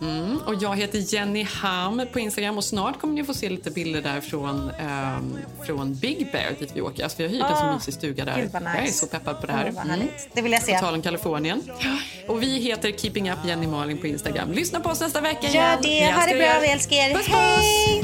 Mm, 0.03 0.37
och 0.45 0.55
jag 0.61 0.75
heter 0.77 1.13
Jenny 1.13 1.43
Ham 1.43 2.01
på 2.13 2.19
Instagram 2.19 2.57
och 2.57 2.63
snart 2.63 2.99
kommer 3.01 3.13
ni 3.13 3.23
få 3.23 3.33
se 3.33 3.49
lite 3.49 3.71
bilder 3.71 4.01
där 4.01 4.21
från, 4.21 4.69
ehm, 4.79 5.37
från 5.65 5.95
Big 5.95 6.31
Bear 6.31 6.51
dit 6.59 6.71
vi 6.73 6.81
åker. 6.81 7.03
Alltså 7.03 7.17
vi 7.17 7.23
har 7.23 7.31
hyrt 7.31 7.41
en 7.51 7.57
så 7.57 7.63
Ah, 7.63 7.73
mysig 7.75 7.93
stuga 7.93 8.25
där. 8.25 8.37
nice. 8.43 8.51
Jag 8.75 8.87
är 8.87 8.91
så 8.91 9.07
peppad 9.07 9.41
på 9.41 9.47
det 9.47 9.53
här. 9.53 9.71
Vad 9.71 9.87
härligt. 9.87 10.29
Det 10.33 10.41
vill 10.41 10.51
jag 10.51 10.61
se. 10.63 10.73
På 10.73 10.79
tal 10.79 10.93
om 10.93 11.01
Kalifornien. 11.01 11.61
Och 12.27 12.41
vi 12.43 12.59
heter 12.59 12.91
Keeping 12.91 13.31
Up 13.31 13.37
Jenny 13.45 13.67
Malin 13.67 13.97
på 13.97 14.07
Instagram. 14.07 14.51
Lyssna 14.51 14.79
på 14.79 14.89
oss 14.89 15.01
nästa 15.01 15.21
vecka 15.21 15.47
Gör 15.47 15.53
igen. 15.53 15.77
det. 15.81 15.87
Vi 15.89 16.11
Ha 16.11 16.25
det 16.25 16.37
bra. 16.39 16.59
Vi 16.61 16.67
älskar 16.67 16.95
er. 16.95 17.13
Puss, 17.13 17.27
Hej! 17.27 18.03